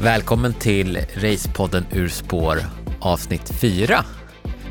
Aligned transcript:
Välkommen 0.00 0.54
till 0.54 0.98
Racepodden 1.14 1.86
Ur 1.92 2.08
spår 2.08 2.58
avsnitt 3.00 3.52
4. 3.60 4.04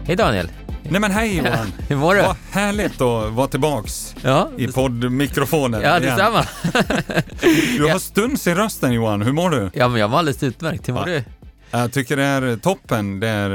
Hej 0.05 0.15
Daniel! 0.15 0.51
Nej 0.83 1.01
men 1.01 1.11
hej 1.11 1.37
Johan! 1.37 1.73
Hur 1.89 1.95
mår 1.95 2.15
du? 2.15 2.21
Vad 2.21 2.35
härligt 2.51 3.01
att 3.01 3.31
vara 3.33 3.47
tillbaks 3.47 4.15
Ja, 4.23 4.49
i 4.57 4.67
poddmikrofonen 4.67 5.81
ja 5.81 5.99
detsamma. 5.99 6.45
Du 7.77 7.87
har 7.91 7.99
stuns 7.99 8.47
i 8.47 8.53
rösten 8.53 8.91
Johan, 8.93 9.21
hur 9.21 9.31
mår 9.33 9.49
du? 9.49 9.69
Ja, 9.73 9.87
men 9.87 10.01
jag 10.01 10.09
mår 10.09 10.17
alldeles 10.17 10.43
utmärkt. 10.43 10.87
Hur 10.87 10.93
mår 10.93 11.09
Ja. 11.09 11.15
du? 11.15 11.23
Jag 11.71 11.93
tycker 11.93 12.17
det 12.17 12.23
är 12.23 12.57
toppen. 12.57 13.19
Det 13.19 13.27
är, 13.27 13.49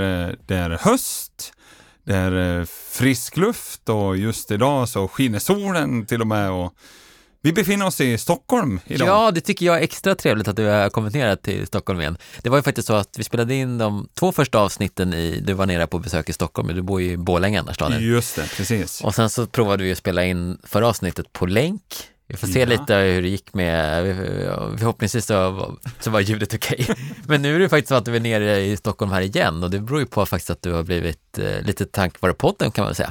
det 0.46 0.54
är 0.56 0.70
höst, 0.82 1.52
det 2.06 2.14
är 2.16 2.59
eh, 2.61 2.66
frisk 2.93 3.36
luft 3.36 3.88
och 3.88 4.16
just 4.16 4.50
idag 4.50 4.88
så 4.88 5.09
skiner 5.09 5.38
solen 5.38 6.06
till 6.06 6.20
och 6.20 6.27
med 6.27 6.50
och 6.50 6.72
vi 7.45 7.53
befinner 7.53 7.87
oss 7.87 8.01
i 8.01 8.19
Stockholm 8.19 8.81
idag. 8.87 9.09
Ja, 9.09 9.31
det 9.31 9.41
tycker 9.41 9.67
jag 9.67 9.79
är 9.79 9.83
extra 9.83 10.15
trevligt 10.15 10.48
att 10.48 10.57
du 10.57 10.65
har 10.66 10.91
kommit 10.91 11.15
ner 11.15 11.37
till 11.37 11.66
Stockholm 11.66 12.01
igen. 12.01 12.16
Det 12.43 12.48
var 12.48 12.59
ju 12.59 12.62
faktiskt 12.62 12.89
så 12.89 12.95
att 12.95 13.19
vi 13.19 13.25
spelade 13.25 13.55
in 13.55 13.79
de 13.79 14.09
två 14.15 14.33
första 14.33 14.59
avsnitten 14.59 15.15
i, 15.15 15.41
du 15.41 15.52
var 15.52 15.66
nere 15.66 15.87
på 15.87 15.99
besök 15.99 16.29
i 16.29 16.33
Stockholm, 16.33 16.69
du 16.75 16.83
bor 16.83 17.01
ju 17.02 17.11
i 17.12 17.16
Borlänge 17.16 17.61
annars 17.61 17.79
Daniel. 17.79 18.05
Just 18.05 18.37
det, 18.37 18.51
precis. 18.57 19.01
Och 19.01 19.15
sen 19.15 19.30
så 19.30 19.47
provade 19.47 19.85
vi 19.85 19.93
att 19.93 19.99
spela 19.99 20.25
in 20.25 20.59
förra 20.62 20.88
avsnittet 20.88 21.33
på 21.33 21.47
länk. 21.47 21.83
Vi 22.29 22.37
får 22.37 22.47
se 22.47 22.61
Ja. 22.61 22.66
lite 22.66 22.95
hur 22.95 23.23
det 23.23 23.29
gick 23.29 23.55
med, 23.55 24.16
förhoppningsvis 24.79 25.27
så 25.27 25.51
var, 25.51 25.77
så 26.01 26.11
var 26.11 26.21
ljudet 26.21 26.55
okej. 26.55 26.87
Men 27.27 27.43
nu 27.43 27.55
är 27.55 27.59
det 27.59 27.69
faktiskt 27.69 27.88
så 27.88 27.95
att 27.95 28.05
du 28.05 28.16
är 28.16 28.21
nere 28.21 28.61
i 28.61 28.77
Stockholm 28.77 29.13
här 29.13 29.21
igen 29.21 29.63
och 29.63 29.71
det 29.71 29.80
beror 29.80 30.01
ju 30.01 30.07
på 30.07 30.27
faktiskt 30.27 30.51
att 30.51 30.63
du 30.63 30.73
har 30.73 30.83
blivit 30.83 31.38
eh, 31.38 31.61
lite 31.63 31.85
tack 31.87 32.21
vare 32.21 32.35
podden 32.35 32.71
kan 32.71 32.83
man 32.83 32.88
väl 32.88 32.97
säga. 32.97 33.11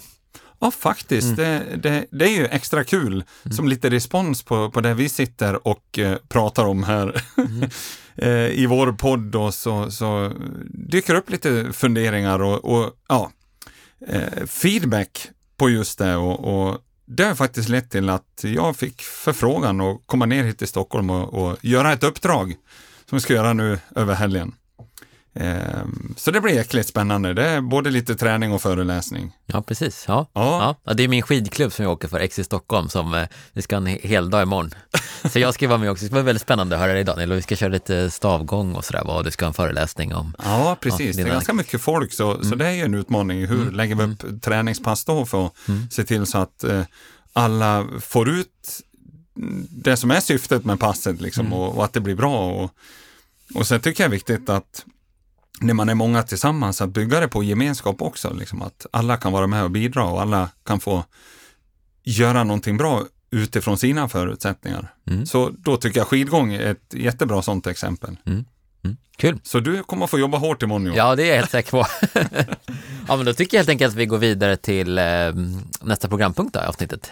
Ja, 0.64 0.72
faktiskt. 0.72 1.28
Mm. 1.28 1.36
Det, 1.36 1.78
det, 1.78 2.06
det 2.12 2.26
är 2.26 2.30
ju 2.30 2.46
extra 2.46 2.84
kul 2.84 3.24
som 3.52 3.68
lite 3.68 3.90
respons 3.90 4.44
på, 4.44 4.72
på 4.72 4.82
det 4.82 4.94
vi 4.94 5.10
sitter 5.10 5.68
och 5.68 6.00
eh, 6.00 6.18
pratar 6.28 6.66
om 6.66 6.84
här 6.84 7.24
Mm. 7.38 7.70
eh, 8.16 8.60
i 8.60 8.66
vår 8.66 8.92
podd. 8.92 9.36
Och 9.36 9.54
så, 9.54 9.92
så 9.92 10.32
dyker 10.70 11.16
upp 11.16 11.30
lite 11.30 11.74
funderingar 11.74 12.42
och, 12.42 12.66
och 12.66 12.92
ja, 13.08 13.32
eh, 14.08 14.46
feedback 14.46 15.30
på 15.58 15.70
just 15.70 16.00
det. 16.00 16.16
Och, 16.16 16.68
och 16.68 16.78
det 17.06 17.24
har 17.24 17.36
faktiskt 17.36 17.70
lett 17.70 17.92
till 17.92 18.10
att 18.10 18.42
jag 18.44 18.78
fick 18.78 19.02
förfrågan 19.02 19.82
att 19.82 20.02
komma 20.06 20.26
ner 20.26 20.44
hit 20.44 20.58
till 20.58 20.68
Stockholm 20.68 21.10
och, 21.10 21.34
och 21.34 21.58
göra 21.62 21.94
ett 21.94 22.04
uppdrag 22.04 22.56
som 23.10 23.18
vi 23.18 23.22
ska 23.22 23.34
göra 23.34 23.54
nu 23.54 23.80
över 23.96 24.14
helgen. 24.14 24.56
Ehm, 25.36 26.14
Så 26.18 26.32
det 26.32 26.42
blir 26.42 26.54
jäkligt 26.54 26.88
spännande. 26.88 27.34
Det 27.34 27.46
är 27.48 27.62
både 27.62 27.90
lite 27.92 28.16
träning 28.16 28.52
och 28.52 28.62
föreläsning. 28.62 29.32
Ja, 29.46 29.62
precis. 29.62 30.06
Ja. 30.08 30.28
Ja. 30.34 30.76
Ja. 30.84 30.94
det 30.94 31.04
är 31.04 31.08
min 31.08 31.22
skidklubb 31.22 31.74
som 31.74 31.84
jag 31.84 31.92
åker 31.92 32.08
för, 32.08 32.20
X 32.20 32.40
i 32.40 32.44
Stockholm, 32.44 32.90
som 32.90 33.14
eh, 33.14 33.28
vi 33.54 33.62
ska 33.62 33.76
ha 33.76 33.82
en 33.82 33.88
he- 33.88 34.08
hel 34.08 34.30
dag 34.30 34.44
imorgon. 34.44 34.72
Så 35.32 35.40
jag 35.40 35.54
ska 35.54 35.68
vara 35.68 35.78
med 35.78 35.92
också. 35.92 36.02
Det 36.04 36.08
ska 36.08 36.16
vara 36.16 36.24
väldigt 36.26 36.42
spännande 36.42 36.76
att 36.76 36.82
höra 36.82 36.94
dig 36.94 37.04
Daniel 37.04 37.32
och 37.32 37.38
vi 37.38 37.42
ska 37.42 37.56
köra 37.56 37.70
lite 37.70 38.12
stavgång 38.12 38.76
och 38.76 38.86
sådär, 38.86 39.04
vad 39.06 39.26
du 39.26 39.32
ska 39.32 39.46
ha 39.46 39.48
en 39.48 39.54
föreläsning 39.54 40.16
om. 40.16 40.36
Ja, 40.44 40.78
precis. 40.82 41.18
Ja, 41.18 41.24
det 41.24 41.30
är 41.30 41.34
ganska 41.34 41.54
mycket 41.54 41.82
folk, 41.82 42.14
så, 42.14 42.44
så 42.44 42.56
det 42.56 42.66
är 42.68 42.72
ju 42.72 42.82
en 42.82 42.94
utmaning. 42.94 43.46
Hur 43.48 43.72
lägger 43.72 43.96
vi 43.96 44.04
upp 44.04 44.42
träningspass 44.42 45.06
då 45.06 45.26
för 45.26 45.46
att 45.46 45.54
se 45.92 46.04
till 46.04 46.26
så 46.26 46.38
att 46.38 46.64
eh, 46.64 46.82
alla 47.34 47.88
får 48.00 48.30
ut 48.30 48.82
det 49.70 49.98
som 49.98 50.12
är 50.12 50.20
syftet 50.20 50.66
med 50.66 50.80
passet 50.80 51.22
liksom, 51.22 51.54
och, 51.54 51.78
och 51.78 51.84
att 51.86 51.94
det 51.94 52.00
blir 52.00 52.16
bra. 52.16 52.52
Och, 52.52 52.72
och 53.56 53.68
sen 53.68 53.80
tycker 53.82 54.04
jag 54.04 54.12
det 54.12 54.16
är 54.16 54.18
viktigt 54.18 54.50
att 54.50 54.86
när 55.62 55.74
man 55.74 55.90
är 55.90 55.96
många 55.96 56.24
tillsammans, 56.24 56.82
att 56.82 56.90
bygga 56.90 57.20
det 57.20 57.28
på 57.28 57.44
gemenskap 57.44 58.02
också. 58.02 58.34
Liksom, 58.34 58.62
att 58.62 58.86
alla 58.92 59.18
kan 59.18 59.32
vara 59.32 59.48
med 59.48 59.64
och 59.64 59.72
bidra 59.72 60.04
och 60.04 60.22
alla 60.22 60.50
kan 60.66 60.80
få 60.80 61.06
göra 62.04 62.44
någonting 62.44 62.78
bra 62.78 63.04
utifrån 63.32 63.78
sina 63.78 64.10
förutsättningar. 64.10 64.94
Mm. 65.08 65.26
Så 65.26 65.52
då 65.58 65.78
tycker 65.78 66.00
jag 66.00 66.08
skidgång 66.08 66.54
är 66.54 66.72
ett 66.72 66.94
jättebra 66.94 67.42
sånt 67.42 67.68
exempel. 67.68 68.18
Mm. 68.26 68.46
Kul! 69.18 69.40
Så 69.44 69.60
du 69.60 69.84
kommer 69.84 70.08
få 70.08 70.20
jobba 70.20 70.38
hårt 70.38 70.64
imorgon 70.64 70.86
Johan. 70.86 70.98
Ja, 70.98 71.16
det 71.16 71.24
är 71.24 71.28
jag 71.28 71.36
helt 71.36 71.52
säker 71.52 71.72
på. 71.72 71.86
ja, 73.08 73.16
men 73.16 73.26
då 73.26 73.34
tycker 73.34 73.58
jag 73.58 73.60
helt 73.60 73.70
enkelt 73.70 73.92
att 73.92 73.98
vi 73.98 74.06
går 74.06 74.18
vidare 74.18 74.58
till 74.58 74.98
eh, 74.98 75.04
nästa 75.82 76.08
programpunkt 76.08 76.54
då, 76.54 76.60
i 76.60 76.64
avsnittet. 76.64 77.12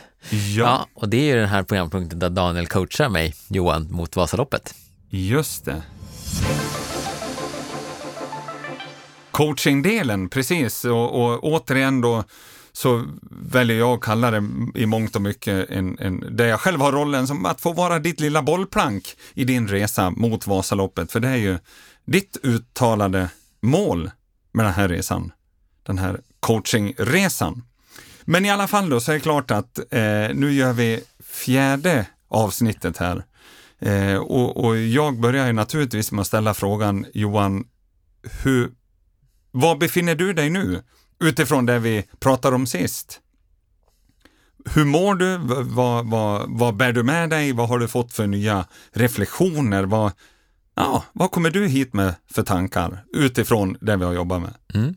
Ja, 0.58 0.88
och 0.94 1.10
det 1.10 1.18
är 1.18 1.36
ju 1.36 1.36
den 1.36 1.50
här 1.50 1.64
programpunkten 1.64 2.20
där 2.20 2.30
Daniel 2.30 2.68
coachar 2.68 3.10
mig, 3.10 3.36
Johan, 3.48 3.88
mot 3.92 4.16
Vasaloppet. 4.16 4.76
just 5.10 5.66
det. 5.66 5.82
Coachingdelen, 9.32 10.30
precis. 10.30 10.86
Och, 10.86 11.22
och 11.22 11.44
återigen 11.44 12.02
då 12.02 12.24
så 12.72 13.06
väljer 13.32 13.78
jag 13.78 13.94
att 13.94 14.02
kalla 14.02 14.32
det 14.32 14.44
i 14.76 14.86
mångt 14.86 15.16
och 15.16 15.22
mycket 15.22 15.70
en, 15.70 16.00
en, 16.00 16.36
där 16.38 16.46
jag 16.46 16.60
själv 16.60 16.82
har 16.82 16.92
rollen 16.92 17.28
som 17.28 17.46
att 17.46 17.62
få 17.62 17.74
vara 17.74 18.00
ditt 18.00 18.20
lilla 18.20 18.42
bollplank 18.42 19.16
i 19.34 19.44
din 19.44 19.68
resa 19.68 20.10
mot 20.10 20.48
Vasaloppet. 20.48 21.12
För 21.12 21.20
det 21.20 21.30
är 21.30 21.36
ju 21.36 21.58
ditt 22.06 22.38
uttalade 22.44 23.30
mål 23.62 24.12
med 24.52 24.66
den 24.66 24.74
här 24.74 24.88
resan. 24.88 25.32
Den 25.84 25.98
här 25.98 26.22
coachingresan. 26.40 27.64
Men 28.22 28.46
i 28.46 28.52
alla 28.52 28.68
fall 28.68 28.90
då 28.90 29.00
så 29.00 29.12
är 29.12 29.16
det 29.16 29.22
klart 29.22 29.52
att 29.52 29.80
eh, 29.80 30.30
nu 30.34 30.52
gör 30.52 30.74
vi 30.74 31.04
fjärde 31.24 32.06
avsnittet 32.28 32.98
här. 32.98 33.24
Eh, 33.80 34.16
och, 34.16 34.66
och 34.66 34.78
jag 34.78 35.20
börjar 35.20 35.48
ju 35.48 35.54
naturligtvis 35.54 36.12
med 36.12 36.22
att 36.22 36.28
ställa 36.28 36.54
frågan, 36.54 37.06
Johan, 37.14 37.66
hur, 38.44 38.72
var 39.52 39.76
befinner 39.76 40.16
du 40.16 40.34
dig 40.34 40.50
nu 40.50 40.84
utifrån 41.20 41.66
det 41.66 41.80
vi 41.80 42.08
pratade 42.20 42.56
om 42.56 42.68
sist? 42.68 43.20
Hur 44.66 44.86
mår 44.86 45.16
du? 45.16 45.38
Vad, 45.64 46.10
vad, 46.10 46.46
vad 46.50 46.76
bär 46.76 46.92
du 46.92 47.04
med 47.04 47.30
dig? 47.30 47.52
Vad 47.52 47.70
har 47.70 47.80
du 47.80 47.88
fått 47.88 48.14
för 48.14 48.28
nya 48.28 48.66
reflektioner? 48.92 49.84
Vad, 49.84 50.12
ja, 50.76 51.04
vad 51.14 51.32
kommer 51.32 51.50
du 51.50 51.68
hit 51.68 51.94
med 51.94 52.16
för 52.34 52.44
tankar 52.44 53.04
utifrån 53.14 53.78
det 53.82 53.96
vi 53.96 54.06
har 54.06 54.14
jobbat 54.14 54.42
med? 54.42 54.54
Mm. 54.74 54.96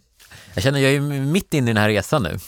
Jag 0.55 0.63
känner, 0.63 0.79
jag 0.81 0.93
är 0.93 1.01
mitt 1.21 1.55
inne 1.55 1.71
i 1.71 1.75
den 1.75 1.83
här 1.83 1.89
resan 1.89 2.23
nu. 2.23 2.39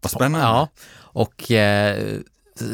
Vad 0.00 0.10
spännande. 0.10 0.46
Ja, 0.46 0.68
och 0.92 1.50
eh, 1.50 2.18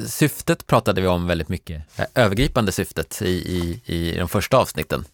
syftet 0.07 0.67
pratade 0.67 1.01
vi 1.01 1.07
om 1.07 1.27
väldigt 1.27 1.49
mycket, 1.49 1.83
övergripande 2.15 2.73
syftet 2.73 3.23
i, 3.23 3.27
i, 3.27 3.83
i 3.85 4.19
de 4.19 4.29
första 4.29 4.57
avsnitten. 4.57 5.05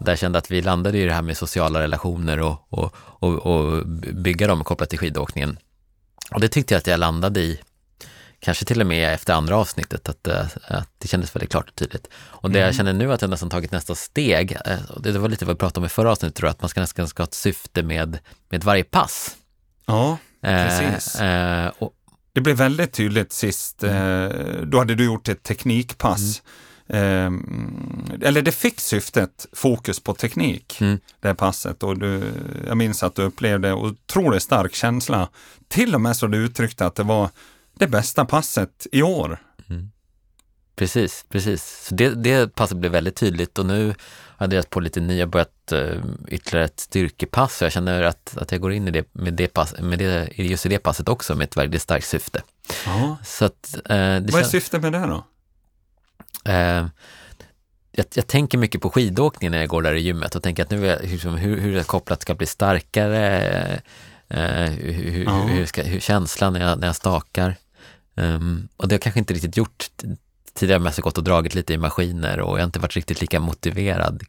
Där 0.00 0.12
jag 0.12 0.18
kände 0.18 0.38
att 0.38 0.50
vi 0.50 0.62
landade 0.62 0.98
i 0.98 1.04
det 1.04 1.12
här 1.12 1.22
med 1.22 1.36
sociala 1.36 1.80
relationer 1.80 2.40
och, 2.40 2.66
och, 2.70 2.94
och, 3.00 3.46
och 3.46 3.86
bygga 4.14 4.46
dem 4.46 4.64
kopplat 4.64 4.90
till 4.90 4.98
skidåkningen. 4.98 5.58
Och 6.34 6.40
det 6.40 6.48
tyckte 6.48 6.74
jag 6.74 6.78
att 6.78 6.86
jag 6.86 7.00
landade 7.00 7.40
i, 7.40 7.60
kanske 8.40 8.64
till 8.64 8.80
och 8.80 8.86
med 8.86 9.14
efter 9.14 9.34
andra 9.34 9.56
avsnittet, 9.56 10.08
att, 10.08 10.26
eh, 10.26 10.46
att 10.68 10.88
det 10.98 11.08
kändes 11.08 11.36
väldigt 11.36 11.50
klart 11.50 11.68
och 11.68 11.74
tydligt. 11.74 12.08
Och 12.14 12.50
det 12.50 12.58
jag 12.58 12.74
känner 12.74 12.92
nu 12.92 13.12
att 13.12 13.20
jag 13.22 13.30
nästan 13.30 13.50
tagit 13.50 13.72
nästa 13.72 13.94
steg, 13.94 14.52
eh, 14.66 14.78
det 15.00 15.18
var 15.18 15.28
lite 15.28 15.44
vad 15.44 15.54
vi 15.56 15.58
pratade 15.58 15.80
om 15.80 15.86
i 15.86 15.88
förra 15.88 16.10
avsnittet, 16.12 16.36
tror 16.36 16.46
jag, 16.48 16.52
att 16.52 16.62
man 16.62 16.68
ska 16.68 16.80
nästan 16.80 17.08
ska 17.08 17.22
ha 17.22 17.26
ett 17.26 17.34
syfte 17.34 17.82
med, 17.82 18.18
med 18.48 18.64
varje 18.64 18.84
pass. 18.84 19.36
Ja, 19.86 20.18
Eh, 20.42 20.68
Precis. 20.68 21.20
eh, 21.20 21.70
och, 21.78 21.92
Det 22.32 22.40
blev 22.40 22.56
väldigt 22.56 22.92
tydligt 22.92 23.32
sist. 23.32 23.82
Eh, 23.82 24.28
då 24.64 24.78
hade 24.78 24.94
du 24.94 25.04
gjort 25.04 25.28
ett 25.28 25.42
teknikpass. 25.42 26.42
Eh, 26.92 27.30
eller 28.22 28.42
det 28.42 28.52
fick 28.52 28.80
syftet 28.80 29.46
fokus 29.52 30.00
på 30.00 30.14
teknik, 30.14 30.80
Mm. 30.80 30.98
det 31.20 31.34
passet. 31.34 31.82
Och 31.82 31.98
du, 31.98 32.22
jag 32.66 32.76
minns 32.76 33.02
att 33.02 33.14
du 33.14 33.22
upplevde 33.22 33.72
otroligt 33.72 34.42
stark 34.42 34.74
känsla. 34.74 35.28
Till 35.68 35.94
och 35.94 36.00
med 36.00 36.16
så 36.16 36.26
du 36.26 36.38
uttryckte 36.38 36.86
att 36.86 36.94
det 36.94 37.02
var 37.02 37.30
det 37.78 37.86
bästa 37.86 38.24
passet 38.24 38.86
i 38.92 39.02
år. 39.02 39.38
Precis, 40.76 41.24
precis. 41.28 41.86
Så 41.88 41.94
det, 41.94 42.14
det 42.14 42.54
passet 42.54 42.76
blev 42.76 42.92
väldigt 42.92 43.16
tydligt 43.16 43.58
och 43.58 43.66
nu 43.66 43.94
hade 44.36 44.56
jag 44.56 44.70
på 44.70 44.80
lite 44.80 45.00
nya, 45.00 45.26
börjat 45.26 45.72
uh, 45.72 46.02
ytterligare 46.28 46.64
ett 46.64 46.80
styrkepass. 46.80 47.56
Så 47.56 47.64
jag 47.64 47.72
känner 47.72 48.02
att, 48.02 48.36
att 48.36 48.52
jag 48.52 48.60
går 48.60 48.72
in 48.72 48.88
i 48.88 48.90
det 48.90 49.14
med, 49.14 49.34
det 49.34 49.48
pass, 49.48 49.74
med 49.80 49.98
det, 49.98 50.28
just 50.36 50.66
i 50.66 50.68
det 50.68 50.78
passet 50.78 51.08
också 51.08 51.34
med 51.34 51.44
ett 51.44 51.56
väldigt 51.56 51.82
starkt 51.82 52.06
syfte. 52.06 52.42
Ja. 52.86 53.16
Så 53.24 53.44
att, 53.44 53.74
det 53.84 54.28
Vad 54.32 54.42
är 54.42 54.44
syftet 54.44 54.82
med 54.82 54.92
det 54.92 55.06
då? 55.06 55.24
Eh, 56.44 56.86
jag, 57.92 58.06
jag 58.14 58.26
tänker 58.26 58.58
mycket 58.58 58.80
på 58.80 58.90
skidåkning 58.90 59.50
när 59.50 59.58
jag 59.58 59.68
går 59.68 59.82
där 59.82 59.94
i 59.94 60.00
gymmet 60.00 60.34
och 60.34 60.42
tänker 60.42 60.62
att 60.62 60.70
nu 60.70 60.86
är 60.86 60.90
jag, 60.90 61.08
hur, 61.08 61.58
hur, 61.60 61.74
det 61.74 61.86
kopplat 61.86 62.22
ska 62.22 62.34
bli 62.34 62.46
starkare, 62.46 63.80
eh, 64.28 64.70
hur, 64.70 64.92
hur, 64.92 65.24
Ja. 65.24 65.42
hur, 65.42 65.66
ska, 65.66 65.82
hur 65.82 66.00
känslan 66.00 66.52
när 66.52 66.60
jag, 66.60 66.78
när 66.78 66.86
jag 66.86 66.96
stakar. 66.96 67.56
Um, 68.14 68.68
och 68.76 68.88
det 68.88 68.92
har 68.92 68.96
jag 68.96 69.02
kanske 69.02 69.18
inte 69.20 69.34
riktigt 69.34 69.56
gjort 69.56 69.86
tidigare, 70.54 70.80
mest 70.80 71.00
gått 71.00 71.18
och 71.18 71.24
dragit 71.24 71.54
lite 71.54 71.74
i 71.74 71.78
maskiner 71.78 72.40
och 72.40 72.56
jag 72.58 72.62
har 72.62 72.66
inte 72.66 72.78
varit 72.78 72.96
riktigt 72.96 73.20
lika 73.20 73.40
motiverad 73.40 74.22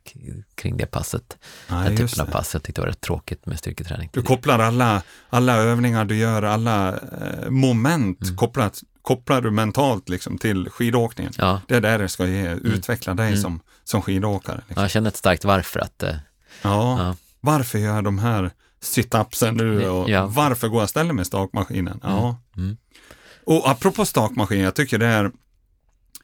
kring 0.56 0.78
det 0.78 0.86
passet. 0.86 1.38
Nej, 1.68 1.90
den 1.90 2.08
typen 2.08 2.28
av 2.28 2.32
pass. 2.32 2.54
Jag 2.54 2.64
tyckte 2.64 2.82
det 2.82 2.86
var 2.86 2.90
rätt 2.90 3.02
tråkigt 3.02 3.46
med 3.46 3.60
styrketräning. 3.60 4.10
Du 4.14 4.22
kopplar 4.22 4.60
alla, 4.60 5.02
alla 5.30 5.56
övningar 5.58 6.06
du 6.06 6.18
gör, 6.18 6.44
alla 6.44 6.90
eh, 6.90 7.50
moment 7.50 8.22
Mm. 8.24 8.36
kopplat, 8.38 8.82
kopplar 9.02 9.42
du 9.42 9.52
mentalt 9.52 10.10
liksom 10.10 10.38
till 10.38 10.70
skidåkningen. 10.70 11.34
Ja, 11.38 11.62
Det 11.68 11.76
är 11.76 11.82
där 11.82 12.00
det 12.00 12.10
ska 12.10 12.28
ge, 12.28 12.52
utveckla 12.54 13.14
dig 13.14 13.28
Mm. 13.28 13.42
som, 13.42 13.60
som 13.84 14.02
skidåkare. 14.02 14.56
ja, 14.58 14.64
Liksom. 14.68 14.82
jag 14.82 14.92
känner 14.92 15.08
ett 15.10 15.18
starkt 15.18 15.46
varför 15.46 15.80
att 15.80 16.04
eh, 16.04 16.16
Ja. 16.62 17.04
Ja. 17.06 17.16
Varför 17.40 17.80
gör 17.80 17.96
jag 17.96 18.04
de 18.04 18.20
här 18.20 18.52
situpsen 18.82 19.56
nu 19.56 19.90
och 19.90 20.10
varför 20.36 20.68
går 20.68 20.78
jag 20.78 20.84
och 20.84 20.90
ställer 20.90 21.14
mig 21.14 21.22
i 21.22 21.26
stakmaskinen? 21.26 22.00
Ja. 22.04 22.38
Mm. 22.58 22.78
Och 23.46 23.70
apropå 23.70 24.06
stakmaskin, 24.06 24.60
jag 24.60 24.76
tycker 24.76 24.98
det 24.98 25.06
är 25.08 25.32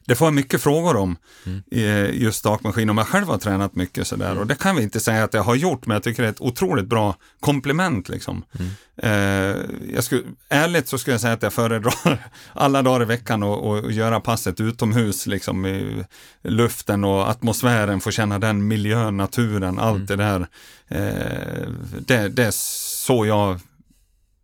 Det 0.06 0.14
får 0.14 0.26
jag 0.26 0.34
mycket 0.34 0.62
frågor 0.62 0.96
om, 0.96 1.16
Mm. 1.46 1.62
eh, 1.70 2.10
just 2.22 2.38
stakmaskin, 2.38 2.90
om 2.90 2.98
jag 2.98 3.06
själv 3.08 3.26
har 3.26 3.38
tränat 3.38 3.74
mycket 3.74 4.06
sådär. 4.06 4.38
Och 4.38 4.46
det 4.46 4.54
kan 4.54 4.76
vi 4.76 4.82
inte 4.82 5.00
säga 5.00 5.24
att 5.24 5.34
jag 5.34 5.42
har 5.42 5.54
gjort, 5.54 5.86
men 5.86 5.94
jag 5.94 6.02
tycker 6.02 6.22
det 6.22 6.28
är 6.28 6.32
ett 6.32 6.40
otroligt 6.40 6.86
bra 6.86 7.14
komplement. 7.40 8.08
Liksom. 8.08 8.44
Mm. 8.58 8.70
Eh, 8.96 9.56
jag 9.94 10.04
skulle, 10.04 10.22
ärligt 10.48 10.88
så 10.88 10.98
skulle 10.98 11.14
jag 11.14 11.20
säga 11.20 11.32
att 11.32 11.42
jag 11.42 11.52
föredrar 11.52 12.18
alla 12.52 12.82
dagar 12.82 13.02
i 13.02 13.04
veckan 13.04 13.42
och, 13.42 13.68
och 13.68 13.92
göra 13.92 14.20
passet 14.20 14.60
utomhus, 14.60 15.26
liksom 15.26 15.66
i 15.66 16.04
luften 16.42 17.04
och 17.04 17.30
atmosfären, 17.30 18.00
få 18.00 18.10
känna 18.10 18.38
den 18.38 18.66
miljön, 18.68 19.16
naturen, 19.16 19.78
allt 19.78 19.96
Mm. 19.96 20.06
det 20.06 20.16
där. 20.16 20.46
Eh, 20.88 21.68
det, 21.98 22.28
det 22.28 22.44
är 22.44 22.50
så 23.06 23.26
jag 23.26 23.60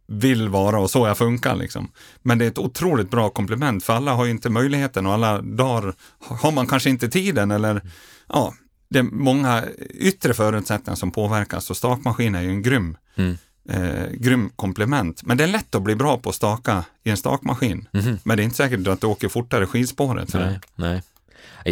vill 0.06 0.48
vara 0.48 0.78
och 0.80 0.90
så 0.90 1.06
jag 1.06 1.18
funkar. 1.18 1.56
Liksom. 1.56 1.90
Men 2.22 2.38
det 2.38 2.44
är 2.44 2.48
ett 2.48 2.58
otroligt 2.58 3.10
bra 3.10 3.30
komplement 3.30 3.84
för 3.84 3.92
alla 3.92 4.12
har 4.14 4.24
ju 4.24 4.30
inte 4.30 4.50
möjligheten 4.50 5.06
och 5.06 5.12
alla 5.12 5.42
dagar 5.42 5.94
har 6.18 6.52
man 6.52 6.66
kanske 6.66 6.90
inte 6.90 7.08
tiden 7.08 7.50
eller 7.50 7.82
ja, 8.28 8.54
det 8.88 8.98
är 8.98 9.02
många 9.02 9.64
yttre 9.94 10.34
förutsättningar 10.34 10.96
som 10.96 11.10
påverkas 11.10 11.70
och 11.70 11.76
stakmaskin 11.76 12.34
är 12.34 12.42
ju 12.42 12.48
en 12.48 12.62
grym, 12.62 12.96
Mm. 13.16 13.36
eh, 13.68 14.10
grym 14.12 14.50
komplement. 14.56 15.22
Men 15.22 15.36
det 15.36 15.44
är 15.44 15.48
lätt 15.48 15.74
att 15.74 15.82
bli 15.82 15.94
bra 15.96 16.18
på 16.18 16.28
att 16.28 16.34
staka 16.34 16.84
i 17.04 17.10
en 17.10 17.16
stakmaskin. 17.16 17.88
Mhm. 17.92 18.18
Men 18.24 18.36
det 18.36 18.42
är 18.42 18.44
inte 18.44 18.56
säkert 18.56 18.88
att 18.88 19.00
du 19.00 19.06
åker 19.06 19.28
fortare 19.28 19.66
skidspåret. 19.66 20.34
Nej, 20.34 20.60
nej. 20.74 21.02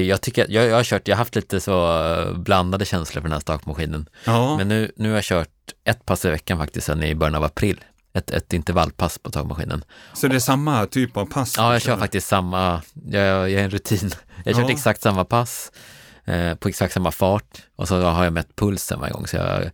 Jag 0.07 0.21
tycker, 0.21 0.47
jag, 0.49 0.67
jag 0.67 0.77
har 0.77 0.85
kört, 0.85 1.09
jag 1.09 1.17
har 1.17 1.19
haft 1.19 1.35
lite 1.35 1.61
så 1.61 2.35
blandade 2.37 2.85
känslor 2.85 3.21
för 3.21 3.29
den 3.29 3.33
här 3.33 3.41
stakmaskinen. 3.41 4.09
Ja, 4.25 4.57
Men 4.57 4.69
nu, 4.69 4.93
nu 4.97 5.09
har 5.09 5.15
jag 5.15 5.25
kört 5.25 5.49
ett 5.85 6.05
pass 6.07 6.25
i 6.25 6.31
veckan 6.31 6.59
faktiskt 6.59 6.87
sedan 6.87 7.03
i 7.03 7.15
början 7.15 7.35
av 7.35 7.45
april. 7.45 7.81
Ett, 8.15 8.31
ett 8.31 8.53
intervallpass 8.53 9.19
på 9.19 9.31
stakmaskinen. 9.31 9.85
så 10.15 10.29
det 10.29 10.35
är 10.35 10.41
samma 10.41 10.87
typ 10.87 11.17
av 11.17 11.27
pass? 11.27 11.55
Ja, 11.57 11.73
jag 11.73 11.83
kör 11.83 11.97
faktiskt 11.97 12.27
samma, 12.29 12.83
jag, 13.09 13.25
jag 13.27 13.51
är 13.53 13.65
en 13.65 13.71
rutin. 13.71 14.11
Jag 14.45 14.55
kört 14.57 14.65
Ja. 14.65 14.71
exakt 14.71 15.03
samma 15.03 15.25
pass 15.25 15.73
eh, 16.25 16.55
på 16.55 16.69
exakt 16.69 16.95
samma 16.95 17.11
fart 17.13 17.63
och 17.77 17.89
så 17.89 18.01
har 18.03 18.25
jag 18.25 18.33
mätt 18.33 18.57
pulsen 18.57 19.01
varje 19.01 19.13
gång. 19.13 19.27
Så 19.27 19.37
jag, 19.37 19.71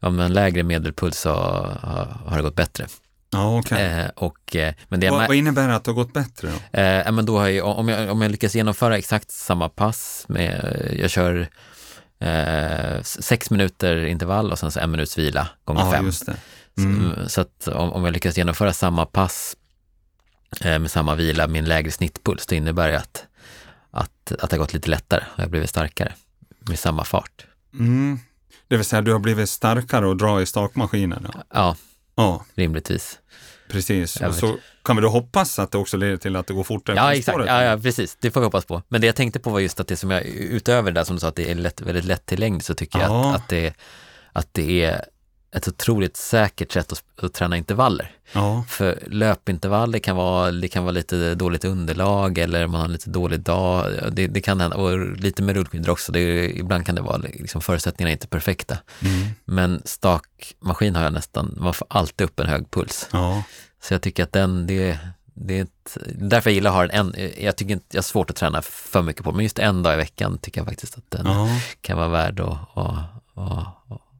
om 0.00 0.20
en 0.20 0.32
lägre 0.32 0.62
medelpuls 0.62 1.18
så 1.20 1.30
har, 1.34 2.18
har 2.26 2.36
det 2.36 2.42
gått 2.42 2.56
bättre. 2.56 2.86
Ja, 3.32 3.58
okej. 3.58 3.82
Eh, 3.86 4.06
och, 4.16 4.56
eh, 4.56 4.74
men 4.88 5.00
det 5.00 5.10
Vad, 5.10 5.26
vad 5.28 5.36
innebär 5.36 5.68
det 5.68 5.74
att 5.76 5.84
det 5.84 5.90
har 5.90 5.96
gått 5.96 6.12
bättre 6.12 6.48
då? 6.72 6.78
Eh, 6.78 7.12
men 7.12 7.26
då 7.26 7.38
har 7.38 7.48
jag, 7.48 7.78
om, 7.78 7.88
jag, 7.88 8.10
om 8.10 8.22
jag 8.22 8.30
lyckas 8.30 8.54
genomföra 8.54 8.98
exakt 8.98 9.30
samma 9.30 9.68
pass, 9.68 10.24
med, 10.28 10.76
jag 11.00 11.10
kör 11.10 11.48
eh, 12.18 13.02
sex 13.02 13.50
minuter 13.50 14.04
intervall 14.04 14.52
och 14.52 14.58
sen 14.58 14.70
så 14.70 14.80
en 14.80 14.90
minuts 14.90 15.18
vila 15.18 15.48
gånger 15.64 15.80
Ja, 15.80 15.92
fem. 15.92 16.12
Mm. 16.78 17.14
Så, 17.14 17.28
så 17.28 17.40
att 17.40 17.68
om, 17.68 17.92
om 17.92 18.04
jag 18.04 18.12
lyckas 18.12 18.36
genomföra 18.36 18.72
samma 18.72 19.06
pass 19.06 19.56
eh, 20.60 20.78
med 20.78 20.90
samma 20.90 21.14
vila 21.14 21.44
en 21.44 21.64
lägre 21.64 21.90
snittpuls, 21.90 22.46
det 22.46 22.56
innebär 22.56 22.88
det 22.88 22.98
att, 22.98 23.26
att, 23.90 24.32
att 24.40 24.50
det 24.50 24.56
har 24.56 24.58
gått 24.58 24.72
lite 24.74 24.90
lättare 24.90 25.24
och 25.32 25.38
jag 25.38 25.44
har 25.44 25.50
blivit 25.50 25.70
starkare 25.70 26.12
med 26.68 26.78
samma 26.78 27.04
fart. 27.04 27.46
Mm. 27.74 28.18
Det 28.68 28.76
vill 28.76 28.84
säga 28.86 29.02
du 29.02 29.12
har 29.12 29.18
blivit 29.18 29.48
starkare 29.50 30.06
och 30.06 30.16
dra 30.16 30.42
i 30.42 30.46
stakmaskinen. 30.46 31.26
Ja, 31.34 31.42
Ja, 31.54 31.76
ja 32.14 32.44
rimligtvis. 32.54 33.18
precis. 33.68 34.20
Jag 34.20 34.28
Och 34.28 34.34
så 34.34 34.56
kan 34.84 34.96
vi 34.96 35.02
då 35.02 35.08
hoppas 35.08 35.58
att 35.58 35.70
det 35.70 35.78
också 35.78 35.96
leder 35.96 36.16
till 36.16 36.36
att 36.36 36.46
det 36.46 36.54
går 36.54 36.64
fortare 36.64 36.96
Ja, 36.96 37.02
på 37.02 37.08
exakt. 37.10 37.34
spåret. 37.34 37.46
Ja, 37.46 37.62
ja, 37.62 37.78
precis. 37.78 38.16
Det 38.20 38.30
får 38.30 38.40
vi 38.40 38.44
hoppas 38.46 38.64
på. 38.64 38.82
Men 38.88 39.00
det 39.00 39.06
jag 39.06 39.16
tänkte 39.16 39.40
på 39.40 39.50
var 39.50 39.60
just 39.60 39.80
att 39.80 39.86
det 39.88 39.96
som 39.96 40.10
jag, 40.10 40.24
utöver 40.26 40.90
det 40.90 41.00
där 41.00 41.04
som 41.04 41.16
du 41.16 41.20
sa, 41.20 41.28
att 41.28 41.36
det 41.36 41.50
är 41.50 41.54
lätt, 41.54 41.80
väldigt 41.80 42.04
lättillgängligt, 42.04 42.66
så 42.66 42.74
tycker 42.74 42.98
jag 42.98 43.10
Ja. 43.10 43.30
att, 43.30 43.36
att, 43.36 43.48
det, 43.48 43.74
att 44.32 44.48
det 44.52 44.84
är 44.84 45.04
ett 45.56 45.68
otroligt 45.68 46.16
säkert 46.16 46.72
sätt 46.72 46.92
att, 46.92 47.24
att 47.24 47.34
träna 47.34 47.56
intervaller. 47.56 48.10
Ja, 48.32 48.64
För 48.68 48.98
löpintervaller 49.06 49.98
kan 49.98 50.16
vara, 50.16 50.50
det 50.50 50.68
kan 50.68 50.84
vara 50.84 50.92
lite 50.92 51.34
dåligt 51.34 51.64
underlag 51.64 52.38
eller 52.38 52.66
man 52.66 52.80
har 52.80 52.86
en 52.86 52.92
lite 52.92 53.10
dålig 53.10 53.40
dag. 53.40 53.92
Det, 54.12 54.26
det 54.26 54.40
kan 54.40 54.60
hända, 54.60 54.76
och 54.76 55.16
lite 55.16 55.42
med 55.42 55.56
rullskidor 55.56 55.90
också. 55.90 56.12
Det, 56.12 56.50
ibland 56.58 56.86
kan 56.86 56.94
det 56.94 57.02
vara 57.02 57.16
liksom, 57.16 57.60
förutsättningarna 57.60 58.12
inte 58.12 58.26
perfekta. 58.26 58.78
mm. 59.00 59.28
Men 59.44 59.82
stakmaskin 59.84 60.96
har 60.96 61.02
jag 61.02 61.12
nästan, 61.12 61.54
man 61.60 61.74
får 61.74 61.86
alltid 61.90 62.24
upp 62.24 62.40
en 62.40 62.48
hög 62.48 62.70
puls. 62.70 63.08
ja. 63.12 63.42
Så 63.82 63.94
jag 63.94 64.02
tycker 64.02 64.22
att 64.22 64.32
den, 64.32 64.66
det, 64.66 64.98
det 65.34 65.58
är 65.58 65.62
ett, 65.62 65.96
därför 66.14 66.50
jag 66.50 66.54
gillar 66.54 66.70
att 66.70 66.76
ha 66.76 66.86
den 66.86 67.14
en, 67.14 67.30
jag 67.44 67.56
tycker 67.56 67.72
inte, 67.72 67.86
jag 67.90 67.98
har 67.98 68.02
svårt 68.02 68.30
att 68.30 68.36
träna 68.36 68.62
för 68.62 69.02
mycket 69.02 69.24
på, 69.24 69.32
men 69.32 69.42
just 69.42 69.58
en 69.58 69.82
dag 69.82 69.94
i 69.94 69.96
veckan 69.96 70.38
tycker 70.38 70.60
jag 70.60 70.68
faktiskt 70.68 70.98
att 70.98 71.10
den 71.10 71.26
ja. 71.26 71.48
kan 71.80 71.98
vara 71.98 72.08
värd 72.08 72.40
att, 72.40 72.58
att, 72.74 72.98
att, 73.34 73.92
att 73.92 74.11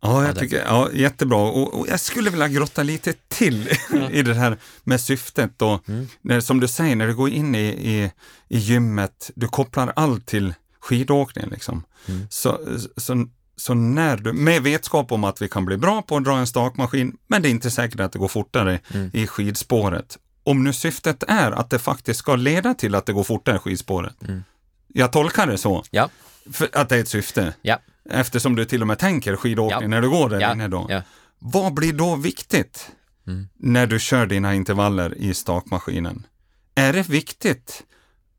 Ja, 0.00 0.22
Ja, 0.22 0.26
jag 0.26 0.38
tycker, 0.38 0.64
ja, 0.64 0.88
jättebra. 0.92 1.38
Och, 1.38 1.80
och 1.80 1.88
jag 1.88 2.00
skulle 2.00 2.30
vilja 2.30 2.48
grotta 2.48 2.82
lite 2.82 3.12
till 3.28 3.68
i 4.10 4.22
det 4.22 4.34
här 4.34 4.56
med 4.84 5.00
syftet. 5.00 5.62
Och, 5.62 5.88
Mm. 5.88 6.08
när, 6.22 6.40
som 6.40 6.60
du 6.60 6.68
säger, 6.68 6.96
när 6.96 7.06
du 7.06 7.14
går 7.14 7.28
in 7.30 7.54
i, 7.54 7.58
i, 7.68 8.12
i 8.48 8.58
gymmet, 8.58 9.30
du 9.34 9.48
kopplar 9.48 9.92
allt 9.96 10.26
till 10.26 10.54
skidåkning. 10.80 11.50
Liksom. 11.50 11.82
Mm. 12.08 12.26
Så, 12.30 12.60
så, 12.96 13.26
så 13.56 13.74
när 13.74 14.16
du, 14.16 14.32
med 14.32 14.62
vetskap 14.62 15.12
om 15.12 15.24
att 15.24 15.42
vi 15.42 15.48
kan 15.48 15.64
bli 15.64 15.76
bra 15.76 16.02
på 16.02 16.16
att 16.16 16.24
dra 16.24 16.38
en 16.38 16.46
stakmaskin, 16.46 17.16
men 17.26 17.42
det 17.42 17.48
är 17.48 17.50
inte 17.50 17.70
säkert 17.70 18.00
att 18.00 18.12
det 18.12 18.18
går 18.18 18.28
fortare 18.28 18.80
Mm. 18.94 19.10
i 19.12 19.26
skidspåret. 19.26 20.18
Om 20.44 20.64
nu 20.64 20.72
syftet 20.72 21.22
är 21.28 21.50
att 21.52 21.70
det 21.70 21.78
faktiskt 21.78 22.20
ska 22.20 22.36
leda 22.36 22.74
till 22.74 22.94
att 22.94 23.06
det 23.06 23.12
går 23.12 23.24
fortare 23.24 23.56
i 23.56 23.58
skidspåret. 23.58 24.22
Mm. 24.22 24.42
Jag 24.88 25.12
tolkar 25.12 25.46
det 25.46 25.58
så, 25.58 25.84
Ja, 25.90 26.08
för 26.52 26.68
att 26.72 26.88
det 26.88 26.96
är 26.96 27.00
ett 27.00 27.08
syfte. 27.08 27.54
ja, 27.62 27.78
Eftersom 28.10 28.56
du 28.56 28.64
till 28.64 28.80
och 28.80 28.86
med 28.86 28.98
tänker 28.98 29.36
skidåkning 29.36 29.82
Ja. 29.82 29.88
när 29.88 30.00
du 30.02 30.10
går 30.10 30.28
där 30.30 30.40
ja, 30.40 30.52
inne 30.52 30.68
då. 30.68 30.86
ja. 30.90 31.02
Vad 31.38 31.74
blir 31.74 31.92
då 31.92 32.16
viktigt 32.16 32.90
Mm. 33.26 33.48
när 33.56 33.86
du 33.86 33.98
kör 33.98 34.26
dina 34.26 34.54
intervaller 34.54 35.14
i 35.14 35.34
stakmaskinen? 35.34 36.26
Är 36.74 36.92
det 36.92 37.08
viktigt 37.08 37.82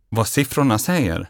vad 0.10 0.28
siffrorna 0.28 0.78
säger? 0.80 1.30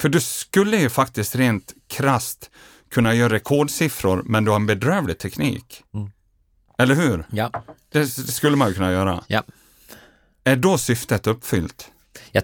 För 0.00 0.08
du 0.08 0.20
skulle 0.20 0.76
ju 0.76 0.88
faktiskt 0.88 1.36
rent 1.36 1.74
krast 1.88 2.50
kunna 2.90 3.14
göra 3.14 3.32
rekordsiffror, 3.32 4.22
men 4.24 4.44
du 4.44 4.50
har 4.50 4.56
en 4.56 4.66
bedrövlig 4.66 5.18
teknik. 5.18 5.82
Mm. 5.94 6.10
Eller 6.78 6.94
hur? 6.94 7.24
ja. 7.30 7.64
Det 7.92 8.06
skulle 8.06 8.56
man 8.56 8.68
ju 8.68 8.74
kunna 8.74 8.92
göra. 8.92 9.24
Ja. 9.26 9.42
Är 10.44 10.56
då 10.56 10.78
syftet 10.78 11.26
uppfyllt? 11.26 11.90
Jag, 12.32 12.42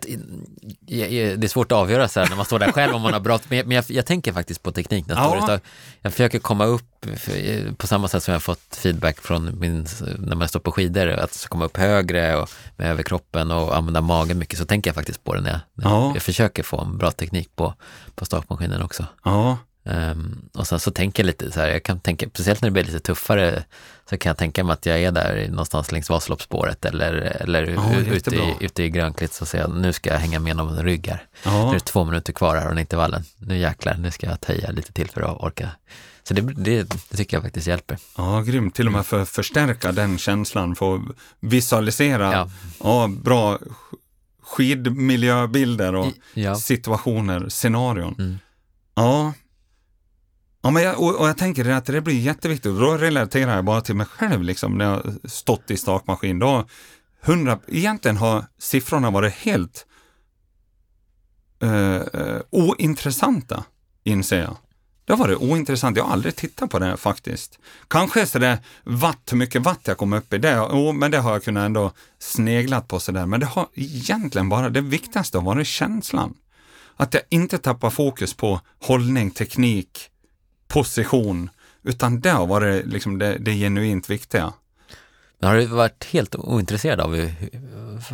det 1.41 1.45
är 1.45 1.49
svårt 1.49 1.73
att 1.73 1.79
avgöra 1.79 2.09
så 2.09 2.21
här 2.21 2.29
när 2.29 2.37
man 2.37 2.45
står 2.45 2.59
där 2.59 2.73
själv 2.73 2.95
om 2.95 3.03
man 3.03 3.13
har 3.13 3.21
bra, 3.21 3.39
men 3.49 3.59
jag, 3.59 3.67
men 3.67 3.75
jag, 3.77 3.85
jag 3.89 4.07
tänker 4.07 4.33
faktiskt 4.33 4.63
på 4.63 4.73
teknik 4.73 5.07
nästa 5.07 5.23
Ja. 5.25 5.31
år. 5.45 5.51
Jag, 5.51 5.61
jag 6.03 6.13
försöker 6.13 6.39
komma 6.39 6.65
upp 6.65 7.07
på 7.77 7.87
samma 7.87 8.09
sätt 8.09 8.23
som 8.23 8.33
jag 8.33 8.37
har 8.37 8.41
fått 8.41 8.77
feedback 8.77 9.21
från 9.21 9.59
min, 9.61 9.87
när 10.19 10.37
man 10.37 10.49
står 10.49 10.61
på 10.61 10.73
skidor, 10.73 11.09
att 11.09 11.47
komma 11.49 11.65
upp 11.65 11.77
högre 11.77 12.37
och 12.37 12.51
med 12.77 12.91
överkroppen 12.91 13.51
och 13.51 13.77
använda 13.77 14.01
magen 14.01 14.39
mycket, 14.39 14.59
så 14.59 14.65
tänker 14.65 14.89
jag 14.91 14.95
faktiskt 14.95 15.25
på 15.25 15.35
det 15.35 15.41
när 15.41 15.51
jag, 15.51 15.61
när 15.75 15.91
Ja. 15.91 16.11
jag 16.15 16.23
försöker 16.23 16.63
få 16.63 16.81
en 16.81 16.99
bra 16.99 17.11
teknik 17.11 17.57
på, 17.57 17.75
på 18.14 18.25
stakmaskinen 18.25 18.83
också. 18.83 19.07
Ja, 19.25 19.59
Ehm, 19.87 20.49
och 20.55 20.67
sen 20.67 20.81
så 20.81 20.91
tänker 20.91 21.23
jag 21.23 21.26
lite 21.26 21.53
så 21.53 21.61
här, 21.61 21.69
jag 21.69 21.83
kan 21.83 22.00
tänka, 22.00 22.26
speciellt 22.29 22.62
när 22.62 22.69
det 22.69 22.73
blir 22.73 22.85
lite 22.85 23.00
tuffare, 23.00 23.64
så 24.11 24.17
kan 24.19 24.31
jag 24.31 24.37
tänka 24.37 24.64
mig 24.64 24.73
att 24.73 24.87
jag 24.87 25.03
är 25.03 25.12
där 25.12 25.49
någonstans 25.49 25.93
längs 25.93 26.11
Vasaloppsspåret 26.11 26.85
eller, 26.85 27.12
eller 27.12 27.67
Ja, 27.67 27.95
ute, 27.97 28.31
i, 28.37 28.55
ute 28.61 28.83
i 28.83 28.91
Grönklitt 28.91 29.33
så 29.33 29.47
säger 29.47 29.69
nu 29.69 29.93
ska 29.93 30.11
jag 30.11 30.19
hänga 30.19 30.38
med 30.41 30.57
någon 30.57 30.83
rygg 30.83 31.07
här. 31.07 31.23
Nu 31.45 31.50
är 31.50 31.75
det 31.75 31.81
två 31.81 32.05
minuter 32.05 32.33
kvar 32.33 32.57
här 32.57 32.67
av 32.71 32.79
intervallen. 32.79 33.23
Nu 33.38 33.59
jäklar, 33.59 33.95
nu 33.95 34.11
ska 34.11 34.26
jag 34.26 34.41
töja 34.41 34.71
lite 34.71 34.93
till 34.93 35.09
för 35.11 35.21
att 35.21 35.41
orka. 35.41 35.71
Så 36.23 36.35
det, 36.35 36.41
det, 36.43 36.83
det 36.83 37.17
tycker 37.17 37.37
jag 37.37 37.45
faktiskt 37.45 37.67
hjälper. 37.67 37.99
ja, 38.17 38.41
grymt. 38.41 38.75
Till 38.75 38.87
och 38.87 38.93
med 38.93 39.07
för 39.07 39.23
att 39.23 39.29
förstärka 39.29 39.93
den 39.93 40.19
känslan, 40.19 40.76
få 40.76 41.03
visualisera 41.41 42.33
Ja. 42.33 42.50
ja, 42.83 43.09
bra 43.23 43.57
sk- 43.57 43.97
skidmiljöbilder 44.43 45.95
och 45.95 46.12
Ja. 46.35 46.55
situationer, 46.57 47.49
scenarion. 47.49 48.14
Mm. 48.19 48.38
Ja. 48.95 49.33
Ja, 50.64 50.71
men 50.71 50.83
jag, 50.83 51.00
och, 51.00 51.14
och 51.14 51.28
jag 51.28 51.37
tänker 51.37 51.71
att 51.71 51.85
det 51.85 52.00
blir 52.00 52.21
jätteviktigt. 52.21 52.78
Då 52.78 52.97
relaterar 52.97 53.54
jag 53.56 53.64
bara 53.64 53.80
till 53.80 53.94
mig 53.94 54.06
själv, 54.06 54.42
liksom, 54.42 54.78
när 54.78 54.85
jag 54.85 55.30
stått 55.30 55.71
i 55.71 55.76
stakmaskin. 55.76 56.38
Då, 56.38 56.64
100, 57.25 57.59
egentligen 57.68 58.16
har 58.16 58.44
siffrorna 58.59 59.11
varit 59.11 59.35
helt 59.35 59.87
eh, 61.62 61.94
eh, 61.94 62.40
ointressanta, 62.50 63.64
inser 64.04 64.40
jag. 64.40 64.56
Det 65.04 65.12
har 65.12 65.18
varit 65.18 65.38
ointressant. 65.38 65.97
Jag 65.97 66.04
har 66.04 66.12
aldrig 66.12 66.37
tittat 66.37 66.71
på 66.71 66.78
det 66.78 66.97
faktiskt. 66.97 67.59
Kanske 67.88 68.26
sådär 68.26 68.59
watt, 68.85 69.28
hur 69.30 69.37
mycket 69.37 69.62
watt 69.62 69.80
jag 69.85 69.99
kom 69.99 70.12
upp 70.12 70.33
i, 70.33 70.38
det, 70.38 70.61
oh, 70.61 70.92
men 70.92 71.11
det 71.11 71.18
har 71.18 71.33
jag 71.33 71.44
kunnat 71.44 71.66
ändå 71.66 71.92
sneglat 72.18 72.88
på 72.88 73.00
sådär. 73.00 73.26
Men 73.26 73.40
det 73.40 73.47
har 73.47 73.66
egentligen 73.75 74.49
bara, 74.49 74.68
det 74.68 74.80
viktigaste 74.80 75.38
har 75.38 75.44
varit 75.44 75.66
känslan. 75.66 76.35
Att 76.97 77.14
jag 77.14 77.23
inte 77.28 77.59
tappar 77.59 77.90
fokus 77.90 78.35
på 78.35 78.61
hållning, 78.80 79.30
teknik, 79.30 80.11
position, 80.75 81.50
utan 81.83 82.21
det 82.21 82.31
har 82.31 82.47
varit 82.47 82.87
liksom 82.87 83.19
det, 83.19 83.37
det 83.40 83.54
genuint 83.54 84.11
viktiga. 84.11 84.52
Men 85.38 85.50
har 85.50 85.57
du 85.57 85.66
varit 85.66 86.04
helt 86.04 86.35
ointresserad 86.35 87.00
av 87.00 87.31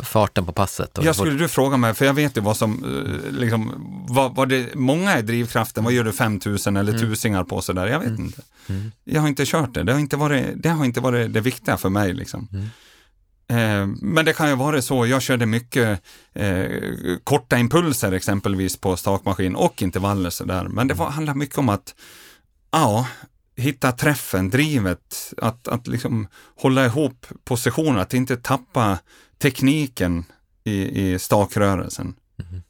farten 0.03 0.45
på 0.45 0.51
passet? 0.51 0.99
Jag 1.01 1.15
skulle 1.15 1.37
du 1.37 1.47
fråga 1.47 1.77
mig, 1.77 1.93
för 1.93 2.05
jag 2.05 2.13
vet 2.13 2.37
ju 2.37 2.41
vad 2.41 2.57
som, 2.57 2.83
eh, 2.83 3.31
liksom, 3.39 3.73
vad, 4.09 4.35
vad 4.35 4.49
det, 4.49 4.75
många 4.75 5.13
är 5.13 5.21
drivkraften, 5.21 5.83
vad 5.83 5.93
gör 5.93 6.03
du 6.03 6.13
5000 6.13 6.77
eller 6.77 6.99
tusingar 6.99 7.43
på 7.43 7.61
sådär, 7.61 7.87
jag 7.87 7.99
vet 7.99 8.19
inte. 8.19 8.41
Mm. 8.67 8.91
Jag 9.03 9.21
har 9.21 9.27
inte 9.27 9.45
kört 9.45 9.73
det, 9.73 9.83
det 9.83 9.93
har 9.93 9.99
inte 9.99 10.17
varit 10.17 10.45
det, 10.55 10.69
har 10.69 10.85
inte 10.85 11.01
varit 11.01 11.33
det 11.33 11.41
viktiga 11.41 11.77
för 11.77 11.89
mig 11.89 12.13
liksom. 12.13 12.47
Mm. 12.51 12.65
Eh, 13.51 13.87
men 14.01 14.25
det 14.25 14.33
kan 14.33 14.49
ju 14.49 14.55
vara 14.55 14.81
så, 14.81 15.05
jag 15.05 15.21
körde 15.21 15.45
mycket 15.45 16.01
eh, 16.33 16.65
korta 17.23 17.57
impulser 17.57 18.11
exempelvis 18.11 18.77
på 18.77 18.97
stakmaskin 18.97 19.55
och 19.55 19.81
intervaller 19.81 20.29
sådär. 20.29 20.63
Men 20.63 20.87
det 20.87 20.93
var, 20.93 21.09
handlar 21.09 21.33
mycket 21.33 21.57
om 21.57 21.69
att 21.69 21.95
ja, 22.71 23.07
hitta 23.55 23.91
träffen, 23.91 24.49
drivet, 24.49 25.33
att, 25.37 25.67
att 25.67 25.87
liksom 25.87 26.27
hålla 26.55 26.85
ihop 26.85 27.25
positionen, 27.43 27.99
att 27.99 28.13
inte 28.13 28.37
tappa 28.37 28.97
tekniken 29.41 30.25
i, 30.63 31.01
i 31.13 31.19
stakrörelsen. 31.19 32.13
Mhm. 32.35 32.61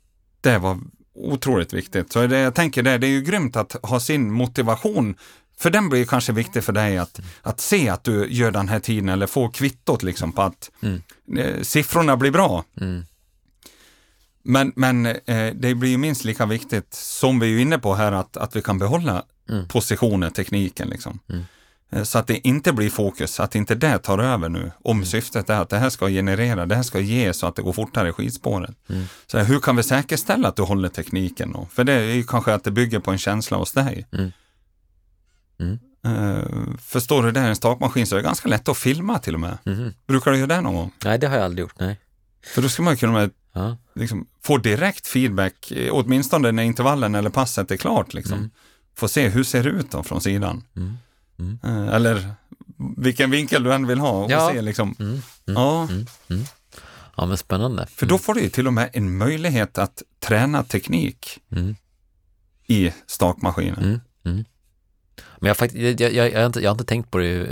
Det 0.41 0.57
var 0.57 0.79
otroligt 1.15 1.73
viktigt. 1.73 2.11
Så 2.13 2.27
det, 2.27 2.39
jag 2.39 2.55
tänker 2.55 2.83
det, 2.83 2.97
det 2.97 3.07
är 3.07 3.11
ju 3.11 3.21
grymt 3.21 3.55
att 3.55 3.75
ha 3.83 3.99
sin 3.99 4.31
motivation 4.31 5.15
för 5.57 5.69
den 5.69 5.89
blir 5.89 6.05
kanske 6.05 6.33
viktig 6.33 6.63
för 6.63 6.73
dig 6.73 6.97
att, 6.97 7.19
att 7.41 7.59
se 7.59 7.89
att 7.89 8.03
du 8.03 8.27
gör 8.29 8.51
den 8.51 8.67
här 8.69 8.79
tiden 8.79 9.09
eller 9.09 9.27
få 9.27 9.49
kvittot 9.49 10.03
liksom 10.03 10.31
på 10.31 10.41
att 10.41 10.71
Mm. 10.81 11.01
eh, 11.37 11.61
siffrorna 11.61 12.17
blir 12.17 12.31
bra. 12.31 12.63
Mm. 12.81 13.03
Men, 14.43 14.71
men 14.75 15.05
eh, 15.05 15.53
det 15.55 15.75
blir 15.75 15.89
ju 15.89 15.97
minst 15.97 16.23
lika 16.23 16.45
viktigt, 16.45 16.93
som 16.93 17.39
vi 17.39 17.55
är 17.55 17.59
inne 17.59 17.79
på 17.79 17.95
här, 17.95 18.11
att, 18.11 18.37
att 18.37 18.55
vi 18.55 18.61
kan 18.61 18.79
behålla 18.79 19.23
Mm. 19.49 19.67
positionen, 19.67 20.31
tekniken 20.31 20.87
liksom. 20.89 21.19
Mm. 21.29 21.43
Eh, 21.91 22.03
Så 22.03 22.17
att 22.19 22.27
det 22.27 22.47
inte 22.47 22.73
blir 22.73 22.89
fokus, 22.89 23.39
att 23.39 23.55
inte 23.55 23.75
det 23.75 23.97
tar 23.97 24.19
över 24.19 24.49
nu. 24.49 24.71
Om 24.83 24.97
Mm. 24.97 25.05
syftet 25.05 25.49
är 25.49 25.61
att 25.61 25.69
det 25.69 25.77
här 25.77 25.89
ska 25.89 26.07
generera, 26.09 26.65
det 26.65 26.75
här 26.75 26.83
ska 26.83 26.99
ge 26.99 27.33
så 27.33 27.47
att 27.47 27.55
det 27.55 27.61
går 27.61 27.73
fortare 27.73 28.09
i 28.09 28.11
skidspåret. 28.11 28.75
Mm. 28.89 29.05
Så 29.27 29.39
hur 29.39 29.59
kan 29.59 29.75
vi 29.75 29.83
säkerställa 29.83 30.47
att 30.47 30.55
du 30.55 30.61
håller 30.61 30.89
tekniken 30.89 31.51
då? 31.51 31.67
För 31.71 31.83
det 31.83 31.93
är 31.93 32.13
ju 32.13 32.23
kanske 32.23 32.53
att 32.53 32.63
det 32.63 32.71
bygger 32.71 32.99
på 32.99 33.11
en 33.11 33.17
känsla 33.17 33.57
hos 33.57 33.71
dig. 33.73 34.07
Mm. 34.11 34.31
Mm. 35.59 35.79
Eh, 36.05 36.75
förstår 36.79 37.23
du, 37.23 37.31
det 37.31 37.39
är 37.39 37.47
en 37.49 37.55
stakmaskin 37.55 38.07
så 38.07 38.15
är 38.15 38.17
det 38.17 38.23
ganska 38.23 38.47
lätt 38.49 38.69
att 38.69 38.77
filma 38.77 39.19
till 39.19 39.33
och 39.33 39.39
med. 39.39 39.57
Mhm. 39.65 39.93
Brukar 40.07 40.31
du 40.31 40.37
göra 40.37 40.47
det 40.47 40.61
någon 40.61 40.75
gång? 40.75 40.91
Nej, 41.05 41.19
det 41.19 41.27
har 41.27 41.35
jag 41.35 41.45
aldrig 41.45 41.61
gjort. 41.63 41.79
Nej. 41.79 41.99
För 42.53 42.61
då 42.61 42.69
ska 42.69 42.83
man 42.83 42.93
ju 42.93 42.97
kunna 42.97 43.29
Ja. 43.53 43.77
liksom, 43.95 44.27
få 44.43 44.57
direkt 44.57 45.07
feedback, 45.07 45.71
eh, 45.71 45.89
åtminstone 45.93 46.51
när 46.51 46.63
intervallen 46.63 47.15
eller 47.15 47.29
passet 47.29 47.71
är 47.71 47.77
klart. 47.77 48.13
Liksom. 48.13 48.37
Mm. 48.37 48.49
Få 48.95 49.07
se 49.07 49.27
hur 49.29 49.43
ser 49.43 49.63
det 49.63 49.69
ut 49.69 49.91
då 49.91 50.03
från 50.03 50.21
sidan. 50.21 50.63
Mm. 50.75 50.97
Mm. 51.39 51.59
Eh, 51.63 51.95
eller 51.95 52.31
vilken 52.97 53.31
vinkel 53.31 53.63
du 53.63 53.73
än 53.73 53.87
vill 53.87 53.99
ha. 53.99 54.11
Och 54.11 54.31
Ja. 54.31 54.49
se, 54.53 54.61
liksom. 54.61 54.95
Mm. 54.99 55.11
Mm. 55.11 55.21
ja, 55.45 55.83
Mm. 55.83 56.05
Mm. 56.29 56.43
Ja, 57.17 57.25
men 57.25 57.37
spännande. 57.37 57.87
för 57.95 58.05
då 58.05 58.17
får 58.17 58.33
du 58.33 58.41
ju 58.41 58.49
till 58.49 58.67
och 58.67 58.73
med 58.73 58.89
en 58.93 59.17
möjlighet 59.17 59.77
att 59.77 60.03
träna 60.19 60.63
teknik 60.63 61.39
i 62.67 62.91
stakmaskinen. 63.07 64.01
Men 64.23 65.55
jag, 65.59 65.71
jag, 65.75 66.01
jag, 66.01 66.13
jag, 66.31 66.39
har 66.39 66.45
inte, 66.45 66.59
jag 66.59 66.69
har 66.69 66.75
inte 66.75 66.83
tänkt 66.83 67.11
på 67.11 67.17
det 67.17 67.35
eh, 67.41 67.45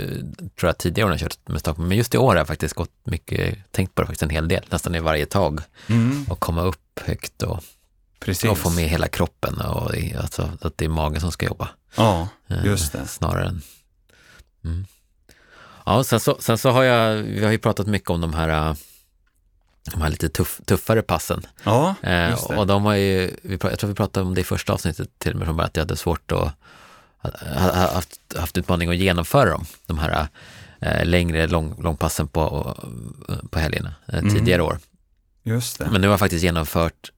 tror 0.60 0.68
jag, 0.68 0.78
tidigare 0.78 1.08
när 1.08 1.14
jag 1.14 1.20
kört 1.20 1.48
med 1.48 1.60
Stockholm, 1.60 1.88
men 1.88 1.98
just 1.98 2.14
i 2.14 2.18
år 2.18 2.28
har 2.28 2.36
jag 2.36 2.46
faktiskt 2.46 2.74
gått 2.74 2.90
mycket, 3.04 3.72
tänkt 3.72 3.94
på 3.94 4.02
det 4.02 4.06
faktiskt 4.06 4.22
en 4.22 4.30
hel 4.30 4.48
del, 4.48 4.64
nästan 4.70 4.94
i 4.94 5.00
varje 5.00 5.26
tag. 5.26 5.60
Och 6.28 6.40
komma 6.40 6.62
upp 6.62 7.00
högt 7.04 7.42
och, 7.42 7.62
precis. 8.20 8.50
och 8.50 8.58
få 8.58 8.70
med 8.70 8.88
hela 8.88 9.08
kroppen 9.08 9.60
och 9.60 9.92
alltså, 10.20 10.50
att 10.60 10.78
det 10.78 10.84
är 10.84 10.88
magen 10.88 11.20
som 11.20 11.32
ska 11.32 11.46
jobba. 11.46 11.68
Ja, 11.96 12.28
eh, 12.48 12.64
just 12.64 12.92
det. 12.92 13.06
Snarare 13.06 13.44
än... 13.48 13.62
Mm. 14.64 14.86
Ja, 15.86 16.04
sen 16.04 16.20
så, 16.20 16.36
sen 16.40 16.58
så 16.58 16.70
har 16.70 16.82
jag, 16.82 17.16
vi 17.16 17.44
har 17.44 17.50
ju 17.52 17.58
pratat 17.58 17.86
mycket 17.86 18.10
om 18.10 18.20
de 18.20 18.34
här, 18.34 18.68
eh, 18.68 18.74
de 19.92 20.02
här 20.02 20.10
lite 20.10 20.28
tuff, 20.28 20.60
tuffare 20.64 21.02
passen. 21.02 21.46
Ja, 21.64 21.94
Eh, 22.02 22.30
just 22.30 22.48
det. 22.48 22.56
och 22.56 22.66
de 22.66 22.84
har 22.84 22.94
ju, 22.94 23.36
vi, 23.42 23.58
jag 23.62 23.78
tror 23.78 23.88
vi 23.88 23.94
pratade 23.94 24.26
om 24.26 24.34
det 24.34 24.40
i 24.40 24.44
första 24.44 24.72
avsnittet 24.72 25.08
till 25.18 25.32
och 25.32 25.38
med, 25.38 25.46
från 25.46 25.56
början, 25.56 25.66
att 25.68 25.76
jag 25.76 25.82
hade 25.82 25.96
svårt 25.96 26.32
att, 26.32 26.38
ha, 27.18 27.30
ha, 27.60 27.92
haft, 27.94 28.20
haft 28.38 28.58
utmaning 28.58 28.88
att 28.90 28.96
genomföra 28.96 29.50
dem, 29.50 29.64
de 29.86 29.98
här 29.98 30.28
eh, 30.80 31.04
längre 31.04 31.46
lång, 31.46 31.82
långpassen 31.82 32.28
på, 32.28 32.74
på 33.50 33.58
helgerna 33.58 33.94
eh, 34.06 34.18
Mm. 34.18 34.34
tidigare 34.34 34.62
år. 34.62 34.78
just 35.42 35.78
det. 35.78 35.88
Men 35.90 36.00
nu 36.00 36.06
har 36.06 36.12
jag 36.12 36.20
faktiskt 36.20 36.44
genomfört, 36.44 37.10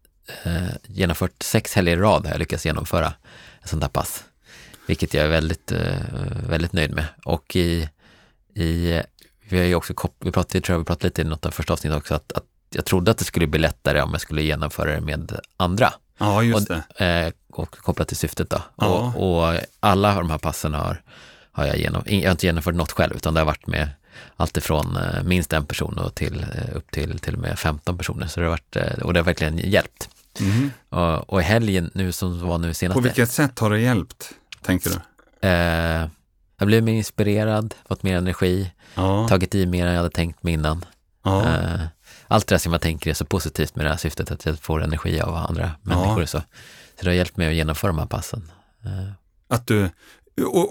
eh, 0.44 0.74
genomfört 0.82 1.42
sex 1.42 1.74
helger 1.74 1.96
i 1.96 2.00
rad 2.00 2.24
har 2.24 2.32
jag 2.32 2.38
lyckats 2.38 2.66
genomföra 2.66 3.14
ett 3.62 3.68
sånt 3.70 3.82
där 3.82 3.88
pass. 3.88 4.24
Vilket 4.86 5.14
jag 5.14 5.24
är 5.24 5.28
väldigt, 5.28 5.72
eh, 5.72 5.96
väldigt 6.48 6.72
nöjd 6.72 6.94
med. 6.94 7.04
Och 7.24 7.56
i, 7.56 7.88
i 8.54 9.02
vi 9.48 9.58
har 9.58 9.64
ju 9.64 9.74
också, 9.74 9.94
vi 10.18 10.32
pratade, 10.32 10.60
tror 10.60 10.74
jag 10.74 10.78
vi 10.78 10.84
pratade 10.84 11.06
lite 11.06 11.22
i 11.22 11.24
något 11.24 11.46
av 11.46 11.50
första 11.50 11.72
avsnittet 11.72 11.98
också, 11.98 12.14
att, 12.14 12.32
att 12.32 12.44
jag 12.74 12.84
trodde 12.84 13.10
att 13.10 13.18
det 13.18 13.24
skulle 13.24 13.46
bli 13.46 13.60
lättare 13.60 14.00
om 14.00 14.10
jag 14.12 14.20
skulle 14.20 14.42
genomföra 14.42 14.94
det 14.94 15.00
med 15.00 15.40
andra. 15.56 15.92
Ja, 16.18 16.42
just 16.42 16.70
och, 16.70 16.76
det. 16.98 17.04
Eh, 17.04 17.32
och 17.50 17.70
kopplat 17.70 18.08
till 18.08 18.16
syftet 18.16 18.50
då. 18.50 18.62
Ja. 18.76 18.86
Och, 19.16 19.48
och 19.50 19.58
alla 19.80 20.14
de 20.14 20.30
här 20.30 20.38
passen 20.38 20.74
har, 20.74 21.02
har 21.52 21.66
jag 21.66 21.78
genom, 21.78 22.02
jag 22.06 22.22
har 22.22 22.30
inte 22.30 22.46
genomfört 22.46 22.74
något 22.74 22.92
själv, 22.92 23.16
utan 23.16 23.34
det 23.34 23.40
har 23.40 23.46
varit 23.46 23.66
med 23.66 23.88
allt 24.36 24.56
ifrån 24.56 24.96
eh, 24.96 25.22
minst 25.22 25.52
en 25.52 25.66
person 25.66 25.98
och 25.98 26.14
till, 26.14 26.40
eh, 26.54 26.76
upp 26.76 26.90
till 26.90 27.18
till 27.18 27.34
och 27.34 27.40
med 27.40 27.58
15 27.58 27.98
personer. 27.98 28.26
Så 28.26 28.40
det 28.40 28.46
har 28.46 28.50
varit, 28.50 28.76
eh, 28.76 28.98
och 29.02 29.12
det 29.14 29.20
har 29.20 29.24
verkligen 29.24 29.58
hjälpt. 29.58 30.08
Mhm. 30.40 30.70
Och, 30.88 31.30
och 31.32 31.40
i 31.40 31.44
helgen 31.44 31.90
nu 31.94 32.12
som 32.12 32.40
var 32.48 32.58
nu 32.58 32.68
På 32.68 32.74
senaste, 32.74 33.02
vilket 33.02 33.30
sätt 33.30 33.58
har 33.58 33.70
det 33.70 33.80
hjälpt, 33.80 34.30
tänker 34.62 34.90
du? 34.90 35.48
eh, 35.48 36.08
jag 36.58 36.66
blev 36.66 36.82
mer 36.82 36.92
inspirerad, 36.92 37.74
fått 37.88 38.02
mer 38.02 38.16
energi, 38.16 38.70
Ja, 38.94 39.28
tagit 39.28 39.54
i 39.54 39.66
mer 39.66 39.86
än 39.86 39.90
jag 39.92 39.98
hade 39.98 40.10
tänkt 40.10 40.42
mig 40.42 40.52
innan. 40.54 40.84
ja. 41.24 41.46
Eh, 41.58 41.80
allt 42.28 42.46
det 42.46 42.54
där 42.54 42.58
som 42.58 42.72
jag 42.72 42.82
tänker 42.82 43.10
är 43.10 43.14
så 43.14 43.24
positivt 43.24 43.76
med 43.76 43.84
det 43.86 43.90
här 43.90 43.96
syftet, 43.96 44.30
att 44.30 44.46
jag 44.46 44.58
får 44.58 44.82
energi 44.82 45.20
av 45.20 45.34
andra 45.36 45.70
människor. 45.82 46.24
Så, 46.24 46.38
så 46.38 46.44
det 47.00 47.06
har 47.06 47.14
hjälpt 47.14 47.36
mig 47.36 47.48
att 47.48 47.54
genomföra 47.54 47.88
de 47.92 47.98
här 47.98 48.06
passen. 48.06 48.50
Eh, 48.84 49.12
Att 49.48 49.66
du, 49.66 49.90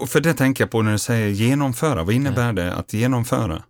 och 0.00 0.08
för 0.08 0.20
det 0.20 0.34
tänker 0.34 0.64
jag 0.64 0.70
på 0.70 0.82
när 0.82 0.92
du 0.92 0.98
säger 0.98 1.28
genomföra. 1.28 2.04
Vad 2.04 2.14
innebär 2.14 2.52
det 2.52 2.74
att 2.74 2.92
genomföra? 2.92 3.62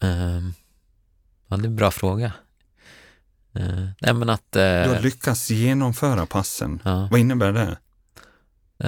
Ehm, 0.00 0.52
ja, 1.48 1.56
det 1.56 1.62
är 1.62 1.66
en 1.66 1.76
bra 1.76 1.90
fråga. 1.90 2.32
Uh, 3.56 3.88
nej, 4.00 4.14
men 4.14 4.30
att... 4.30 4.52
Du 4.52 4.60
har 4.60 4.96
Uh, 4.96 5.02
lyckats 5.02 5.50
genomföra 5.50 6.26
passen. 6.26 6.80
ja, 6.84 7.08
Vad 7.10 7.20
innebär 7.20 7.52
det? 7.52 7.78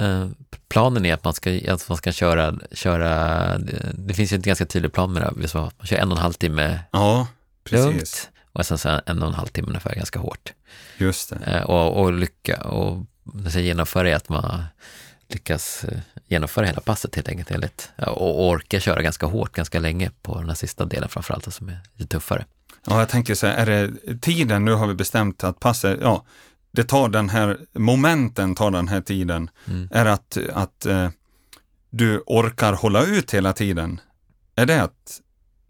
eh, 0.01 0.29
planen 0.69 1.05
är 1.05 1.13
att 1.13 1.23
man 1.23 1.33
ska, 1.33 1.59
att 1.73 1.89
man 1.89 1.97
ska 1.97 2.11
köra, 2.11 2.53
köra 2.71 3.57
det, 3.93 4.13
finns 4.13 4.31
ju 4.31 4.35
en 4.35 4.41
ganska 4.41 4.65
tydlig 4.65 4.93
plan 4.93 5.13
med 5.13 5.21
det 5.21 5.25
här. 5.25 5.59
Man 5.61 5.71
kör 5.87 5.97
en 5.97 6.11
och 6.11 6.17
en 6.17 6.23
halv 6.23 6.33
timme 6.33 6.79
Ja, 6.91 7.27
precis. 7.63 7.85
lugnt 7.85 8.29
och 8.53 8.65
sen 8.65 8.77
så 8.77 9.01
en 9.05 9.21
och 9.21 9.27
en 9.27 9.33
halv 9.33 9.47
timme 9.47 9.67
ungefär 9.67 9.95
ganska 9.95 10.19
hårt. 10.19 10.53
Just 10.97 11.29
det. 11.29 11.63
Och, 11.63 12.01
och 12.01 12.13
lycka, 12.13 12.63
och 12.63 13.05
när 13.23 13.43
jag 13.43 13.51
säger 13.51 13.65
genomföra 13.65 14.09
är 14.09 14.15
att 14.15 14.29
man 14.29 14.63
lyckas 15.33 15.83
eh, 15.83 15.99
genomföra 16.27 16.65
hela 16.65 16.81
passet 16.81 17.15
helt 17.15 17.29
enkelt. 17.29 17.51
Enligt, 17.51 17.91
och 18.07 18.47
orka 18.47 18.79
köra 18.79 19.01
ganska 19.01 19.25
hårt 19.25 19.51
ganska 19.51 19.79
länge 19.79 20.11
på 20.21 20.37
den 20.37 20.47
här 20.47 20.55
sista 20.55 20.85
delen 20.85 21.09
framförallt 21.09 21.53
som 21.53 21.69
är 21.69 21.79
lite 21.95 22.17
tuffare. 22.17 22.45
Ja, 22.85 22.99
jag 22.99 23.09
tänker 23.09 23.35
så 23.35 23.47
här, 23.47 23.57
är 23.57 23.65
det 23.65 24.17
tiden, 24.21 24.65
nu 24.65 24.73
har 24.73 24.87
vi 24.87 24.93
bestämt 24.93 25.43
att 25.43 25.59
passet, 25.59 25.99
ja, 26.01 26.25
det 26.71 26.83
tar 26.83 27.09
den 27.09 27.29
här, 27.29 27.57
momenten 27.73 28.55
tar 28.55 28.71
den 28.71 28.87
här 28.87 29.01
tiden. 29.01 29.49
Mm. 29.67 29.89
Är 29.91 30.05
att, 30.05 30.37
att 30.53 30.85
eh, 30.85 31.09
du 31.89 32.23
orkar 32.25 32.73
hålla 32.73 33.05
ut 33.05 33.33
hela 33.33 33.53
tiden? 33.53 33.99
Är 34.55 34.65
det 34.65 34.83
att 34.83 35.21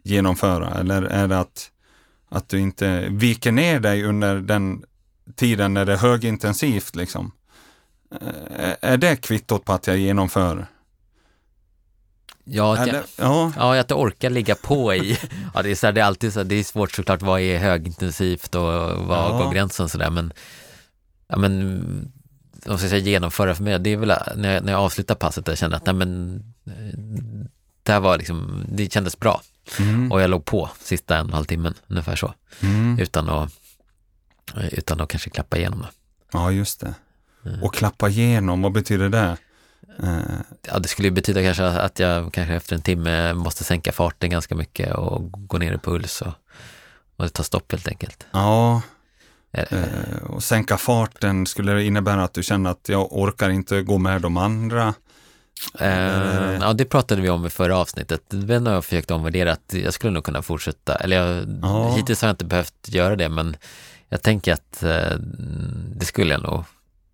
genomföra 0.02 0.80
eller 0.80 1.02
är 1.02 1.28
det 1.28 1.38
att, 1.38 1.70
att 2.28 2.48
du 2.48 2.58
inte 2.58 3.08
viker 3.10 3.52
ner 3.52 3.80
dig 3.80 4.04
under 4.04 4.40
den 4.40 4.84
tiden 5.36 5.74
när 5.74 5.84
det 5.84 5.92
är 5.92 5.96
högintensivt 5.96 6.96
liksom? 6.96 7.32
Eh, 8.20 8.74
Är 8.80 8.96
det 8.96 9.16
kvittot 9.16 9.64
på 9.64 9.72
att 9.72 9.86
jag 9.86 9.96
genomför? 9.98 10.66
Ja, 12.44 12.76
att 12.78 12.86
jag, 12.86 13.02
ja, 13.16 13.52
Ja, 13.56 13.80
att 13.80 13.88
du 13.88 13.94
orkar 13.94 14.30
ligga 14.30 14.54
på 14.54 14.94
i. 14.94 15.18
Ja, 15.54 15.62
det 15.62 15.70
är, 15.70 15.74
så 15.74 15.86
här, 15.86 15.92
det 15.92 16.00
är 16.00 16.04
alltid 16.04 16.32
så 16.32 16.40
här, 16.40 16.44
det 16.44 16.54
är 16.54 16.64
svårt 16.64 16.92
såklart, 16.92 17.22
vad 17.22 17.40
är 17.40 17.58
högintensivt 17.58 18.54
och 18.54 18.62
vad 19.06 19.18
Ja. 19.18 19.42
går 19.44 19.52
gränsen 19.52 19.88
sådär, 19.88 20.10
men 20.10 20.32
ja, 21.28 21.36
men 21.38 21.52
om 22.66 22.70
jag 22.70 22.78
ska 22.78 22.88
säga 22.88 23.04
genomföra 23.04 23.54
för 23.54 23.62
mig, 23.62 23.78
det 23.78 23.90
är 23.90 23.96
väl 23.96 24.12
när 24.36 24.54
jag, 24.54 24.64
när 24.64 24.72
jag 24.72 24.80
avslutar 24.80 25.14
passet 25.14 25.44
där 25.44 25.52
jag 25.52 25.58
kände 25.58 25.76
att 25.76 25.86
nej 25.86 25.94
men 25.94 26.34
eh, 26.66 26.98
det 27.82 27.92
här 27.92 28.00
var 28.00 28.18
liksom, 28.18 28.64
det 28.68 28.92
kändes 28.92 29.18
bra 29.18 29.42
mm, 29.78 30.12
och 30.12 30.20
jag 30.22 30.30
låg 30.30 30.44
på 30.44 30.70
sista 30.80 31.16
en 31.16 31.20
och 31.24 31.28
en 31.28 31.34
halv 31.34 31.44
timmen, 31.44 31.74
ungefär 31.86 32.16
så, 32.16 32.34
mm. 32.60 32.98
utan 32.98 33.28
att, 33.28 33.52
utan 34.72 35.00
att 35.00 35.08
kanske 35.08 35.30
klappa 35.30 35.56
igenom 35.56 35.78
det. 35.80 35.88
ja 36.32 36.52
just 36.52 36.80
det. 36.80 36.94
Mm. 37.46 37.62
Och 37.62 37.74
klappa 37.74 38.08
igenom, 38.08 38.62
vad 38.62 38.72
betyder 38.72 39.08
det? 39.08 39.36
Eh, 40.02 40.18
Ja, 40.72 40.78
det 40.78 40.88
skulle 40.88 41.08
ju 41.08 41.12
betyda 41.14 41.42
kanske 41.42 41.64
att 41.66 41.98
jag 41.98 42.32
kanske 42.32 42.54
efter 42.54 42.76
en 42.76 42.82
timme 42.82 43.32
måste 43.34 43.64
sänka 43.64 43.92
farten 43.92 44.30
ganska 44.30 44.54
mycket 44.54 44.94
och 44.94 45.32
gå 45.48 45.58
ner 45.58 45.72
i 45.72 45.78
puls 45.78 46.20
och, 46.22 46.32
och 47.16 47.24
det 47.24 47.28
tar 47.28 47.44
stopp 47.44 47.72
helt 47.72 47.88
enkelt. 47.88 48.26
ja, 48.32 48.82
Eh, 49.54 49.64
Eh, 49.70 50.22
och 50.26 50.42
sänka 50.42 50.76
farten, 50.78 51.46
skulle 51.46 51.72
det 51.72 51.84
innebära 51.84 52.24
att 52.24 52.34
du 52.34 52.42
känner 52.42 52.70
att 52.70 52.88
jag 52.88 53.12
orkar 53.12 53.50
inte 53.50 53.82
gå 53.82 53.98
med 53.98 54.22
de 54.22 54.36
andra? 54.36 54.94
Eh, 55.78 56.58
ja, 56.60 56.72
det 56.72 56.84
pratade 56.84 57.22
vi 57.22 57.30
om 57.30 57.46
i 57.46 57.50
förra 57.50 57.76
avsnittet. 57.78 58.22
Den 58.28 58.66
har 58.66 58.74
jag 58.74 58.84
försökt 58.84 59.10
omvärdera 59.10 59.52
att 59.52 59.74
jag 59.84 59.94
skulle 59.94 60.12
nog 60.12 60.24
kunna 60.24 60.42
fortsätta, 60.42 60.94
eller 60.96 61.16
jag, 61.16 61.58
Ja. 61.62 61.94
hittills 61.96 62.20
har 62.22 62.28
jag 62.28 62.32
inte 62.34 62.44
behövt 62.44 62.88
göra 62.88 63.16
det, 63.16 63.28
men 63.28 63.56
jag 64.08 64.22
tänker 64.22 64.52
att 64.52 64.82
eh, 64.82 65.16
det 65.96 66.04
skulle 66.04 66.30
jag 66.34 66.42
nog, 66.42 66.64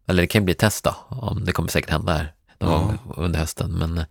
eller 0.09 0.23
det 0.23 0.27
kan 0.27 0.45
bli 0.45 0.53
ett 0.53 0.59
test 0.59 0.85
då, 0.85 0.95
om 1.09 1.45
det 1.45 1.53
kommer 1.53 1.69
säkert 1.69 1.91
hända 1.91 2.13
här 2.13 2.33
någon 2.59 2.71
Ja. 2.71 2.79
gång 2.79 3.15
under 3.25 3.39
hösten, 3.39 3.73
men, 3.73 4.05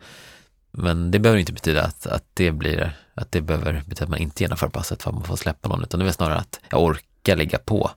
men 0.72 1.12
det 1.12 1.20
behöver 1.20 1.40
inte 1.40 1.54
betyda 1.54 1.84
att, 1.84 2.08
att 2.08 2.24
det 2.34 2.52
blir, 2.52 2.98
att 3.14 3.32
det 3.32 3.42
behöver 3.42 3.74
betyda 3.86 4.04
att 4.04 4.10
man 4.10 4.20
inte 4.20 4.44
genomför 4.44 4.68
passet 4.70 5.04
för 5.04 5.10
att 5.10 5.16
man 5.16 5.24
får 5.24 5.36
släppa 5.36 5.70
någon, 5.70 5.84
utan 5.84 6.00
det 6.00 6.08
är 6.08 6.12
snarare 6.12 6.38
att 6.38 6.60
jag 6.70 6.82
orkar 6.84 7.36
ligga 7.36 7.58
på. 7.58 7.92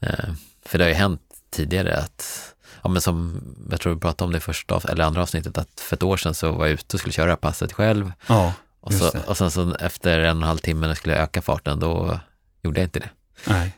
Eh, 0.00 0.30
för 0.64 0.78
det 0.78 0.84
har 0.84 0.88
ju 0.88 0.94
hänt 0.94 1.20
tidigare 1.50 1.96
att, 1.98 2.54
ja 2.82 2.88
men 2.88 3.02
som 3.02 3.40
jag 3.70 3.80
tror 3.80 3.94
vi 3.94 4.00
pratade 4.00 4.26
om 4.26 4.32
det 4.32 4.40
första 4.40 4.80
eller 4.88 5.04
andra 5.04 5.22
avsnittet, 5.22 5.58
att 5.58 5.80
för 5.80 5.96
ett 5.96 6.02
år 6.02 6.16
sedan 6.16 6.34
så 6.34 6.52
var 6.52 6.66
jag 6.66 6.72
ute 6.74 6.96
och 6.96 7.00
skulle 7.00 7.12
köra 7.12 7.36
passet 7.36 7.72
själv. 7.72 8.12
Ja, 8.26 8.52
och, 8.80 8.92
så, 8.94 9.10
och 9.26 9.36
sen 9.36 9.50
så 9.50 9.74
efter 9.74 10.18
en 10.20 10.36
och 10.36 10.42
en 10.42 10.48
halv 10.48 10.58
timme 10.58 10.80
när 10.80 10.88
jag 10.88 10.96
skulle 10.96 11.16
öka 11.22 11.42
farten, 11.42 11.80
då 11.80 12.20
gjorde 12.62 12.80
jag 12.80 12.86
inte 12.86 12.98
det. 12.98 13.10
Nej. 13.46 13.76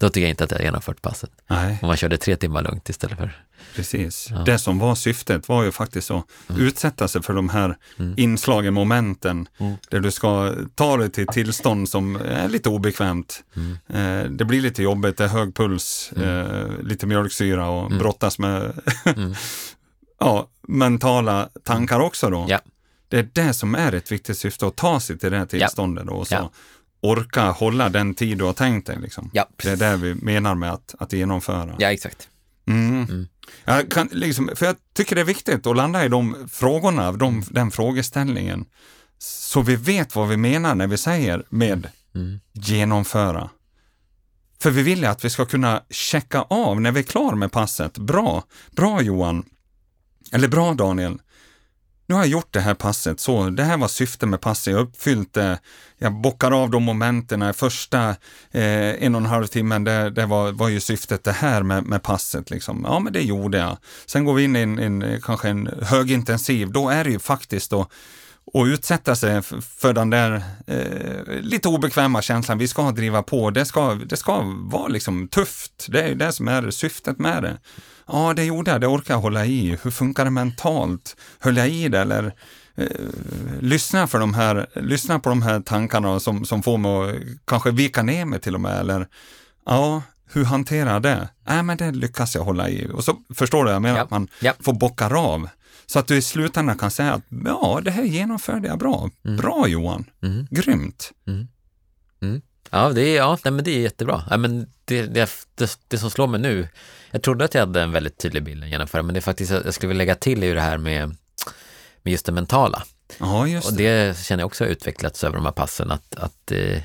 Då 0.00 0.08
tycker 0.08 0.20
jag 0.20 0.30
inte 0.30 0.44
att 0.44 0.50
jag 0.50 0.62
genomfört 0.62 1.02
passet. 1.02 1.30
Nej. 1.46 1.78
Om 1.82 1.88
man 1.88 1.96
körde 1.96 2.18
tre 2.18 2.36
timmar 2.36 2.62
lugnt 2.62 2.88
istället 2.88 3.18
för... 3.18 3.44
Precis. 3.74 4.28
Ja. 4.30 4.36
Det 4.36 4.58
som 4.58 4.78
var 4.78 4.94
syftet 4.94 5.48
var 5.48 5.64
ju 5.64 5.72
faktiskt 5.72 6.10
att 6.10 6.24
mm. 6.48 6.62
utsätta 6.62 7.08
sig 7.08 7.22
för 7.22 7.34
de 7.34 7.48
här 7.48 7.76
mm. 7.98 8.14
inslagen, 8.16 8.74
momenten, 8.74 9.48
mm. 9.58 9.76
där 9.90 10.00
du 10.00 10.10
ska 10.10 10.54
ta 10.74 10.96
dig 10.96 11.10
till 11.10 11.26
tillstånd 11.26 11.88
som 11.88 12.16
är 12.16 12.48
lite 12.48 12.68
obekvämt. 12.68 13.44
Mm. 13.56 13.78
Eh, 13.88 14.30
det 14.30 14.44
blir 14.44 14.60
lite 14.60 14.82
jobbigt, 14.82 15.16
det 15.16 15.24
är 15.24 15.28
hög 15.28 15.54
puls, 15.54 16.12
mm. 16.16 16.28
eh, 16.28 16.82
lite 16.82 17.06
mjölksyra 17.06 17.68
och 17.68 17.86
mm. 17.86 17.98
brottas 17.98 18.38
med 18.38 18.72
ja, 20.20 20.48
mentala 20.68 21.48
tankar 21.64 22.00
också 22.00 22.30
då. 22.30 22.46
Ja. 22.48 22.60
Det 23.08 23.18
är 23.18 23.28
det 23.32 23.54
som 23.54 23.74
är 23.74 23.92
ett 23.92 24.12
viktigt 24.12 24.38
syfte, 24.38 24.66
att 24.66 24.76
ta 24.76 25.00
sig 25.00 25.18
till 25.18 25.30
det 25.30 25.38
här 25.38 25.46
tillståndet 25.46 26.04
ja. 26.08 26.12
och 26.12 26.28
så 26.28 26.50
orka 27.00 27.50
hålla 27.50 27.88
den 27.88 28.14
tid 28.14 28.38
du 28.38 28.44
har 28.44 28.52
tänkt 28.52 28.86
dig. 28.86 28.98
Liksom. 29.00 29.30
Ja, 29.32 29.48
det 29.56 29.68
är 29.68 29.76
det 29.76 29.96
vi 29.96 30.14
menar 30.14 30.54
med 30.54 30.72
att, 30.72 30.94
att 30.98 31.12
genomföra. 31.12 31.76
Ja, 31.78 31.92
exakt. 31.92 32.28
Mm. 32.66 33.02
Mm. 33.02 33.28
Jag 33.64 33.90
kan, 33.90 34.08
liksom, 34.12 34.50
för 34.54 34.66
jag 34.66 34.76
tycker 34.94 35.14
det 35.14 35.20
är 35.20 35.24
viktigt 35.24 35.66
att 35.66 35.76
landa 35.76 36.04
i 36.04 36.08
de 36.08 36.48
frågorna, 36.50 37.12
de, 37.12 37.34
mm. 37.34 37.44
den 37.50 37.70
frågeställningen. 37.70 38.64
Så 39.18 39.62
vi 39.62 39.76
vet 39.76 40.16
vad 40.16 40.28
vi 40.28 40.36
menar 40.36 40.74
när 40.74 40.86
vi 40.86 40.98
säger 40.98 41.46
med 41.48 41.88
mm. 42.14 42.40
genomföra. 42.52 43.50
För 44.62 44.70
vi 44.70 44.82
vill 44.82 44.98
ju 44.98 45.06
att 45.06 45.24
vi 45.24 45.30
ska 45.30 45.46
kunna 45.46 45.82
checka 45.90 46.42
av 46.42 46.80
när 46.80 46.92
vi 46.92 47.00
är 47.00 47.04
klar 47.04 47.34
med 47.34 47.52
passet. 47.52 47.98
Bra, 47.98 48.44
bra 48.70 49.02
Johan. 49.02 49.44
Eller 50.32 50.48
bra 50.48 50.74
Daniel 50.74 51.18
nu 52.10 52.14
har 52.14 52.22
jag 52.22 52.30
gjort 52.30 52.52
det 52.52 52.60
här 52.60 52.74
passet 52.74 53.20
så, 53.20 53.50
det 53.50 53.62
här 53.62 53.76
var 53.76 53.88
syftet 53.88 54.28
med 54.28 54.40
passet, 54.40 54.72
jag 54.72 54.80
uppfyllt 54.80 55.32
det, 55.32 55.58
jag 55.98 56.12
bockar 56.12 56.62
av 56.62 56.70
de 56.70 56.82
momenten, 56.82 57.54
första 57.54 58.08
eh, 58.50 59.04
en 59.04 59.14
och 59.14 59.20
en 59.20 59.26
halv 59.26 59.46
timmen, 59.46 59.84
det, 59.84 60.10
det 60.10 60.26
var, 60.26 60.52
var 60.52 60.68
ju 60.68 60.80
syftet 60.80 61.24
det 61.24 61.32
här 61.32 61.62
med, 61.62 61.84
med 61.84 62.02
passet. 62.02 62.50
Liksom. 62.50 62.86
Ja, 62.88 62.98
men 62.98 63.12
det 63.12 63.22
gjorde 63.22 63.58
jag. 63.58 63.78
Sen 64.06 64.24
går 64.24 64.34
vi 64.34 64.44
in 64.44 64.56
i 64.56 64.60
en, 64.60 64.78
en, 64.78 65.20
kanske 65.22 65.48
en 65.48 65.70
högintensiv, 65.82 66.72
då 66.72 66.88
är 66.88 67.04
det 67.04 67.10
ju 67.10 67.18
faktiskt 67.18 67.70
då 67.70 67.86
och 68.52 68.64
utsätta 68.64 69.16
sig 69.16 69.42
för 69.78 69.92
den 69.92 70.10
där 70.10 70.42
eh, 70.66 71.40
lite 71.40 71.68
obekväma 71.68 72.22
känslan. 72.22 72.58
Vi 72.58 72.68
ska 72.68 72.90
driva 72.90 73.22
på, 73.22 73.50
det 73.50 73.64
ska, 73.64 73.94
det 73.94 74.16
ska 74.16 74.42
vara 74.44 74.88
liksom 74.88 75.28
tufft. 75.28 75.86
Det 75.88 76.02
är 76.02 76.14
det 76.14 76.32
som 76.32 76.48
är 76.48 76.70
syftet 76.70 77.18
med 77.18 77.42
det. 77.42 77.58
Ja, 78.12 78.34
det 78.34 78.44
gjorde 78.44 78.70
jag, 78.70 78.80
det 78.80 78.86
orkar 78.86 79.14
jag 79.14 79.20
hålla 79.20 79.46
i. 79.46 79.78
Hur 79.82 79.90
funkar 79.90 80.24
det 80.24 80.30
mentalt? 80.30 81.16
Höll 81.38 81.56
jag 81.56 81.68
i 81.68 81.88
det 81.88 81.98
eller 81.98 82.34
eh, 82.74 82.86
lyssna, 83.60 84.06
för 84.06 84.18
de 84.18 84.34
här, 84.34 84.66
lyssna 84.74 85.18
på 85.18 85.28
de 85.28 85.42
här 85.42 85.60
tankarna 85.60 86.20
som, 86.20 86.44
som 86.44 86.62
får 86.62 86.78
mig 86.78 86.90
att 86.90 87.46
kanske 87.46 87.70
vika 87.70 88.02
ner 88.02 88.24
mig 88.24 88.40
till 88.40 88.54
och 88.54 88.60
med 88.60 88.80
eller 88.80 89.08
ja, 89.66 90.02
hur 90.32 90.44
hanterar 90.44 90.92
jag 90.92 91.02
det? 91.02 91.28
Nej, 91.46 91.62
men 91.62 91.76
det 91.76 91.92
lyckas 91.92 92.34
jag 92.34 92.42
hålla 92.42 92.68
i. 92.68 92.90
Och 92.92 93.04
så 93.04 93.16
förstår 93.34 93.64
du, 93.64 93.70
jag 93.70 93.82
menar 93.82 93.96
ja. 93.96 94.04
att 94.04 94.10
man 94.10 94.28
ja. 94.40 94.52
får 94.60 94.72
bocka 94.72 95.16
av. 95.16 95.48
Så 95.86 95.98
att 95.98 96.06
du 96.06 96.16
i 96.16 96.22
slutändan 96.22 96.78
kan 96.78 96.90
säga 96.90 97.12
att 97.12 97.22
ja, 97.44 97.80
det 97.84 97.90
här 97.90 98.02
genomförde 98.02 98.68
jag 98.68 98.78
bra. 98.78 99.10
Mm. 99.24 99.36
Bra 99.36 99.68
Johan, 99.68 100.04
mm. 100.22 100.46
grymt. 100.50 101.12
Mm. 101.26 101.48
mm. 102.22 102.42
Ja, 102.70 102.88
det 102.88 103.02
är, 103.02 103.16
ja 103.16 103.38
nej, 103.44 103.52
men 103.52 103.64
det 103.64 103.70
är 103.70 103.80
jättebra. 103.80 104.24
Ja, 104.30 104.36
men 104.36 104.66
det, 104.84 105.06
det, 105.06 105.30
det, 105.54 105.78
det, 105.88 105.98
som 105.98 106.10
slår 106.10 106.26
mig 106.26 106.40
nu, 106.40 106.68
jag 107.10 107.22
trodde 107.22 107.44
att 107.44 107.54
jag 107.54 107.60
hade 107.60 107.82
en 107.82 107.92
väldigt 107.92 108.18
tydlig 108.18 108.42
bild 108.42 108.64
att 108.64 108.70
genomföra, 108.70 109.02
men 109.02 109.14
det 109.14 109.18
är 109.18 109.22
faktiskt, 109.22 109.50
jag 109.50 109.74
skulle 109.74 109.88
vilja 109.88 109.98
lägga 109.98 110.14
till 110.14 110.44
i 110.44 110.52
det 110.52 110.60
här 110.60 110.78
med, 110.78 111.16
med 112.02 112.12
just 112.12 112.26
det 112.26 112.32
mentala. 112.32 112.82
Ja, 113.18 113.46
just 113.46 113.66
det. 113.66 113.72
Och 113.72 113.76
det 113.76 114.24
känner 114.24 114.42
jag 114.42 114.46
också 114.46 114.64
har 114.64 114.68
utvecklats 114.68 115.24
över 115.24 115.36
de 115.36 115.44
här 115.44 115.52
passen, 115.52 115.90
att, 115.90 116.16
att 116.16 116.52
eh, 116.52 116.82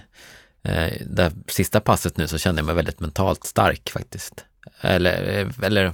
det 1.06 1.32
sista 1.48 1.80
passet 1.80 2.18
nu 2.18 2.28
så 2.28 2.38
kände 2.38 2.60
jag 2.60 2.66
mig 2.66 2.76
väldigt 2.76 3.00
mentalt 3.00 3.44
stark 3.44 3.90
faktiskt. 3.90 4.46
Eller, 4.82 5.52
eller 5.64 5.94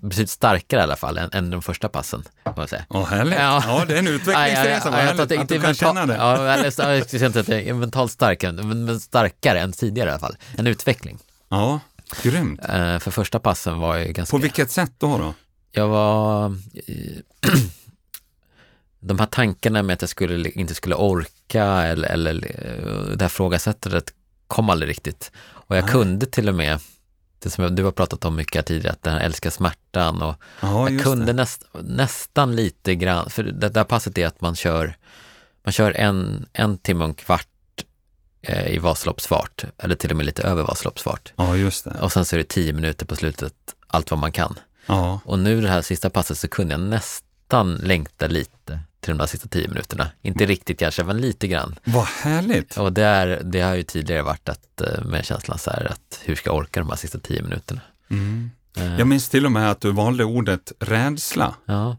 betydligt 0.00 0.30
starkare 0.30 0.80
i 0.80 0.82
alla 0.82 0.96
fall 0.96 1.18
än, 1.18 1.30
än 1.32 1.50
de 1.50 1.62
första 1.62 1.88
passen. 1.88 2.22
Kan 2.44 2.54
man 2.56 2.68
säga. 2.68 2.84
Åh, 2.88 3.06
härligt. 3.06 3.38
Ja. 3.38 3.62
ja, 3.66 3.84
det 3.88 3.94
är 3.94 3.98
en 3.98 4.06
utvecklingsresa. 4.06 4.90
Vad 4.90 5.00
härligt 5.00 5.32
att, 5.32 5.38
att 5.38 5.48
du 5.48 5.60
kan 5.60 5.74
känna 5.74 6.06
det. 6.06 6.14
Ja, 6.14 6.52
eller, 6.52 6.94
jag 6.94 7.10
känner 7.10 7.40
att 7.40 7.48
jag 7.48 7.60
är 7.60 7.74
mentalt 7.74 8.12
starkare, 8.12 8.52
men 8.52 9.00
starkare 9.00 9.60
än 9.60 9.72
tidigare 9.72 10.08
i 10.08 10.12
alla 10.12 10.20
fall. 10.20 10.36
En 10.56 10.66
utveckling. 10.66 11.18
Ja, 11.48 11.80
grymt. 12.22 12.60
Uh, 12.60 12.98
för 12.98 13.10
första 13.10 13.38
passen 13.38 13.78
var 13.78 13.96
jag 13.96 14.14
ganska... 14.14 14.36
På 14.36 14.42
vilket 14.42 14.70
sätt 14.70 14.92
då? 14.98 15.18
då? 15.18 15.34
Jag 15.72 15.88
var... 15.88 16.56
de 19.00 19.18
här 19.18 19.26
tankarna 19.26 19.82
med 19.82 19.94
att 19.94 20.02
jag 20.02 20.10
skulle, 20.10 20.50
inte 20.50 20.74
skulle 20.74 20.94
orka 20.94 21.64
eller, 21.64 22.08
eller 22.08 22.34
eh, 22.34 23.16
det 23.16 23.24
här 23.24 23.28
frågasättandet 23.28 24.14
kom 24.46 24.70
aldrig 24.70 24.90
riktigt. 24.90 25.32
Och 25.48 25.76
jag 25.76 25.84
Nej. 25.84 25.92
kunde 25.92 26.26
till 26.26 26.48
och 26.48 26.54
med 26.54 26.80
det 27.38 27.50
som 27.50 27.74
du 27.74 27.84
har 27.84 27.92
pratat 27.92 28.24
om 28.24 28.36
mycket 28.36 28.66
tidigare, 28.66 28.92
att 28.92 29.02
den 29.02 29.12
här 29.12 29.20
älskar 29.20 29.50
smärtan 29.50 30.22
och 30.22 30.34
ja, 30.60 30.90
jag 30.90 31.02
kunde 31.02 31.32
näst, 31.32 31.64
nästan 31.82 32.56
lite 32.56 32.94
grann, 32.94 33.30
för 33.30 33.42
det 33.42 33.68
där 33.68 33.84
passet 33.84 34.18
är 34.18 34.26
att 34.26 34.40
man 34.40 34.56
kör, 34.56 34.96
man 35.64 35.72
kör 35.72 35.92
en, 35.92 36.46
en 36.52 36.78
timme 36.78 37.04
och 37.04 37.08
en 37.08 37.14
kvart 37.14 37.48
eh, 37.48 37.51
i 38.48 38.78
Vasaloppsfart, 38.78 39.64
eller 39.78 39.94
till 39.94 40.10
och 40.10 40.16
med 40.16 40.26
lite 40.26 40.42
över 40.42 40.62
Vasaloppsfart. 40.62 41.32
Ja, 41.36 41.56
just 41.56 41.84
det. 41.84 42.00
Och 42.00 42.12
sen 42.12 42.24
så 42.24 42.36
är 42.36 42.38
det 42.38 42.48
tio 42.48 42.72
minuter 42.72 43.06
på 43.06 43.16
slutet, 43.16 43.54
allt 43.86 44.10
vad 44.10 44.20
man 44.20 44.32
kan. 44.32 44.58
Ja. 44.86 45.20
Och 45.24 45.38
nu 45.38 45.60
det 45.60 45.68
här 45.68 45.82
sista 45.82 46.10
passet 46.10 46.38
så 46.38 46.48
kunde 46.48 46.74
jag 46.74 46.80
nästan 46.80 47.74
längta 47.74 48.26
lite 48.26 48.80
till 49.00 49.10
de 49.12 49.18
där 49.18 49.26
sista 49.26 49.48
tio 49.48 49.68
minuterna. 49.68 50.10
Inte 50.22 50.46
riktigt 50.46 50.78
kanske, 50.78 51.04
men 51.04 51.20
lite 51.20 51.48
grann. 51.48 51.78
Vad 51.84 52.04
härligt! 52.04 52.76
Och 52.76 52.92
det, 52.92 53.04
är, 53.04 53.40
det 53.44 53.60
har 53.60 53.74
ju 53.74 53.82
tidigare 53.82 54.22
varit 54.22 54.48
att, 54.48 54.80
eh, 54.80 55.04
med 55.04 55.24
känslan 55.24 55.58
så 55.58 55.70
här 55.70 55.84
att 55.84 56.20
hur 56.24 56.34
ska 56.34 56.50
jag 56.50 56.56
orka 56.56 56.80
de 56.80 56.88
här 56.88 56.96
sista 56.96 57.18
tio 57.18 57.42
minuterna? 57.42 57.80
Mm. 58.10 58.50
Uh. 58.78 58.98
Jag 58.98 59.06
minns 59.08 59.28
till 59.28 59.46
och 59.46 59.52
med 59.52 59.70
att 59.70 59.80
du 59.80 59.92
valde 59.92 60.24
ordet 60.24 60.72
rädsla. 60.78 61.54
Ja. 61.64 61.96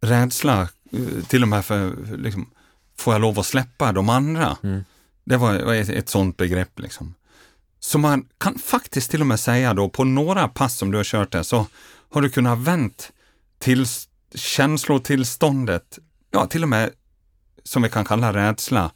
Rädsla, 0.00 0.68
eh, 0.92 1.24
till 1.28 1.42
och 1.42 1.48
med 1.48 1.64
för, 1.64 1.96
liksom, 2.16 2.50
får 2.98 3.14
jag 3.14 3.20
lov 3.20 3.38
att 3.38 3.46
släppa 3.46 3.92
de 3.92 4.08
andra? 4.08 4.56
Mm. 4.62 4.84
Det 5.24 5.36
var 5.36 5.74
ett, 5.74 5.88
ett 5.88 6.08
sånt 6.08 6.36
begrepp. 6.36 6.78
Liksom. 6.78 7.14
Så 7.80 7.98
man 7.98 8.28
kan 8.38 8.58
faktiskt 8.58 9.10
till 9.10 9.20
och 9.20 9.26
med 9.26 9.40
säga 9.40 9.74
då, 9.74 9.88
på 9.88 10.04
några 10.04 10.48
pass 10.48 10.76
som 10.76 10.90
du 10.90 10.96
har 10.96 11.04
kört 11.04 11.32
där, 11.32 11.42
så 11.42 11.66
har 12.10 12.22
du 12.22 12.30
kunnat 12.30 12.58
vänt 12.58 13.12
till 13.58 13.86
känslotillståndet, 14.34 15.98
ja 16.30 16.46
till 16.46 16.62
och 16.62 16.68
med 16.68 16.90
som 17.64 17.82
vi 17.82 17.88
kan 17.88 18.04
kalla 18.04 18.32
rädsla, 18.32 18.90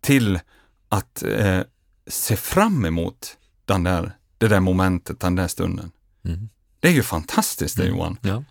till 0.00 0.40
att 0.88 1.22
eh, 1.22 1.60
se 2.06 2.36
fram 2.36 2.84
emot 2.84 3.36
den 3.64 3.84
där, 3.84 4.12
det 4.38 4.48
där 4.48 4.60
momentet, 4.60 5.20
den 5.20 5.34
där 5.34 5.48
stunden. 5.48 5.90
Mm. 6.24 6.48
Det 6.80 6.88
är 6.88 6.92
ju 6.92 7.02
fantastiskt 7.02 7.76
det 7.76 7.82
mm. 7.82 7.96
Johan. 7.96 8.18
Ja. 8.22 8.44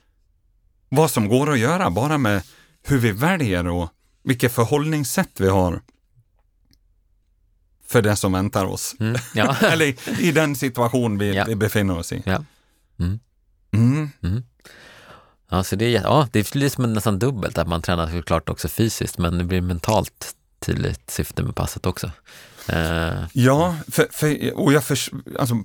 Vad 0.90 1.12
som 1.12 1.28
går 1.28 1.52
att 1.52 1.60
göra 1.60 1.90
bara 1.90 2.18
med 2.18 2.44
hur 2.84 2.98
vi 2.98 3.12
väljer 3.12 3.68
och 3.68 3.90
vilket 4.24 4.52
förhållningssätt 4.52 5.40
vi 5.40 5.50
har 5.50 5.82
för 7.88 8.02
det 8.02 8.16
som 8.16 8.34
väntar 8.34 8.66
oss. 8.66 8.96
Mm. 9.00 9.16
Ja. 9.36 9.56
Eller 9.62 10.20
i 10.22 10.32
den 10.32 10.56
situation 10.56 11.18
vi, 11.18 11.36
ja. 11.36 11.46
vi 11.48 11.56
befinner 11.56 11.98
oss 11.98 12.12
i. 12.14 12.24
Ja. 12.26 12.44
Mm. 13.00 13.20
Mm. 13.72 14.10
mm. 14.24 14.44
Ja, 15.50 15.64
så 15.64 15.76
det, 15.76 15.86
är, 15.86 16.02
ja, 16.02 16.28
det 16.32 16.52
blir 16.52 16.70
som 16.70 16.94
nästan 16.94 17.20
dubbelt, 17.20 17.58
att 17.58 17.68
man 17.68 17.82
tränar 17.82 18.12
såklart 18.12 18.50
också 18.50 18.68
fysiskt, 18.68 19.18
men 19.18 19.38
det 19.38 19.44
blir 19.44 19.62
mentalt 19.62 20.36
tydligt 20.60 21.10
syfte 21.10 21.44
med 21.44 21.56
passet 21.56 21.86
också. 21.86 22.12
Uh. 22.70 23.26
Ja, 23.34 23.76
för, 23.92 24.08
för, 24.12 24.54
och 24.54 24.74
jag, 24.74 24.84
för, 24.84 24.98
alltså, 25.40 25.56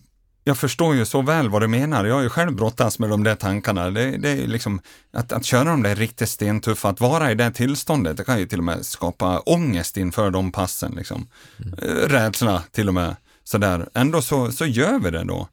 jag 0.48 0.58
förstår 0.58 0.94
ju 0.94 1.04
så 1.04 1.22
väl 1.22 1.48
vad 1.48 1.62
du 1.62 1.68
menar. 1.68 2.04
Jag 2.04 2.14
har 2.14 2.22
ju 2.22 2.28
själv 2.28 2.52
brottats 2.52 2.98
med 2.98 3.10
de 3.10 3.24
där 3.24 3.34
tankarna. 3.34 3.90
Det, 3.90 4.16
det 4.16 4.30
är 4.30 4.46
liksom, 4.46 4.80
att, 5.12 5.32
att 5.32 5.44
köra 5.44 5.64
de 5.64 5.82
där 5.82 5.96
riktigt 5.96 6.28
stentuffa, 6.28 6.88
att 6.88 7.00
vara 7.00 7.32
i 7.32 7.34
det 7.34 7.50
tillståndet, 7.50 8.16
det 8.16 8.24
kan 8.24 8.38
ju 8.38 8.46
till 8.46 8.58
och 8.58 8.64
med 8.64 8.86
skapa 8.86 9.38
ångest 9.38 9.96
inför 9.96 10.30
de 10.30 10.52
passen. 10.52 10.92
Liksom. 10.96 11.28
Mm. 11.58 11.74
Eh, 11.78 12.08
rädsla 12.08 12.62
till 12.72 12.88
och 12.88 12.94
med. 12.94 13.16
Sådär. 13.44 13.88
Ändå 13.94 14.22
så, 14.22 14.52
så 14.52 14.66
gör 14.66 14.98
vi 14.98 15.10
det 15.10 15.24
då. 15.24 15.48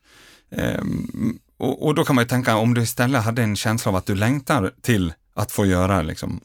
Um, 0.52 1.40
och, 1.58 1.86
och, 1.86 1.96
då 1.96 2.06
kan 2.06 2.16
man 2.16 2.24
ju 2.24 2.28
tänka, 2.28 2.56
om 2.56 2.74
du 2.74 2.82
istället 2.82 3.24
hade 3.24 3.44
en 3.44 3.56
känsla 3.56 3.90
av 3.90 3.96
att 3.96 4.06
du 4.06 4.16
längtar 4.16 4.72
till 4.82 5.14
att 5.34 5.52
få 5.52 5.66
göra 5.66 6.02
liksom, 6.02 6.40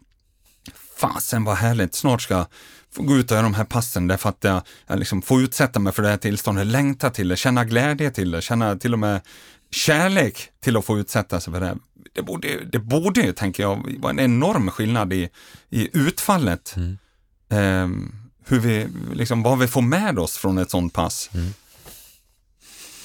fasen 1.01 1.45
vad 1.45 1.57
härligt, 1.57 1.95
snart 1.95 2.23
ska 2.23 2.47
få 2.93 3.03
gå 3.03 3.17
ut 3.17 3.31
och 3.31 3.35
göra 3.35 3.43
de 3.43 3.55
här 3.55 3.65
passen 3.65 4.09
därför 4.09 4.29
att 4.29 4.45
jag, 4.45 4.63
jag 4.87 4.99
liksom 4.99 5.23
får 5.23 5.43
utsätta 5.43 5.81
mig 5.81 5.93
för 5.93 6.03
det 6.03 6.09
här 6.09 6.17
tillståndet, 6.17 6.67
längta 6.67 7.11
till 7.11 7.29
det, 7.29 7.37
känna 7.37 7.65
glädje 7.65 8.11
till 8.11 8.31
det, 8.31 8.43
känna 8.43 8.77
till 8.77 8.93
och 8.93 8.99
med 8.99 9.21
kärlek 9.71 10.49
till 10.61 10.77
att 10.77 10.85
få 10.85 10.99
utsätta 10.99 11.41
sig 11.41 11.53
för 11.53 11.61
det. 11.61 11.77
Det 12.13 12.23
borde, 12.23 12.65
det 12.65 12.79
borde 12.79 13.21
ju, 13.21 13.33
tänker 13.33 13.63
jag, 13.63 13.97
vara 13.99 14.11
en 14.11 14.21
enorm 14.21 14.71
skillnad 14.71 15.13
i, 15.13 15.29
i 15.71 15.99
utfallet. 15.99 16.77
Mm. 16.77 16.99
Eh, 17.51 18.11
hur 18.47 18.61
vi, 18.61 18.89
liksom, 19.15 19.43
vad 19.43 19.59
vi 19.59 19.69
får 19.69 19.83
med 19.83 20.19
oss 20.19 20.37
från 20.37 20.59
ett 20.59 20.71
sånt 20.71 20.93
pass. 20.93 21.31
Mm. 21.35 21.55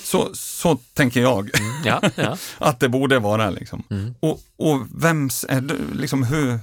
Så, 0.03 0.29
så 0.33 0.75
tänker 0.93 1.21
jag 1.21 1.49
Ja, 1.85 2.01
ja. 2.15 2.37
att 2.57 2.79
det 2.79 2.89
borde 2.89 3.19
vara. 3.19 3.49
Liksom. 3.49 3.83
Mm. 3.89 4.15
Och, 4.19 4.41
och 4.57 5.03
vems 5.03 5.45
är 5.49 5.61
det, 5.61 5.75
liksom, 5.93 6.23
hur, 6.23 6.59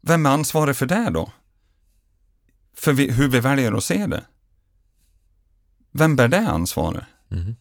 vem 0.00 0.26
är 0.26 0.30
ansvarig 0.30 0.76
för 0.76 0.86
det 0.86 1.10
då? 1.10 1.32
För 2.78 2.92
vi, 2.92 3.10
hur 3.12 3.28
vi 3.28 3.40
väljer 3.40 3.72
att 3.72 3.84
se 3.84 4.06
det. 4.06 4.24
Vem 5.92 6.16
bär 6.16 6.28
det 6.28 6.48
ansvaret? 6.48 7.04
Mm. 7.30 7.56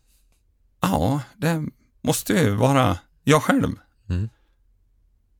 Ja, 0.82 1.22
det 1.38 1.64
måste 2.02 2.34
ju 2.34 2.52
vara 2.56 2.98
jag 3.24 3.44
själv. 3.44 3.76
Mm. 4.10 4.30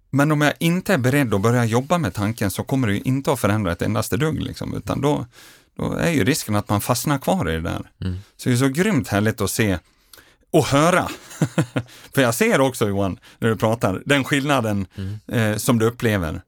Men 0.10 0.32
om 0.32 0.42
jag 0.42 0.54
inte 0.60 0.94
är 0.94 0.98
beredd 0.98 1.34
att 1.34 1.42
börja 1.42 1.66
jobba 1.66 1.98
med 1.98 2.14
tanken 2.14 2.52
så 2.52 2.64
kommer 2.64 2.88
det 2.88 2.94
ju 2.94 3.02
inte 3.02 3.32
att 3.32 3.40
förändra 3.40 3.72
ett 3.72 3.82
endaste 3.82 4.18
dugg. 4.18 4.42
Liksom, 4.42 4.74
utan 4.74 5.02
då, 5.02 5.26
då 5.78 5.94
är 5.94 6.12
ju 6.12 6.24
risken 6.26 6.56
att 6.56 6.70
man 6.70 6.82
fastnar 6.82 7.18
kvar 7.18 7.50
i 7.50 7.54
det 7.54 7.62
där. 7.62 7.92
Mm. 8.02 8.18
Så 8.38 8.50
det 8.50 8.56
är 8.56 8.58
så 8.58 8.68
grymt 8.68 9.08
härligt 9.08 9.42
att 9.42 9.52
se 9.52 9.80
och 10.52 10.66
höra. 10.66 11.08
För 12.16 12.22
jag 12.22 12.36
ser 12.36 12.62
också 12.62 12.88
Johan, 12.88 13.20
när 13.40 13.50
du 13.50 13.56
pratar, 13.56 14.04
den 14.06 14.24
skillnaden 14.24 14.88
Mm. 14.96 15.20
eh, 15.28 15.58
som 15.58 15.80
du 15.80 15.86
upplever. 15.86 16.42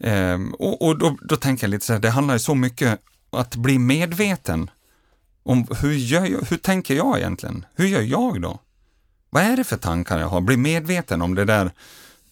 Ehm, 0.00 0.54
och 0.54 0.82
och 0.82 0.98
då, 0.98 1.16
då 1.22 1.36
tänker 1.36 1.64
jag 1.64 1.70
lite 1.70 1.86
så 1.86 1.92
här, 1.92 2.00
det 2.00 2.10
handlar 2.10 2.34
ju 2.34 2.38
så 2.38 2.54
mycket 2.54 3.00
om 3.30 3.40
att 3.40 3.56
bli 3.56 3.78
medveten 3.78 4.70
om 5.42 5.66
hur, 5.80 6.12
jag, 6.12 6.22
hur 6.22 6.56
tänker 6.56 6.94
jag 6.94 7.18
egentligen? 7.18 7.64
Hur 7.74 7.86
gör 7.86 8.02
jag 8.02 8.42
då? 8.42 8.58
Vad 9.30 9.42
är 9.42 9.56
det 9.56 9.64
för 9.64 9.76
tankar 9.76 10.18
jag 10.18 10.28
har? 10.28 10.40
Bli 10.40 10.56
medveten 10.56 11.22
om 11.22 11.34
det 11.34 11.44
där 11.44 11.72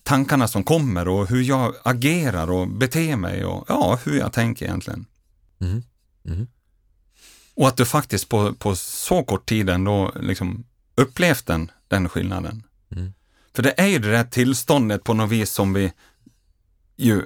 tankarna 0.02 0.48
som 0.48 0.64
kommer 0.64 1.09
och 1.09 1.28
hur 1.28 1.42
jag 1.42 1.74
agerar 1.83 2.50
och 2.50 2.68
beter 2.68 3.16
mig 3.16 3.44
och 3.44 3.64
ja, 3.68 3.98
hur 4.04 4.18
jag 4.18 4.33
tänker 4.33 4.66
egentligen. 4.66 5.07
Mm. 5.61 5.83
Mm. 6.24 6.46
Och 7.54 7.68
att 7.68 7.76
du 7.76 7.85
faktiskt 7.85 8.28
på, 8.28 8.54
på 8.54 8.76
så 8.76 9.22
kort 9.22 9.48
tid 9.48 9.70
ändå 9.70 10.12
liksom 10.20 10.64
upplevt 10.94 11.46
den, 11.46 11.70
den 11.88 12.09
skillnaden. 12.09 12.62
Mm. 12.92 13.12
För 13.54 13.62
det 13.62 13.81
är 13.81 13.87
ju 13.87 13.98
det 13.98 14.11
där 14.11 14.24
tillståndet 14.24 15.04
på 15.04 15.14
något 15.14 15.31
vis 15.31 15.50
som 15.50 15.72
vi 15.72 15.92
ju, 16.96 17.22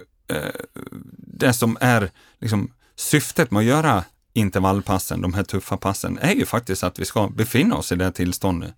det 1.17 1.53
som 1.53 1.79
är 1.81 2.11
liksom 2.41 2.73
syftet 2.97 3.51
med 3.51 3.61
att 3.61 3.67
göra 3.67 4.05
intervallpassen, 4.33 5.21
de 5.21 5.35
här 5.35 5.43
tuffa 5.43 5.77
passen, 5.77 6.19
är 6.19 6.35
ju 6.35 6.47
faktiskt 6.47 6.85
att 6.85 6.99
vi 6.99 7.05
ska 7.05 7.29
befinna 7.29 7.77
oss 7.77 7.93
i 7.93 7.97
det 7.97 8.05
här 8.05 8.11
tillståndet. 8.11 8.75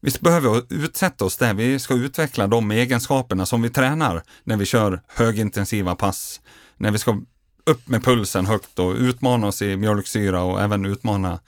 Vi 0.00 0.10
behöver 0.20 0.62
utsätta 0.68 1.24
oss 1.24 1.36
där, 1.36 1.54
vi 1.54 1.78
ska 1.78 1.94
utveckla 1.94 2.46
de 2.46 2.70
egenskaperna 2.70 3.46
som 3.46 3.62
vi 3.62 3.70
tränar 3.70 4.22
när 4.44 4.56
vi 4.56 4.66
kör 4.66 5.02
högintensiva 5.06 5.94
pass, 5.94 6.40
när 6.76 6.90
vi 6.90 6.98
ska 6.98 7.20
upp 7.66 7.88
med 7.88 8.04
pulsen 8.04 8.46
högt 8.46 8.78
och 8.78 8.94
utmana 8.94 9.46
oss 9.46 9.62
i 9.62 9.76
mjölksyra 9.76 10.42
och 10.42 10.60
även 10.60 10.84
utmana 10.84 11.40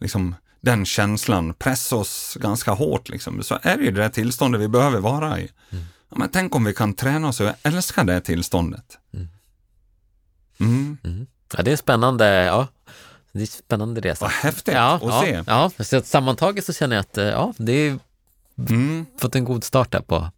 liksom, 0.00 0.34
den 0.60 0.86
känslan, 0.86 1.54
pressa 1.54 1.96
oss 1.96 2.36
ganska 2.40 2.70
hårt. 2.70 3.08
Liksom. 3.08 3.42
Så 3.42 3.58
är 3.62 3.76
det 3.76 3.82
ju 3.82 3.90
det 3.90 4.00
där 4.00 4.08
tillståndet 4.08 4.60
vi 4.60 4.68
behöver 4.68 5.00
vara 5.00 5.40
i. 5.40 5.50
Mm 5.70 5.84
men 6.16 6.28
tänk 6.28 6.54
om 6.54 6.64
vi 6.64 6.74
kan 6.74 6.94
träna 6.94 7.28
oss 7.28 7.40
och 7.40 7.50
älska 7.62 8.04
det 8.04 8.20
tillståndet. 8.20 8.98
Mm. 10.60 10.98
Mm. 11.04 11.26
Ja, 11.56 11.62
det 11.62 11.72
är 11.72 11.76
spännande. 11.76 12.26
Ja, 12.44 12.68
det 13.32 13.38
är 13.38 13.40
en 13.42 13.46
spännande 13.46 14.00
resa. 14.00 14.24
Vad 14.24 14.30
häftigt 14.32 14.74
ja, 14.74 14.94
att 14.94 15.02
ja, 15.02 15.22
se. 15.24 15.44
Ja, 15.46 15.70
så 15.84 15.96
att 15.96 16.06
sammantaget 16.06 16.64
så 16.64 16.72
känner 16.72 16.96
jag 16.96 17.00
att 17.00 17.18
eh, 17.18 17.24
ja, 17.24 17.54
det 17.56 17.88
har 17.90 17.98
Mm. 18.68 19.06
fått 19.18 19.34
en 19.34 19.44
god 19.44 19.64
start 19.64 19.92
där 19.92 20.00
på, 20.00 20.30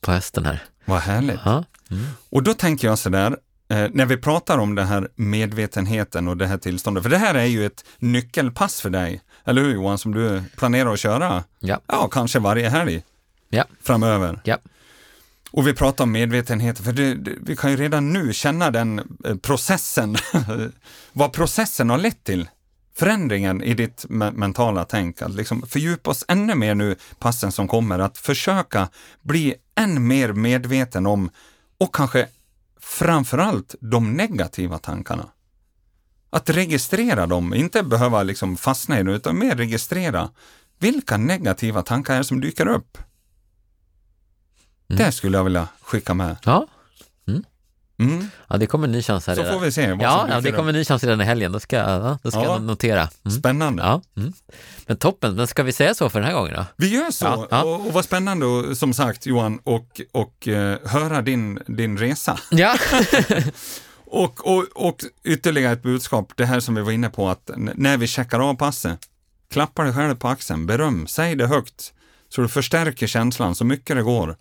på 0.00 0.12
hösten 0.12 0.46
här. 0.46 0.62
Vad 0.84 1.00
härligt. 1.00 1.40
Ja. 1.44 1.64
Mm. 1.90 2.04
Och 2.30 2.42
då 2.42 2.54
tänker 2.54 2.88
jag 2.88 2.98
sådär, 2.98 3.36
eh, 3.68 3.88
när 3.92 4.06
vi 4.06 4.16
pratar 4.16 4.58
om 4.58 4.74
den 4.74 4.86
här 4.86 5.08
medvetenheten 5.14 6.28
och 6.28 6.36
det 6.36 6.46
här 6.46 6.58
tillståndet, 6.58 7.02
för 7.02 7.10
det 7.10 7.18
här 7.18 7.34
är 7.34 7.44
ju 7.44 7.66
ett 7.66 7.84
nyckelpass 7.98 8.80
för 8.80 8.90
dig, 8.90 9.20
eller 9.44 9.62
hur 9.62 9.72
Johan, 9.74 9.98
som 9.98 10.14
du 10.14 10.42
planerar 10.56 10.92
att 10.92 10.98
köra, 10.98 11.44
Ja. 11.58 11.80
ja, 11.86 12.08
kanske 12.08 12.38
varje 12.38 12.68
helg 12.68 13.02
Ja. 13.48 13.64
framöver. 13.82 14.40
Ja. 14.44 14.58
Och 15.56 15.66
vi 15.66 15.74
pratar 15.74 16.04
om 16.04 16.12
medvetenhet, 16.12 16.78
för 16.78 16.92
det, 16.92 17.14
det, 17.14 17.32
vi 17.40 17.56
kan 17.56 17.70
ju 17.70 17.76
redan 17.76 18.12
nu 18.12 18.32
känna 18.32 18.70
den 18.70 19.18
eh, 19.24 19.36
processen, 19.36 20.16
vad 21.12 21.32
processen 21.32 21.90
har 21.90 21.98
lett 21.98 22.24
till. 22.24 22.48
Förändringen 22.96 23.62
i 23.62 23.74
ditt 23.74 24.04
me- 24.08 24.32
mentala 24.32 24.84
tänk, 24.84 25.22
att 25.22 25.34
liksom 25.34 25.62
fördjupa 25.62 26.10
oss 26.10 26.24
ännu 26.28 26.54
mer 26.54 26.74
nu 26.74 26.96
passen 27.18 27.52
som 27.52 27.68
kommer, 27.68 27.98
att 27.98 28.18
försöka 28.18 28.88
bli 29.22 29.54
än 29.74 30.06
mer 30.06 30.32
medveten 30.32 31.06
om 31.06 31.30
och 31.78 31.94
kanske 31.94 32.28
framförallt 32.80 33.74
de 33.80 34.12
negativa 34.12 34.78
tankarna. 34.78 35.28
Att 36.30 36.50
registrera 36.50 37.26
dem, 37.26 37.54
inte 37.54 37.82
behöva 37.82 38.22
liksom 38.22 38.56
fastna 38.56 39.00
i 39.00 39.02
det, 39.02 39.12
utan 39.12 39.38
mer 39.38 39.56
registrera 39.56 40.30
vilka 40.78 41.16
negativa 41.16 41.82
tankar 41.82 42.14
är 42.14 42.18
det 42.18 42.24
som 42.24 42.40
dyker 42.40 42.68
upp. 42.68 42.98
Mm. 44.88 44.98
Det 45.06 45.12
skulle 45.12 45.36
jag 45.38 45.44
vilja 45.44 45.68
skicka 45.82 46.14
med. 46.14 46.36
Ja. 46.44 46.66
Mm. 47.98 48.28
ja, 48.48 48.56
det 48.56 48.66
kommer 48.66 48.86
en 48.86 48.92
ny 48.92 49.02
chans 49.02 49.26
här 49.26 49.34
Så 49.34 49.40
redan. 49.40 49.54
får 49.58 49.64
vi 49.64 49.72
se 49.72 49.92
vad 49.92 50.00
Ja, 50.02 50.26
ja, 50.30 50.40
det 50.40 50.52
kommer 50.52 50.68
en 50.68 50.74
ny 50.74 50.84
chans 50.84 51.04
redan 51.04 51.20
i 51.20 51.24
helgen. 51.24 51.52
Då 51.52 51.60
ska, 51.60 51.76
ja, 51.76 52.18
då 52.22 52.30
ska 52.30 52.40
Ja. 52.40 52.52
jag 52.52 52.62
notera. 52.62 53.00
Mm. 53.24 53.38
Spännande. 53.38 53.82
Ja, 53.82 54.02
mm. 54.16 54.32
Men 54.86 54.96
toppen, 54.96 55.34
men 55.34 55.46
ska 55.46 55.62
vi 55.62 55.72
säga 55.72 55.94
så 55.94 56.10
för 56.10 56.20
den 56.20 56.28
här 56.28 56.34
gången 56.34 56.54
då? 56.54 56.64
Vi 56.76 56.88
gör 56.88 57.10
så. 57.10 57.46
Ja. 57.50 57.62
Och, 57.64 57.86
och 57.86 57.92
vad 57.92 58.04
spännande 58.04 58.46
och, 58.46 58.76
som 58.76 58.94
sagt 58.94 59.26
Johan 59.26 59.58
och, 59.64 60.00
och 60.12 60.48
eh, 60.48 60.78
höra 60.84 61.22
din, 61.22 61.58
din 61.66 61.98
resa. 61.98 62.38
Ja, 62.50 62.76
Och, 64.06 64.46
och, 64.56 64.64
och 64.74 64.96
ytterligare 65.24 65.72
ett 65.72 65.82
budskap, 65.82 66.32
det 66.36 66.46
här 66.46 66.60
som 66.60 66.74
vi 66.74 66.82
var 66.82 66.92
inne 66.92 67.10
på 67.10 67.28
att 67.28 67.50
när 67.56 67.96
vi 67.96 68.06
checkar 68.06 68.40
av 68.40 68.54
passet, 68.54 68.98
klappa 69.50 69.84
dig 69.84 69.92
själv 69.92 70.14
på 70.14 70.28
axeln, 70.28 70.66
beröm, 70.66 71.06
säg 71.06 71.34
det 71.36 71.46
högt 71.46 71.92
så 72.28 72.40
du 72.40 72.48
förstärker 72.48 73.06
känslan 73.06 73.54
så 73.54 73.64
mycket 73.64 73.96
det 73.96 74.02
går. 74.02 74.36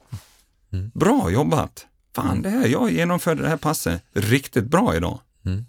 Mm. 0.74 0.92
Bra 0.94 1.32
jobbat! 1.32 1.86
Fan, 2.16 2.42
det 2.42 2.50
här, 2.50 2.68
jag 2.68 2.92
genomförde 2.92 3.42
det 3.42 3.50
här 3.50 3.58
passet 3.58 4.04
riktigt 4.14 4.64
bra 4.64 4.96
idag. 4.96 5.20
Mm. 5.46 5.66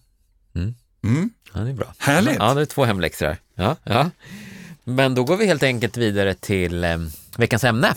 Mm. 0.54 0.74
Mm. 1.04 1.30
ja 1.54 1.60
det 1.60 1.70
är 1.70 1.74
bra. 1.74 1.94
Härligt. 1.98 2.36
Ja, 2.38 2.54
det 2.54 2.60
är 2.60 2.66
två 2.66 2.84
hemläxor 2.84 3.26
här. 3.26 3.38
Ja, 3.54 3.76
ja. 3.84 4.10
Men 4.84 5.14
då 5.14 5.24
går 5.24 5.36
vi 5.36 5.46
helt 5.46 5.62
enkelt 5.62 5.96
vidare 5.96 6.34
till 6.34 6.84
eh, 6.84 6.98
veckans 7.36 7.64
ämne. 7.64 7.94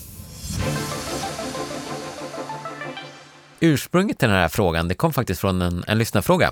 Ursprunget 3.59 4.19
till 4.19 4.29
den 4.29 4.37
här 4.37 4.47
frågan, 4.47 4.87
det 4.87 4.95
kom 4.95 5.13
faktiskt 5.13 5.41
från 5.41 5.61
en, 5.61 5.83
en 5.87 5.97
lyssnarfråga. 5.97 6.51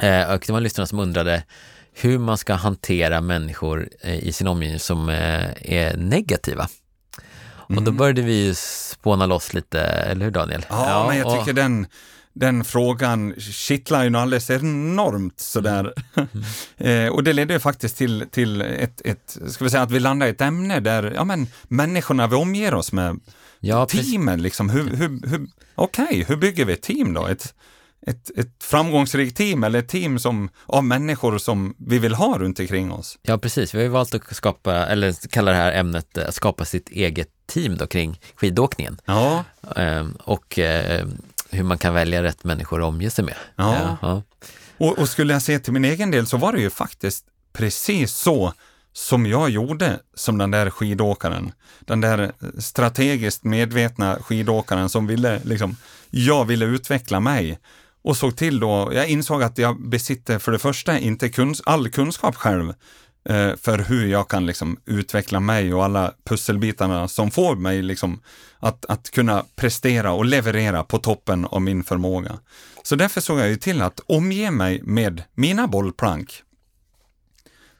Eh, 0.00 0.32
och 0.32 0.44
det 0.46 0.50
var 0.50 0.56
en 0.56 0.62
lyssnare 0.62 0.86
som 0.86 0.98
undrade 0.98 1.42
hur 1.92 2.18
man 2.18 2.38
ska 2.38 2.54
hantera 2.54 3.20
människor 3.20 3.88
eh, 4.00 4.18
i 4.18 4.32
sin 4.32 4.46
omgivning 4.46 4.80
som 4.80 5.08
eh, 5.08 5.72
är 5.72 5.96
negativa. 5.96 6.68
Och 7.68 7.82
då 7.82 7.92
började 7.92 8.22
vi 8.22 8.44
ju 8.44 8.54
spåna 8.54 9.26
loss 9.26 9.54
lite, 9.54 9.80
eller 9.80 10.24
hur 10.24 10.32
Daniel? 10.32 10.66
Ja, 10.68 11.06
men 11.08 11.18
jag 11.18 11.26
och- 11.26 11.38
tycker 11.38 11.52
den, 11.52 11.86
den 12.32 12.64
frågan 12.64 13.34
kittlar 13.38 14.04
ju 14.04 14.16
alldeles 14.16 14.50
enormt 14.50 15.40
sådär. 15.40 15.92
eh, 16.76 17.06
och 17.08 17.24
det 17.24 17.32
ledde 17.32 17.54
ju 17.54 17.60
faktiskt 17.60 17.96
till, 17.96 18.24
till 18.30 18.62
ett, 18.62 19.00
ett, 19.04 19.38
ska 19.48 19.64
vi 19.64 19.70
säga 19.70 19.82
att 19.82 19.90
vi 19.90 20.00
landar 20.00 20.26
i 20.26 20.30
ett 20.30 20.40
ämne 20.40 20.80
där, 20.80 21.12
ja 21.14 21.24
men 21.24 21.46
människorna 21.62 22.26
vi 22.26 22.36
omger 22.36 22.74
oss 22.74 22.92
med, 22.92 23.20
ja, 23.60 23.86
teamen 23.86 24.42
liksom, 24.42 24.70
hur, 24.70 24.96
hur, 24.96 25.28
hur, 25.28 25.46
okej, 25.74 26.24
hur 26.28 26.36
bygger 26.36 26.64
vi 26.64 26.72
ett 26.72 26.82
team 26.82 27.14
då? 27.14 27.26
Ett, 27.26 27.54
ett, 28.06 28.30
ett 28.38 28.64
framgångsrikt 28.64 29.36
team 29.36 29.64
eller 29.64 29.78
ett 29.78 29.88
team 29.88 30.18
som, 30.18 30.48
av 30.66 30.84
människor 30.84 31.38
som 31.38 31.74
vi 31.78 31.98
vill 31.98 32.14
ha 32.14 32.38
runt 32.38 32.60
omkring 32.60 32.92
oss. 32.92 33.18
Ja, 33.22 33.38
precis. 33.38 33.74
Vi 33.74 33.78
har 33.78 33.82
ju 33.82 33.88
valt 33.88 34.14
att 34.14 34.36
skapa, 34.36 34.74
eller 34.74 35.28
kalla 35.28 35.50
det 35.50 35.56
här 35.56 35.72
ämnet, 35.72 36.18
eh, 36.18 36.28
att 36.28 36.34
skapa 36.34 36.64
sitt 36.64 36.88
eget 36.88 37.28
team 37.56 37.76
då 37.76 37.86
kring 37.86 38.20
skidåkningen. 38.34 39.00
Ja, 39.04 39.44
Ehm, 39.76 40.16
och 40.24 40.58
eh, 40.58 41.06
hur 41.50 41.62
man 41.62 41.78
kan 41.78 41.94
välja 41.94 42.22
rätt 42.22 42.44
människor 42.44 42.80
att 42.82 42.88
omge 42.88 43.10
sig 43.10 43.24
med. 43.24 43.34
Ja. 43.56 43.96
Ja. 44.02 44.22
Och, 44.78 44.98
och 44.98 45.08
skulle 45.08 45.32
jag 45.32 45.42
se 45.42 45.58
till 45.58 45.72
min 45.72 45.84
egen 45.84 46.10
del 46.10 46.26
så 46.26 46.36
var 46.36 46.52
det 46.52 46.60
ju 46.60 46.70
faktiskt 46.70 47.24
precis 47.52 48.12
så 48.12 48.52
som 48.92 49.26
jag 49.26 49.50
gjorde 49.50 50.00
som 50.14 50.38
den 50.38 50.50
där 50.50 50.70
skidåkaren. 50.70 51.52
Den 51.80 52.00
där 52.00 52.32
strategiskt 52.58 53.44
medvetna 53.44 54.18
skidåkaren 54.20 54.88
som 54.88 55.06
ville, 55.06 55.40
liksom, 55.44 55.76
jag 56.10 56.44
ville 56.44 56.64
utveckla 56.64 57.20
mig 57.20 57.58
och 58.02 58.16
såg 58.16 58.36
till 58.36 58.60
då, 58.60 58.90
jag 58.94 59.08
insåg 59.08 59.42
att 59.42 59.58
jag 59.58 59.88
besitter 59.88 60.38
för 60.38 60.52
det 60.52 60.58
första 60.58 60.98
inte 60.98 61.28
kuns, 61.28 61.62
all 61.64 61.88
kunskap 61.88 62.36
själv 62.36 62.74
Eh, 63.28 63.56
för 63.56 63.78
hur 63.78 64.06
jag 64.06 64.28
kan 64.28 64.46
liksom 64.46 64.76
utveckla 64.84 65.40
mig 65.40 65.74
och 65.74 65.84
alla 65.84 66.12
pusselbitarna 66.24 67.08
som 67.08 67.30
får 67.30 67.56
mig 67.56 67.82
liksom 67.82 68.20
att, 68.58 68.84
att 68.84 69.10
kunna 69.10 69.44
prestera 69.56 70.12
och 70.12 70.24
leverera 70.24 70.84
på 70.84 70.98
toppen 70.98 71.44
av 71.44 71.62
min 71.62 71.84
förmåga. 71.84 72.38
Så 72.82 72.96
därför 72.96 73.20
såg 73.20 73.38
jag 73.38 73.48
ju 73.48 73.56
till 73.56 73.82
att 73.82 74.00
omge 74.06 74.50
mig 74.50 74.82
med 74.82 75.22
mina 75.34 75.68
bollplank. 75.68 76.42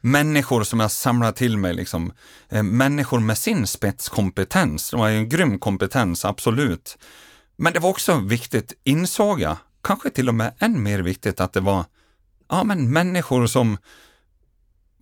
människor 0.01 0.63
som 0.63 0.79
jag 0.79 0.91
samlar 0.91 1.31
till 1.31 1.57
mig, 1.57 1.73
liksom, 1.73 2.13
eh, 2.49 2.63
människor 2.63 3.19
med 3.19 3.37
sin 3.37 3.67
spetskompetens. 3.67 4.89
De 4.89 4.99
har 4.99 5.07
ju 5.07 5.17
en 5.17 5.29
grym 5.29 5.59
kompetens, 5.59 6.25
absolut. 6.25 6.97
Men 7.57 7.73
det 7.73 7.79
var 7.79 7.89
också 7.89 8.17
viktigt, 8.17 8.73
insåg 8.83 9.41
jag, 9.41 9.57
kanske 9.83 10.09
till 10.09 10.29
och 10.29 10.35
med 10.35 10.53
än 10.59 10.83
mer 10.83 10.99
viktigt, 10.99 11.39
att 11.39 11.53
det 11.53 11.59
var 11.59 11.85
ja, 12.49 12.63
men 12.63 12.91
människor 12.91 13.47
som 13.47 13.77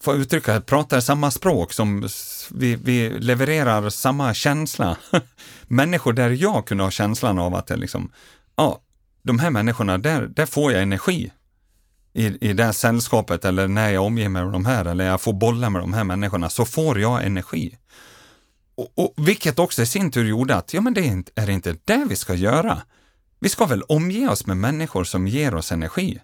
får 0.06 0.16
uttrycka, 0.16 0.62
pratar 0.62 1.00
samma 1.00 1.32
språk, 1.32 1.74
som 1.74 2.08
vi, 2.52 2.76
vi 2.76 3.10
levererar 3.10 3.90
samma 3.90 4.34
känsla. 4.34 4.98
människor 5.68 6.14
där 6.14 6.30
jag 6.30 6.68
kunde 6.68 6.84
ha 6.84 6.92
känslan 6.92 7.40
av 7.40 7.56
att 7.56 7.68
det 7.68 7.76
liksom, 7.76 8.12
ja, 8.56 8.82
de 9.24 9.40
här 9.40 9.50
människorna, 9.50 9.98
där, 9.98 10.28
där 10.28 10.46
får 10.46 10.72
jag 10.72 10.82
energi 10.82 11.32
i, 12.14 12.50
i 12.50 12.54
det 12.54 12.64
här 12.64 12.72
sällskapet 12.72 13.46
eller 13.46 13.68
när 13.68 13.90
jag 13.90 14.04
omger 14.04 14.30
mig 14.30 14.44
med 14.44 14.54
de 14.54 14.66
här 14.66 14.86
eller 14.86 15.06
jag 15.06 15.22
får 15.22 15.34
bolla 15.34 15.70
med 15.70 15.82
de 15.82 15.94
här 15.94 16.04
människorna 16.04 16.50
så 16.50 16.66
får 16.66 17.00
jag 17.00 17.26
energi. 17.26 17.78
Och, 18.78 18.92
och, 18.96 19.28
vilket 19.28 19.60
också 19.60 19.82
i 19.82 19.86
sin 19.86 20.12
tur 20.12 20.26
gjorde 20.26 20.56
att, 20.56 20.74
ja 20.74 20.82
men 20.82 20.94
det 20.94 21.02
är, 21.02 21.12
inte, 21.12 21.32
är 21.36 21.46
det 21.46 21.54
inte 21.54 21.76
det 21.86 22.06
vi 22.10 22.16
ska 22.16 22.34
göra? 22.34 22.82
Vi 23.40 23.50
ska 23.50 23.66
väl 23.66 23.82
omge 23.82 24.30
oss 24.30 24.46
med 24.46 24.58
människor 24.58 25.04
som 25.04 25.28
ger 25.28 25.56
oss 25.56 25.72
energi. 25.72 26.20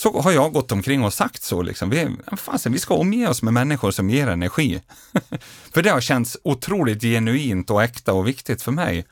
Så 0.00 0.20
har 0.20 0.32
jag 0.32 0.52
gått 0.52 0.72
omkring 0.72 1.04
och 1.04 1.14
sagt 1.14 1.42
så 1.42 1.62
liksom. 1.62 1.90
Vi, 1.90 2.16
fasen, 2.36 2.72
vi 2.72 2.78
ska 2.78 2.94
omge 2.94 3.28
oss 3.28 3.42
med 3.42 3.54
människor 3.54 3.90
som 3.90 4.10
ger 4.10 4.26
energi. 4.26 4.82
för 5.72 5.82
det 5.82 5.90
har 5.90 6.00
känts 6.00 6.38
otroligt 6.44 7.02
genuint 7.02 7.70
och 7.70 7.82
äkta 7.82 8.12
och 8.12 8.28
viktigt 8.28 8.62
för 8.62 8.72
mig. 8.72 9.06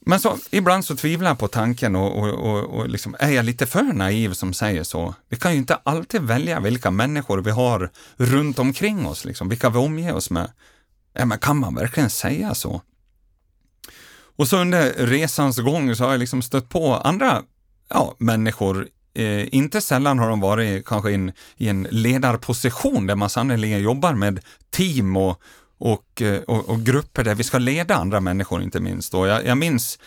Men 0.00 0.20
så, 0.20 0.38
ibland 0.50 0.84
så 0.84 0.96
tvivlar 0.96 1.30
jag 1.30 1.38
på 1.38 1.48
tanken 1.48 1.96
och, 1.96 2.18
och, 2.18 2.28
och, 2.28 2.64
och 2.64 2.88
liksom, 2.88 3.16
är 3.18 3.30
jag 3.30 3.44
lite 3.44 3.66
för 3.66 3.82
naiv 3.82 4.32
som 4.32 4.54
säger 4.54 4.82
så? 4.82 5.14
Vi 5.28 5.36
kan 5.36 5.52
ju 5.52 5.58
inte 5.58 5.74
alltid 5.74 6.22
välja 6.22 6.60
vilka 6.60 6.90
människor 6.90 7.38
vi 7.38 7.50
har 7.50 7.90
runt 8.16 8.58
omkring 8.58 9.06
oss, 9.06 9.24
liksom, 9.24 9.48
vilka 9.48 9.70
vi 9.70 9.78
omger 9.78 10.14
oss 10.14 10.30
med. 10.30 10.52
Ja, 11.12 11.24
men 11.24 11.38
kan 11.38 11.56
man 11.56 11.74
verkligen 11.74 12.10
säga 12.10 12.54
så? 12.54 12.82
Och 14.36 14.48
så 14.48 14.58
under 14.58 14.92
resans 14.92 15.58
gång 15.58 15.96
så 15.96 16.04
har 16.04 16.10
jag 16.10 16.20
liksom 16.20 16.42
stött 16.42 16.68
på 16.68 16.94
andra 16.94 17.42
ja, 17.88 18.14
människor 18.18 18.88
Eh, 19.16 19.54
inte 19.54 19.80
sällan 19.80 20.18
har 20.18 20.28
de 20.28 20.40
varit 20.40 20.86
kanske 20.86 21.12
in, 21.12 21.32
i 21.56 21.68
en 21.68 21.86
ledarposition 21.90 23.06
där 23.06 23.14
man 23.14 23.30
sannerligen 23.30 23.82
jobbar 23.82 24.14
med 24.14 24.40
team 24.70 25.16
och, 25.16 25.40
och, 25.78 26.22
eh, 26.22 26.42
och, 26.42 26.68
och, 26.68 26.80
grupper 26.80 27.24
där 27.24 27.34
vi 27.34 27.44
ska 27.44 27.58
leda 27.58 27.94
andra 27.94 28.20
människor 28.20 28.62
inte 28.62 28.80
minst. 28.80 29.14
Och 29.14 29.26
jag, 29.28 29.46
jag 29.46 29.58
minns 29.58 29.98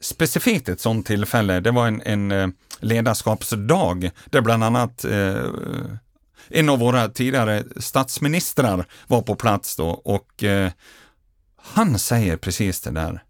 specifikt 0.00 0.68
ett 0.68 0.80
sådant 0.80 1.06
tillfälle, 1.06 1.60
det 1.60 1.70
var 1.70 1.86
en, 1.86 2.02
en 2.04 2.32
eh, 2.32 2.48
ledarskapsdag 2.80 4.10
där 4.26 4.40
bland 4.40 4.64
annat 4.64 5.04
eh, 5.04 5.44
en 6.48 6.68
av 6.68 6.78
våra 6.78 7.08
tidigare 7.08 7.64
statsministrar 7.76 8.86
var 9.06 9.22
på 9.22 9.34
plats 9.34 9.76
då 9.76 9.88
och 9.88 10.44
eh, 10.44 10.70
han 11.56 11.98
säger 11.98 12.36
precis 12.36 12.80
det 12.80 12.90
där 12.90 13.22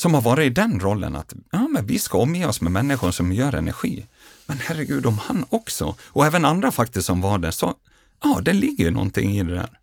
som 0.00 0.14
har 0.14 0.20
varit 0.20 0.46
i 0.46 0.54
den 0.54 0.80
rollen 0.80 1.16
att 1.16 1.34
ja, 1.50 1.68
men 1.68 1.86
vi 1.86 1.98
ska 1.98 2.18
omge 2.18 2.46
oss 2.46 2.60
med 2.60 2.72
människor 2.72 3.10
som 3.10 3.32
gör 3.32 3.54
energi. 3.54 4.06
Men 4.46 4.58
herregud, 4.58 5.06
om 5.06 5.18
han 5.18 5.44
också, 5.48 5.96
och 6.00 6.26
även 6.26 6.44
andra 6.44 6.70
faktiskt 6.70 7.06
som 7.06 7.20
var 7.20 7.38
där, 7.38 7.50
så 7.50 7.74
ja, 8.22 8.40
det 8.42 8.52
ligger 8.52 8.84
ju 8.84 8.90
någonting 8.90 9.38
i 9.38 9.42
det 9.42 9.54
där. 9.54 9.78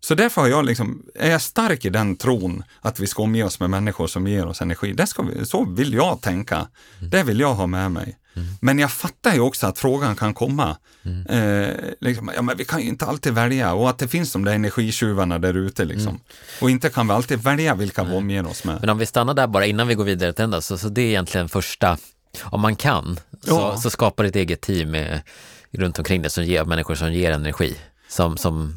Så 0.00 0.14
därför 0.14 0.40
har 0.40 0.48
jag 0.48 0.64
liksom, 0.64 1.02
är 1.14 1.30
jag 1.30 1.42
stark 1.42 1.84
i 1.84 1.90
den 1.90 2.16
tron 2.16 2.64
att 2.80 3.00
vi 3.00 3.06
ska 3.06 3.22
omge 3.22 3.44
oss 3.44 3.60
med 3.60 3.70
människor 3.70 4.06
som 4.06 4.26
ger 4.26 4.46
oss 4.46 4.62
energi. 4.62 4.92
Det 4.92 5.06
ska 5.06 5.22
vi, 5.22 5.46
så 5.46 5.64
vill 5.64 5.94
jag 5.94 6.20
tänka. 6.20 6.56
Mm. 6.56 7.10
Det 7.10 7.22
vill 7.22 7.40
jag 7.40 7.54
ha 7.54 7.66
med 7.66 7.92
mig. 7.92 8.18
Mm. 8.36 8.48
Men 8.60 8.78
jag 8.78 8.92
fattar 8.92 9.34
ju 9.34 9.40
också 9.40 9.66
att 9.66 9.78
frågan 9.78 10.16
kan 10.16 10.34
komma. 10.34 10.76
Mm. 11.04 11.26
Eh, 11.26 11.74
liksom, 12.00 12.30
ja, 12.36 12.42
men 12.42 12.56
vi 12.56 12.64
kan 12.64 12.80
ju 12.80 12.88
inte 12.88 13.06
alltid 13.06 13.32
välja 13.32 13.74
och 13.74 13.90
att 13.90 13.98
det 13.98 14.08
finns 14.08 14.32
de 14.32 14.44
där 14.44 14.54
energitjuvarna 14.54 15.38
där 15.38 15.54
ute. 15.54 15.84
Liksom. 15.84 16.08
Mm. 16.08 16.20
Och 16.60 16.70
inte 16.70 16.88
kan 16.88 17.08
vi 17.08 17.12
alltid 17.12 17.42
välja 17.42 17.74
vilka 17.74 18.04
vi 18.04 18.16
omger 18.16 18.46
oss 18.46 18.64
med. 18.64 18.80
Men 18.80 18.90
om 18.90 18.98
vi 18.98 19.06
stannar 19.06 19.34
där 19.34 19.46
bara 19.46 19.66
innan 19.66 19.88
vi 19.88 19.94
går 19.94 20.04
vidare 20.04 20.32
till 20.32 20.50
den 20.50 20.62
så, 20.62 20.78
så 20.78 20.88
det 20.88 21.00
är 21.00 21.06
egentligen 21.06 21.48
första, 21.48 21.98
om 22.42 22.60
man 22.60 22.76
kan, 22.76 23.18
så, 23.42 23.50
ja. 23.50 23.76
så 23.76 23.90
skapa 23.90 24.26
ett 24.26 24.36
eget 24.36 24.60
team 24.60 24.90
med, 24.90 25.22
runt 25.70 25.98
omkring 25.98 26.22
det 26.22 26.30
som 26.30 26.44
ger 26.44 26.64
människor 26.64 26.94
som 26.94 27.12
ger 27.12 27.30
energi. 27.30 27.76
Som, 28.08 28.36
som 28.36 28.76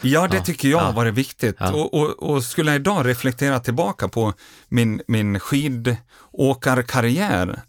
Ja, 0.00 0.28
det 0.28 0.40
tycker 0.40 0.68
jag 0.68 0.78
har 0.78 0.92
varit 0.92 1.14
viktigt. 1.14 1.56
Ja. 1.58 1.72
Och, 1.72 1.94
och, 1.94 2.22
och, 2.22 2.44
skulle 2.44 2.70
jag 2.70 2.80
idag 2.80 3.06
reflektera 3.06 3.60
tillbaka 3.60 4.08
på 4.08 4.34
min, 4.68 5.02
min 5.06 5.40
skidåkarkarriär 5.40 7.62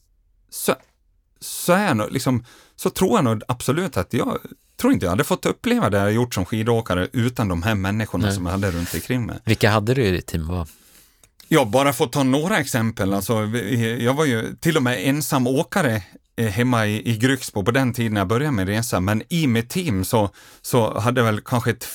så, 0.49 0.75
så, 1.39 1.73
är 1.73 1.93
nog, 1.93 2.11
liksom, 2.11 2.45
så 2.75 2.89
tror 2.89 3.17
jag 3.17 3.23
nog 3.23 3.41
absolut 3.47 3.97
att 3.97 4.13
jag 4.13 4.37
tror 4.81 4.93
inte 4.93 5.05
jag 5.05 5.11
hade 5.11 5.23
fått 5.23 5.45
uppleva 5.45 5.89
det 5.89 5.97
jag 5.97 6.11
gjort 6.11 6.33
som 6.33 6.45
skidåkare 6.45 7.07
utan 7.13 7.47
de 7.47 7.63
här 7.63 7.75
människorna 7.75 8.25
Nej. 8.25 8.35
som 8.35 8.45
jag 8.45 8.51
hade 8.51 8.71
runt 8.71 8.93
omkring 8.93 9.25
mig. 9.25 9.39
Vilka 9.45 9.69
hade 9.69 9.93
du 9.93 10.03
i 10.03 10.11
ditt 10.11 10.27
team? 10.27 10.65
Ja, 11.47 11.65
bara 11.65 11.93
för 11.93 12.05
att 12.05 12.11
ta 12.11 12.23
några 12.23 12.57
exempel. 12.57 13.13
Alltså, 13.13 13.33
jag 13.99 14.13
var 14.13 14.25
ju 14.25 14.55
till 14.55 14.77
och 14.77 14.83
med 14.83 15.07
ensam 15.07 15.47
åkare 15.47 16.03
hemma 16.47 16.87
i, 16.87 17.11
i 17.11 17.17
Grycksbo 17.17 17.63
på 17.63 17.71
den 17.71 17.93
tiden 17.93 18.15
jag 18.15 18.27
började 18.27 18.51
min 18.51 18.67
resa, 18.67 18.99
men 18.99 19.23
i 19.29 19.47
mitt 19.47 19.69
team 19.69 20.05
så, 20.05 20.29
så 20.61 20.99
hade 20.99 21.21
jag 21.21 21.25
väl 21.25 21.41
kanske 21.41 21.71
ett 21.71 21.87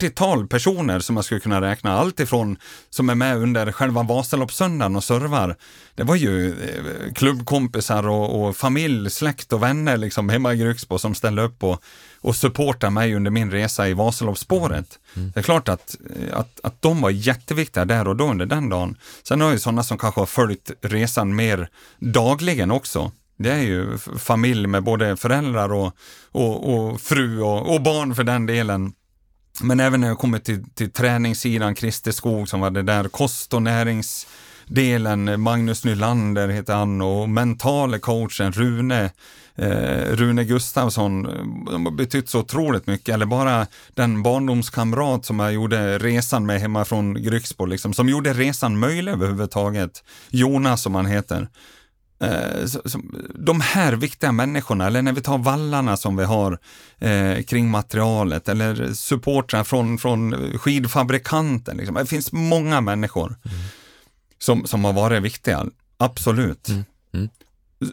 40-tal 0.00 0.46
personer 0.46 1.00
som 1.00 1.16
jag 1.16 1.24
skulle 1.24 1.40
kunna 1.40 1.60
räkna. 1.60 1.92
Allt 1.92 2.20
ifrån 2.20 2.56
som 2.90 3.10
är 3.10 3.14
med 3.14 3.36
under 3.36 3.72
själva 3.72 4.02
Vasaloppssöndagen 4.02 4.96
och 4.96 5.04
servar. 5.04 5.56
Det 5.94 6.02
var 6.02 6.16
ju 6.16 6.50
eh, 6.50 7.12
klubbkompisar 7.12 8.08
och, 8.08 8.48
och, 8.48 8.56
familj, 8.56 9.10
släkt 9.10 9.52
och 9.52 9.62
vänner 9.62 9.96
liksom 9.96 10.28
hemma 10.28 10.54
i 10.54 10.56
Grycksbo 10.56 10.98
som 10.98 11.14
ställde 11.14 11.42
upp 11.42 11.64
och, 11.64 11.82
och 12.20 12.36
supportade 12.36 12.90
mig 12.90 13.14
under 13.14 13.30
min 13.30 13.50
resa 13.50 13.88
i 13.88 13.94
Vasaloppsspåret. 13.94 14.98
Mm. 15.16 15.30
Det 15.34 15.40
är 15.40 15.44
klart 15.44 15.68
att, 15.68 15.96
att, 16.32 16.60
att 16.62 16.82
de 16.82 17.00
var 17.00 17.10
jätteviktiga 17.10 17.84
där 17.84 18.08
och 18.08 18.16
då 18.16 18.24
under 18.30 18.46
den 18.46 18.68
dagen. 18.68 18.96
Sen 19.22 19.40
har 19.40 19.48
jag 19.48 19.54
ju 19.54 19.60
sådana 19.60 19.82
som 19.82 19.98
kanske 19.98 20.20
har 20.20 20.26
följt 20.26 20.70
resan 20.82 21.36
mer 21.36 21.68
dagligen 21.98 22.70
också. 22.70 23.12
Det 23.38 23.50
är 23.50 23.62
ju 23.62 23.98
familj 24.18 24.66
med 24.66 24.82
både 24.82 25.16
föräldrar 25.16 25.72
och, 25.72 25.96
och, 26.32 26.74
och 26.74 27.00
fru 27.00 27.40
och, 27.40 27.74
och, 27.74 27.82
barn 27.82 28.14
för 28.14 28.24
den 28.24 28.46
delen. 28.46 28.92
Men 29.62 29.80
även 29.80 30.00
när 30.00 30.08
jag 30.08 30.18
kommer 30.18 30.38
till, 30.38 30.64
till 30.74 30.90
träningssidan, 30.90 31.74
Christer 31.74 32.12
Skog 32.12 32.48
som 32.48 32.60
var 32.60 32.70
det 32.70 32.82
där, 32.82 33.08
kost 33.08 33.54
och 33.54 33.62
näringsdelen, 33.62 35.40
Magnus 35.40 35.84
Nylander 35.84 36.48
heter 36.48 36.74
han 36.74 37.00
och 37.00 37.28
mentala 37.28 37.98
coachen 37.98 38.52
Rune, 38.52 39.10
eh, 39.54 40.12
Rune 40.12 40.44
Gustavsson, 40.44 41.22
de 41.72 41.86
har 41.86 41.92
betytt 41.92 42.28
så 42.28 42.40
otroligt 42.40 42.86
mycket, 42.86 43.14
eller 43.14 43.26
bara 43.26 43.66
den 43.94 44.22
barndomskamrat 44.22 45.24
som 45.24 45.40
jag 45.40 45.52
gjorde 45.52 45.98
resan 45.98 46.46
med 46.46 46.60
hemma 46.60 46.84
från 46.84 47.22
Grycksbo, 47.22 47.66
liksom, 47.66 47.94
som 47.94 48.08
gjorde 48.08 48.32
resan 48.32 48.78
möjlig 48.78 49.12
överhuvudtaget, 49.12 50.04
Jonas 50.30 50.82
som 50.82 50.94
han 50.94 51.06
heter. 51.06 51.48
Eh, 52.18 52.64
de 53.34 53.60
här 53.60 53.92
viktiga 53.92 54.32
människorna, 54.32 54.86
eller 54.86 55.02
när 55.02 55.12
vi 55.12 55.20
tar 55.20 55.38
vallarna 55.38 55.96
som 55.96 56.16
vi 56.16 56.24
har 56.24 56.58
eh, 56.98 57.42
kring 57.42 57.70
materialet, 57.70 58.48
eller 58.48 58.92
supportrarna 58.92 59.64
från, 59.64 59.98
från 59.98 60.34
skidfabrikanten. 60.58 61.76
Liksom. 61.76 61.94
Det 61.94 62.06
finns 62.06 62.32
många 62.32 62.80
människor 62.80 63.26
mm. 63.26 63.56
som, 64.38 64.66
som 64.66 64.84
har 64.84 64.92
varit 64.92 65.22
viktiga, 65.22 65.66
absolut. 65.96 66.68
Mm. 66.68 66.84
Mm. 67.14 67.28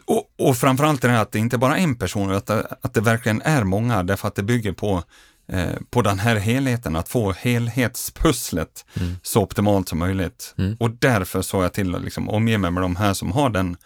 Och, 0.04 0.48
och 0.48 0.56
framförallt 0.56 1.02
det 1.02 1.08
här 1.08 1.22
att 1.22 1.32
det 1.32 1.38
inte 1.38 1.58
bara 1.58 1.78
är 1.78 1.82
en 1.82 1.94
person, 1.94 2.30
utan 2.30 2.58
att, 2.58 2.84
att 2.84 2.94
det 2.94 3.00
verkligen 3.00 3.42
är 3.42 3.64
många, 3.64 4.02
därför 4.02 4.28
att 4.28 4.34
det 4.34 4.42
bygger 4.42 4.72
på 4.72 5.02
eh, 5.48 5.74
på 5.90 6.02
den 6.02 6.18
här 6.18 6.36
helheten, 6.36 6.96
att 6.96 7.08
få 7.08 7.32
helhetspusslet 7.32 8.84
mm. 8.94 9.16
så 9.22 9.42
optimalt 9.42 9.88
som 9.88 9.98
möjligt. 9.98 10.54
Mm. 10.58 10.76
Och 10.80 10.90
därför 10.90 11.42
såg 11.42 11.64
jag 11.64 11.72
till 11.72 11.94
att 11.94 12.04
liksom 12.04 12.30
omge 12.30 12.58
mig 12.58 12.70
med 12.70 12.82
de 12.82 12.96
här 12.96 13.14
som 13.14 13.32
har 13.32 13.50
den 13.50 13.76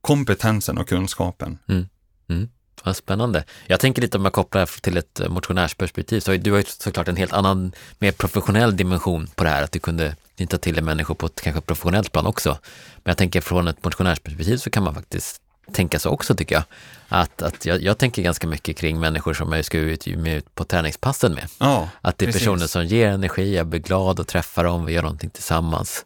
kompetensen 0.00 0.78
och 0.78 0.88
kunskapen. 0.88 1.58
Mm. 1.68 1.88
Mm. 2.28 2.48
Vad 2.84 2.96
spännande. 2.96 3.44
Jag 3.66 3.80
tänker 3.80 4.02
lite 4.02 4.18
om 4.18 4.24
jag 4.24 4.32
kopplar 4.32 4.80
till 4.80 4.96
ett 4.96 5.20
motionärsperspektiv, 5.28 6.20
så 6.20 6.36
du 6.36 6.50
har 6.50 6.58
ju 6.58 6.64
såklart 6.64 7.08
en 7.08 7.16
helt 7.16 7.32
annan, 7.32 7.72
mer 7.98 8.12
professionell 8.12 8.76
dimension 8.76 9.26
på 9.34 9.44
det 9.44 9.50
här, 9.50 9.62
att 9.62 9.72
du 9.72 9.78
kunde 9.78 10.16
ta 10.48 10.58
till 10.58 10.74
dig 10.74 10.84
människor 10.84 11.14
på 11.14 11.26
ett 11.26 11.40
kanske 11.40 11.60
professionellt 11.60 12.12
plan 12.12 12.26
också. 12.26 12.58
Men 12.96 13.10
jag 13.10 13.16
tänker 13.16 13.40
från 13.40 13.68
ett 13.68 13.84
motionärsperspektiv 13.84 14.56
så 14.56 14.70
kan 14.70 14.82
man 14.82 14.94
faktiskt 14.94 15.42
tänka 15.72 15.98
så 15.98 16.10
också 16.10 16.34
tycker 16.34 16.54
jag. 16.54 16.64
Att, 17.08 17.42
att 17.42 17.66
jag, 17.66 17.82
jag 17.82 17.98
tänker 17.98 18.22
ganska 18.22 18.46
mycket 18.46 18.76
kring 18.76 19.00
människor 19.00 19.34
som 19.34 19.52
jag 19.52 19.64
ska 19.64 19.78
ut, 19.78 20.08
ut 20.08 20.54
på 20.54 20.64
träningspassen 20.64 21.34
med. 21.34 21.48
Ja, 21.58 21.88
att 22.00 22.18
det 22.18 22.24
är 22.24 22.26
precis. 22.26 22.42
personer 22.42 22.66
som 22.66 22.86
ger 22.86 23.08
energi, 23.08 23.56
jag 23.56 23.66
blir 23.66 23.80
glad 23.80 24.20
att 24.20 24.28
träffa 24.28 24.62
dem, 24.62 24.84
vi 24.84 24.92
gör 24.92 25.02
någonting 25.02 25.30
tillsammans. 25.30 26.04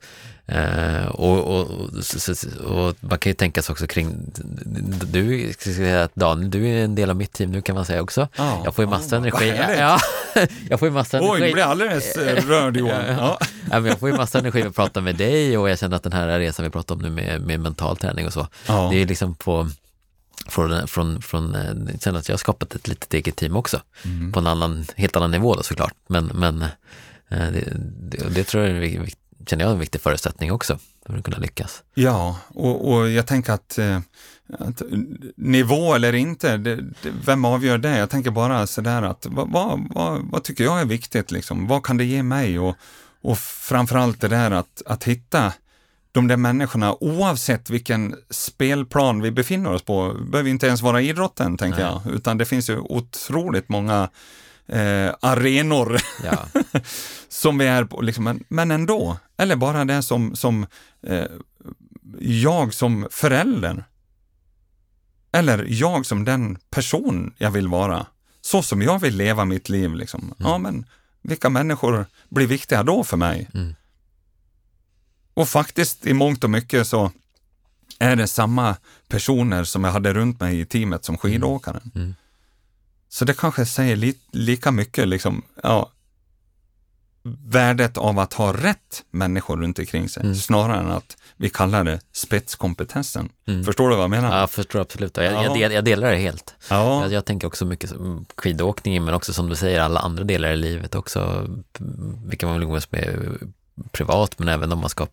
Uh, 0.52 1.06
och, 1.06 1.60
och, 1.60 1.70
och, 2.64 2.96
man 3.00 3.18
kan 3.18 3.30
ju 3.30 3.34
tänka 3.34 3.62
sig 3.62 3.72
också 3.72 3.86
kring, 3.86 4.32
du, 5.12 5.52
Daniel, 6.14 6.50
du 6.50 6.68
är 6.68 6.84
en 6.84 6.94
del 6.94 7.10
av 7.10 7.16
mitt 7.16 7.32
team 7.32 7.50
nu 7.50 7.62
kan 7.62 7.74
man 7.74 7.84
säga 7.84 8.02
också. 8.02 8.28
Oh, 8.38 8.60
jag 8.64 8.74
får 8.74 8.84
ju 8.84 8.90
massa 8.90 9.16
oh, 9.16 9.20
energi. 9.20 9.54
Ja, 9.78 9.98
jag 10.70 10.78
får 10.78 10.88
ju 10.88 10.94
massa 10.94 11.20
Oj, 11.20 11.24
energi. 11.24 11.42
Oj, 11.42 11.46
nu 11.46 11.52
blir 11.52 11.62
jag 11.62 11.70
alldeles 11.70 12.16
eh, 12.16 12.46
rörd 12.46 12.76
Johan. 12.76 13.04
ja. 13.08 13.38
ja. 13.70 13.80
men 13.80 13.84
jag 13.84 13.98
får 13.98 14.08
ju 14.10 14.16
massa 14.16 14.38
energi 14.38 14.62
att 14.62 14.74
prata 14.74 15.00
med 15.00 15.16
dig 15.16 15.58
och 15.58 15.70
jag 15.70 15.78
känner 15.78 15.96
att 15.96 16.02
den 16.02 16.12
här 16.12 16.38
resan 16.38 16.64
vi 16.64 16.70
pratar 16.70 16.94
om 16.94 17.00
nu 17.00 17.10
med, 17.10 17.40
med 17.40 17.60
mental 17.60 17.96
träning 17.96 18.26
och 18.26 18.32
så, 18.32 18.46
oh. 18.68 18.90
det 18.90 19.02
är 19.02 19.06
liksom 19.06 19.34
på 19.34 19.68
från, 20.48 20.88
från, 20.88 21.22
från 21.22 21.54
eh, 21.54 21.98
känner 22.00 22.18
att 22.18 22.28
jag 22.28 22.32
har 22.34 22.38
skapat 22.38 22.74
ett 22.74 22.88
litet 22.88 23.14
eget 23.14 23.36
team 23.36 23.56
också. 23.56 23.80
Mm. 24.04 24.32
På 24.32 24.40
en 24.40 24.46
annan, 24.46 24.86
helt 24.96 25.16
annan 25.16 25.30
nivå 25.30 25.54
då 25.54 25.62
såklart. 25.62 25.94
Men, 26.06 26.26
men 26.26 26.62
eh, 26.62 26.68
det, 27.52 27.72
det, 28.00 28.28
det 28.34 28.44
tror 28.44 28.64
jag 28.64 28.76
är, 28.76 28.80
vik- 28.80 29.18
känner 29.46 29.64
jag 29.64 29.70
är 29.70 29.74
en 29.74 29.80
viktig 29.80 30.00
förutsättning 30.00 30.52
också 30.52 30.78
för 31.06 31.18
att 31.18 31.24
kunna 31.24 31.38
lyckas. 31.38 31.82
Ja, 31.94 32.38
och, 32.48 32.92
och 32.92 33.10
jag 33.10 33.26
tänker 33.26 33.52
att, 33.52 33.78
eh, 33.78 34.00
att 34.58 34.82
nivå 35.36 35.94
eller 35.94 36.12
inte, 36.12 36.56
det, 36.56 36.76
det, 36.76 37.12
vem 37.26 37.44
avgör 37.44 37.78
det? 37.78 37.98
Jag 37.98 38.10
tänker 38.10 38.30
bara 38.30 38.66
sådär 38.66 39.02
att 39.02 39.26
vad, 39.30 39.52
vad, 39.52 39.88
vad, 39.90 40.20
vad 40.30 40.44
tycker 40.44 40.64
jag 40.64 40.80
är 40.80 40.84
viktigt 40.84 41.30
liksom? 41.30 41.66
Vad 41.66 41.84
kan 41.84 41.96
det 41.96 42.04
ge 42.04 42.22
mig? 42.22 42.58
Och, 42.58 42.76
och 43.22 43.38
framförallt 43.38 44.20
det 44.20 44.28
där 44.28 44.50
att, 44.50 44.82
att 44.86 45.04
hitta 45.04 45.52
de 46.12 46.28
där 46.28 46.36
människorna 46.36 46.94
oavsett 47.00 47.70
vilken 47.70 48.14
spelplan 48.30 49.22
vi 49.22 49.30
befinner 49.30 49.72
oss 49.72 49.82
på. 49.82 50.16
Behöver 50.30 50.50
inte 50.50 50.66
ens 50.66 50.82
vara 50.82 51.02
idrotten, 51.02 51.56
tänker 51.56 51.82
Nej. 51.84 52.00
jag, 52.04 52.14
utan 52.14 52.38
det 52.38 52.44
finns 52.44 52.70
ju 52.70 52.78
otroligt 52.78 53.68
många 53.68 54.08
eh, 54.68 55.14
arenor 55.20 56.00
Ja, 56.24 56.46
som 57.28 57.58
vi 57.58 57.66
är 57.66 57.84
på, 57.84 58.00
liksom, 58.00 58.40
men, 58.48 58.70
ändå. 58.70 59.16
Eller 59.36 59.56
bara 59.56 59.84
det 59.84 60.02
som, 60.02 60.36
som 60.36 60.66
eh, 61.06 61.26
jag 62.18 62.74
som 62.74 63.08
förälder. 63.10 63.84
Eller 65.32 65.66
jag 65.68 66.06
som 66.06 66.24
den 66.24 66.58
person 66.70 67.34
jag 67.38 67.50
vill 67.50 67.68
vara. 67.68 68.06
Så 68.40 68.62
som 68.62 68.82
jag 68.82 68.98
vill 68.98 69.16
leva 69.16 69.44
mitt 69.44 69.68
liv. 69.68 69.94
Liksom. 69.94 70.34
Ja, 70.38 70.58
men 70.58 70.86
vilka 71.22 71.50
människor 71.50 72.06
blir 72.28 72.46
viktiga 72.46 72.82
då 72.82 73.04
för 73.04 73.16
mig? 73.16 73.50
Mm. 73.54 73.74
Och 75.34 75.48
faktiskt 75.48 76.06
i 76.06 76.14
mångt 76.14 76.44
och 76.44 76.50
mycket 76.50 76.86
så 76.86 77.12
är 77.98 78.16
det 78.16 78.26
samma 78.26 78.76
personer 79.08 79.64
som 79.64 79.84
jag 79.84 79.92
hade 79.92 80.12
runt 80.12 80.40
mig 80.40 80.60
i 80.60 80.66
teamet 80.66 81.04
som 81.04 81.18
skidåkaren. 81.18 81.90
Mm. 81.94 82.14
Så 83.14 83.24
det 83.24 83.34
kanske 83.36 83.66
säger 83.66 83.96
li, 83.96 84.14
lika 84.32 84.70
mycket, 84.70 85.08
liksom, 85.08 85.42
ja, 85.62 85.90
värdet 87.46 87.96
av 87.98 88.18
att 88.18 88.32
ha 88.32 88.52
rätt 88.52 89.04
människor 89.10 89.56
runt 89.56 89.78
omkring 89.78 90.08
sig, 90.08 90.22
Mm. 90.22 90.34
snarare 90.34 90.80
än 90.80 90.90
att 90.90 91.16
vi 91.36 91.50
kallar 91.50 91.84
det 91.84 92.00
spetskompetensen. 92.12 93.28
Mm. 93.46 93.64
Förstår 93.64 93.88
du 93.88 93.94
vad 93.96 94.02
jag 94.02 94.10
menar? 94.10 94.28
ja 94.32 94.40
jag 94.40 94.50
förstår 94.50 94.80
absolut. 94.80 95.16
Jag, 95.16 95.26
Ja. 95.32 95.56
jag, 95.56 95.72
jag 95.72 95.84
delar 95.84 96.10
det 96.10 96.16
helt. 96.16 96.54
Ja. 96.70 97.02
Jag, 97.02 97.12
jag 97.12 97.24
tänker 97.24 97.46
också 97.46 97.64
mycket 97.64 97.90
som 97.90 98.26
skidåkning, 98.36 99.04
men 99.04 99.14
också 99.14 99.32
som 99.32 99.48
du 99.48 99.56
säger, 99.56 99.80
alla 99.80 100.00
andra 100.00 100.24
delar 100.24 100.50
i 100.52 100.56
livet 100.56 100.94
också. 100.94 101.48
Vilka 102.26 102.46
man 102.46 102.54
vill 102.54 102.62
umgås 102.62 102.92
med 102.92 103.36
privat, 103.92 104.38
men 104.38 104.48
även 104.48 104.72
om 104.72 104.78
man 104.78 104.90
ska, 104.90 105.06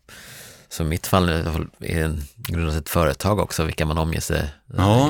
i 0.80 0.84
mitt 0.84 1.08
fall, 1.08 1.30
är 1.30 2.04
en- 2.04 2.24
grundas 2.38 2.76
ett 2.76 2.90
företag 2.90 3.40
också, 3.40 3.64
vilka 3.64 3.86
man 3.86 3.98
omger 3.98 4.20
sig, 4.20 4.50
Ja. 4.78 5.10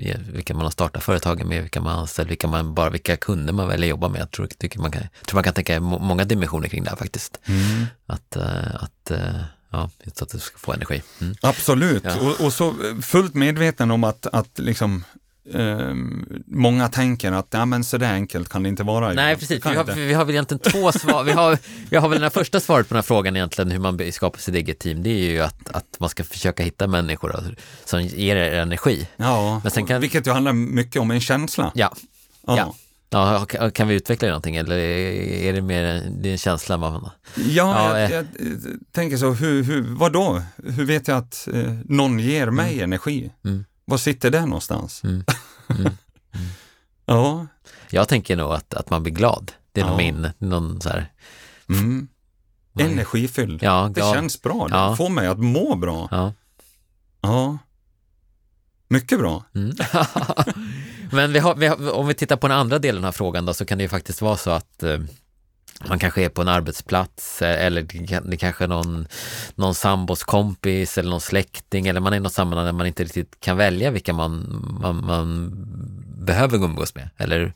eh, 0.00 0.18
vilka 0.32 0.54
man 0.54 0.62
har 0.64 0.70
startat 0.70 1.02
företagen 1.02 1.48
med, 1.48 1.62
vilka 1.62 1.80
man 1.80 1.98
anställt, 1.98 2.30
vilka 2.30 2.46
man 2.48 2.74
bara, 2.74 2.90
vilka 2.90 3.16
kunder 3.16 3.52
man 3.52 3.68
väljer 3.68 3.88
jobba 3.88 4.08
med. 4.08 4.20
Jag 4.20 4.30
tror, 4.30 4.46
tycker 4.46 4.78
man 4.80 4.90
kan, 4.90 5.02
tror 5.26 5.36
man 5.36 5.44
kan 5.44 5.54
tänka 5.54 5.80
må- 5.80 5.98
många 5.98 6.24
dimensioner 6.24 6.68
kring 6.68 6.84
det 6.84 6.90
här 6.90 6.96
faktiskt. 6.96 7.40
Mm. 7.46 7.86
Att, 8.06 8.36
eh, 8.36 8.74
att 8.74 9.10
eh, 9.10 9.40
ja, 9.70 9.90
just 10.04 10.22
att 10.22 10.28
du 10.28 10.38
ska 10.38 10.58
få 10.58 10.72
energi. 10.72 11.02
Mm. 11.20 11.34
Absolut, 11.42 12.04
Ja. 12.04 12.16
och, 12.20 12.40
och 12.46 12.52
så 12.52 12.68
eh, 12.68 13.00
fullt 13.02 13.34
medveten 13.34 13.90
om 13.90 14.04
att, 14.04 14.26
att 14.26 14.58
liksom, 14.58 15.04
ehm, 15.54 16.26
många 16.46 16.88
tänker 16.88 17.32
att 17.32 17.46
ja, 17.50 17.64
men 17.66 17.84
så 17.84 17.98
där 17.98 18.12
enkelt 18.12 18.48
kan 18.48 18.62
det 18.62 18.68
inte 18.68 18.82
vara. 18.82 19.12
Nej, 19.12 19.36
precis. 19.36 19.66
Vi 19.66 19.74
har, 19.76 19.84
vi 19.94 20.12
har 20.14 20.24
väl 20.24 20.34
egentligen 20.34 20.58
två 20.72 20.92
svar. 20.92 21.24
Vi 21.24 21.32
har, 21.32 21.58
vi 21.90 21.96
har 21.96 22.08
väl 22.08 22.20
det 22.20 22.30
första 22.30 22.60
svaret 22.60 22.88
på 22.88 22.94
den 22.94 22.98
här 22.98 23.02
frågan 23.02 23.36
egentligen, 23.36 23.70
hur 23.70 23.78
man 23.78 24.12
skapar 24.12 24.38
sitt 24.38 24.54
eget 24.54 24.78
team. 24.78 25.02
Det 25.02 25.10
är 25.10 25.30
ju 25.30 25.40
att, 25.40 25.68
att 25.70 25.96
man 26.00 26.08
ska 26.08 26.24
försöka 26.24 26.62
hitta 26.62 26.86
människor 26.86 27.54
som 27.84 28.02
ger 28.02 28.36
er 28.36 28.52
energi. 28.52 29.08
Ja, 29.16 29.60
Men 29.62 29.70
sen 29.70 29.86
kan- 29.86 30.00
vilket 30.00 30.26
ju 30.26 30.30
handlar 30.30 30.52
mycket 30.52 31.02
om 31.02 31.10
en 31.10 31.20
känsla. 31.20 31.72
Ja, 31.74 31.94
Ja. 32.46 32.56
ja. 32.56 32.74
Ja, 33.10 33.46
kan- 33.70 33.88
vi 33.88 33.94
utveckla 33.94 34.28
någonting 34.28 34.56
eller 34.56 34.76
är 34.78 35.52
det 35.52 35.60
mer 35.62 36.02
det 36.22 36.28
är 36.28 36.32
en 36.32 36.38
känsla 36.38 36.76
man... 36.76 36.92
Ja, 37.34 37.40
Ja, 37.44 37.98
jag, 38.00 38.10
eh. 38.10 38.16
jag, 38.16 38.26
tänker 38.92 39.16
så, 39.16 39.30
hur, 39.32 39.62
hur, 39.62 39.82
vadå? 39.82 40.42
Hur 40.64 40.84
vet 40.84 41.08
jag 41.08 41.16
att 41.18 41.48
eh, 41.54 41.72
någon 41.84 42.18
ger 42.18 42.50
mig 42.50 42.80
energi? 42.80 43.30
Mm. 43.44 43.64
Var 43.84 43.96
sitter 43.98 44.30
det 44.30 44.46
någonstans? 44.46 45.04
Mm. 45.04 45.24
Mm. 45.68 45.92
Ja, 47.06 47.46
Jag 47.90 48.08
tänker 48.08 48.36
nog 48.36 48.52
att, 48.52 48.74
att 48.74 48.90
man 48.90 49.02
blir 49.02 49.12
glad. 49.12 49.52
Det 49.72 49.80
är 49.80 49.84
nog 49.84 49.92
Ja. 49.92 49.96
min, 49.96 50.30
någon 50.38 50.80
så 50.80 50.88
här... 50.88 51.12
mm. 51.68 52.08
energifylld. 52.78 53.62
Ja, 53.62 53.90
Det 53.94 54.00
ja, 54.00 54.14
känns 54.14 54.42
bra, 54.42 54.68
det 54.68 54.74
Ja. 54.76 54.96
får 54.96 55.08
mig 55.08 55.26
att 55.26 55.38
må 55.38 55.76
bra. 55.76 56.08
ja. 56.10 56.32
Ja, 57.20 57.58
mycket 58.88 59.18
bra. 59.18 59.44
Mm. 59.54 59.76
Men 61.12 61.32
vi 61.32 61.38
har, 61.38 61.54
vi 61.54 61.66
har, 61.66 61.92
om 61.92 62.06
vi 62.06 62.14
tittar 62.14 62.36
på 62.36 62.48
den 62.48 62.56
andra 62.56 62.78
delen 62.78 63.04
av 63.04 63.12
frågan 63.12 63.46
då, 63.46 63.54
så 63.54 63.64
kan 63.66 63.78
det 63.78 63.82
ju 63.84 63.88
faktiskt 63.88 64.22
vara 64.22 64.36
så 64.36 64.50
att 64.50 64.82
eh, 64.82 64.98
man 65.88 65.98
kanske 65.98 66.22
är 66.24 66.28
på 66.28 66.42
en 66.42 66.48
arbetsplats 66.48 67.42
eh, 67.42 67.66
eller 67.66 67.82
det 67.82 68.06
kan- 68.06 68.30
det 68.30 68.36
kanske 68.36 68.64
är 68.64 68.68
någon, 68.68 69.06
någon 69.54 69.74
sambos 69.74 70.24
kompis 70.24 70.98
eller 70.98 71.10
någon 71.10 71.20
släkting 71.20 71.86
eller 71.86 72.00
man 72.00 72.12
är 72.12 72.16
i 72.16 72.20
något 72.20 72.32
sammanhang 72.32 72.66
där 72.66 72.72
man 72.72 72.86
inte 72.86 73.04
riktigt 73.04 73.40
kan 73.40 73.56
välja 73.56 73.90
vilka 73.90 74.12
man, 74.12 74.62
man, 74.80 75.06
man 75.06 75.50
behöver 76.26 76.56
umgås 76.64 76.94
med. 76.94 77.08
Eller, 77.16 77.52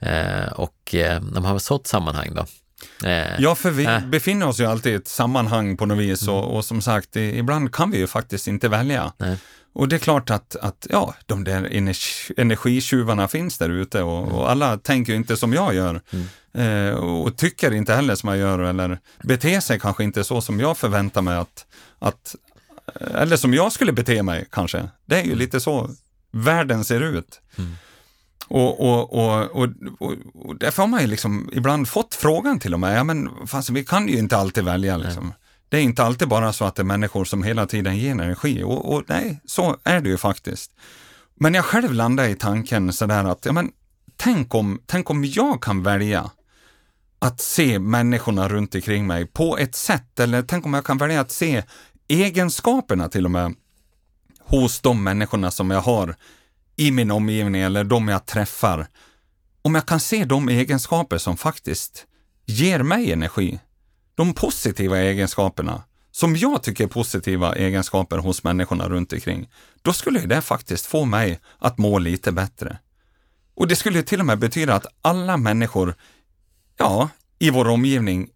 eh, 0.00 0.52
och 0.52 0.94
eh, 0.94 1.22
när 1.22 1.40
man 1.40 1.44
har 1.44 1.56
ett 1.56 1.62
sådant 1.62 1.86
sammanhang 1.86 2.34
då. 2.34 2.46
Eh, 3.08 3.40
Ja, 3.40 3.54
för 3.54 3.70
vi 3.70 3.84
Äh. 3.84 4.06
befinner 4.06 4.48
oss 4.48 4.60
ju 4.60 4.64
alltid 4.66 4.92
i 4.92 4.96
ett 4.96 5.08
sammanhang 5.08 5.76
på 5.76 5.86
något 5.86 5.98
vis 5.98 6.28
och, 6.28 6.56
och 6.56 6.64
som 6.64 6.82
sagt, 6.82 7.16
ibland 7.16 7.74
kan 7.74 7.90
vi 7.90 7.98
ju 7.98 8.06
faktiskt 8.06 8.48
inte 8.48 8.68
välja. 8.68 9.12
Nej. 9.18 9.36
Och 9.74 9.88
det 9.88 9.96
är 9.96 10.00
klart 10.00 10.30
att, 10.30 10.56
att 10.56 10.86
ja, 10.90 11.14
de 11.26 11.44
där 11.44 11.64
energi, 11.76 12.34
energitjuvarna 12.36 13.28
finns 13.28 13.58
där 13.58 13.68
ute 13.68 14.02
och, 14.02 14.28
och 14.32 14.50
alla 14.50 14.76
tänker 14.76 15.12
ju 15.12 15.16
inte 15.18 15.36
som 15.36 15.52
jag 15.52 15.74
gör. 15.74 16.00
Eh, 16.54 16.94
och 16.94 17.36
tycker 17.36 17.72
inte 17.72 17.94
heller 17.94 18.14
som 18.14 18.28
jag 18.28 18.38
gör 18.38 18.58
eller 18.58 18.98
beter 19.22 19.60
sig 19.60 19.80
kanske 19.80 20.04
inte 20.04 20.24
så 20.24 20.40
som 20.40 20.60
jag 20.60 20.78
förväntar 20.78 21.22
mig 21.22 21.36
att, 21.36 21.66
att 21.98 22.34
eller 23.14 23.36
som 23.36 23.54
jag 23.54 23.72
skulle 23.72 23.92
bete 23.92 24.22
mig 24.22 24.46
kanske. 24.50 24.88
Det 25.06 25.20
är 25.20 25.24
ju 25.24 25.34
lite 25.34 25.60
så 25.60 25.90
världen 26.30 26.84
ser 26.84 27.00
ut. 27.00 27.40
Mm. 27.58 27.72
Och, 28.48 28.80
och, 28.80 29.12
och, 29.12 29.50
och, 29.50 29.68
och, 30.34 30.56
därför 30.56 30.82
har 30.82 30.88
man 30.88 31.00
ju 31.00 31.06
liksom 31.06 31.50
ibland 31.52 31.88
fått 31.88 32.14
frågan 32.14 32.58
till 32.58 32.74
och 32.74 32.80
med, 32.80 32.98
ja 32.98 33.04
men 33.04 33.30
fast 33.46 33.70
vi 33.70 33.84
kan 33.84 34.08
ju 34.08 34.18
inte 34.18 34.36
alltid 34.36 34.64
välja 34.64 34.96
liksom. 34.96 35.34
Det 35.68 35.78
är 35.78 35.82
inte 35.82 36.04
alltid 36.04 36.28
bara 36.28 36.52
så 36.52 36.64
att 36.64 36.74
det 36.74 36.82
är 36.82 36.84
människor 36.84 37.24
som 37.24 37.42
hela 37.42 37.66
tiden 37.66 37.96
ger 37.96 38.10
energi 38.10 38.62
och, 38.62 38.94
och 38.94 39.02
nej, 39.06 39.40
så 39.44 39.76
är 39.84 40.00
det 40.00 40.08
ju 40.08 40.16
faktiskt. 40.16 40.70
Men 41.34 41.54
jag 41.54 41.64
själv 41.64 41.92
landar 41.92 42.24
i 42.24 42.34
tanken 42.34 42.92
sådär 42.92 43.24
att, 43.24 43.46
ja 43.46 43.52
men 43.52 43.70
tänk 44.16 44.54
om, 44.54 44.80
tänk 44.86 45.10
om 45.10 45.24
jag 45.24 45.62
kan 45.62 45.82
välja 45.82 46.30
att 47.22 47.40
se 47.40 47.78
människorna 47.78 48.48
runt 48.48 48.74
omkring 48.74 49.06
mig 49.06 49.26
på 49.26 49.58
ett 49.58 49.74
sätt, 49.74 50.20
eller 50.20 50.42
tänk 50.42 50.66
om 50.66 50.74
jag 50.74 50.84
kan 50.84 50.98
välja 50.98 51.20
att 51.20 51.30
se 51.30 51.62
egenskaperna 52.08 53.08
till 53.08 53.24
och 53.24 53.30
med 53.30 53.54
hos 54.40 54.80
de 54.80 55.04
människorna 55.04 55.50
som 55.50 55.70
jag 55.70 55.80
har 55.80 56.16
i 56.76 56.90
min 56.90 57.10
omgivning 57.10 57.62
eller 57.62 57.84
de 57.84 58.08
jag 58.08 58.26
träffar. 58.26 58.86
Om 59.62 59.74
jag 59.74 59.86
kan 59.86 60.00
se 60.00 60.24
de 60.24 60.48
egenskaper 60.48 61.18
som 61.18 61.36
faktiskt 61.36 62.06
ger 62.46 62.82
mig 62.82 63.12
energi, 63.12 63.60
de 64.14 64.34
positiva 64.34 64.98
egenskaperna, 64.98 65.82
som 66.10 66.36
jag 66.36 66.62
tycker 66.62 66.84
är 66.84 66.88
positiva 66.88 67.54
egenskaper 67.54 68.18
hos 68.18 68.44
människorna 68.44 68.88
runt 68.88 69.12
omkring, 69.12 69.48
då 69.82 69.92
skulle 69.92 70.20
det 70.20 70.40
faktiskt 70.40 70.86
få 70.86 71.04
mig 71.04 71.40
att 71.58 71.78
må 71.78 71.98
lite 71.98 72.32
bättre. 72.32 72.78
Och 73.54 73.68
det 73.68 73.76
skulle 73.76 74.02
till 74.02 74.20
och 74.20 74.26
med 74.26 74.38
betyda 74.38 74.74
att 74.74 74.86
alla 75.02 75.36
människor, 75.36 75.94
ja, 76.76 77.08
i 77.38 77.50
vår 77.50 77.68
omgivning 77.68 78.30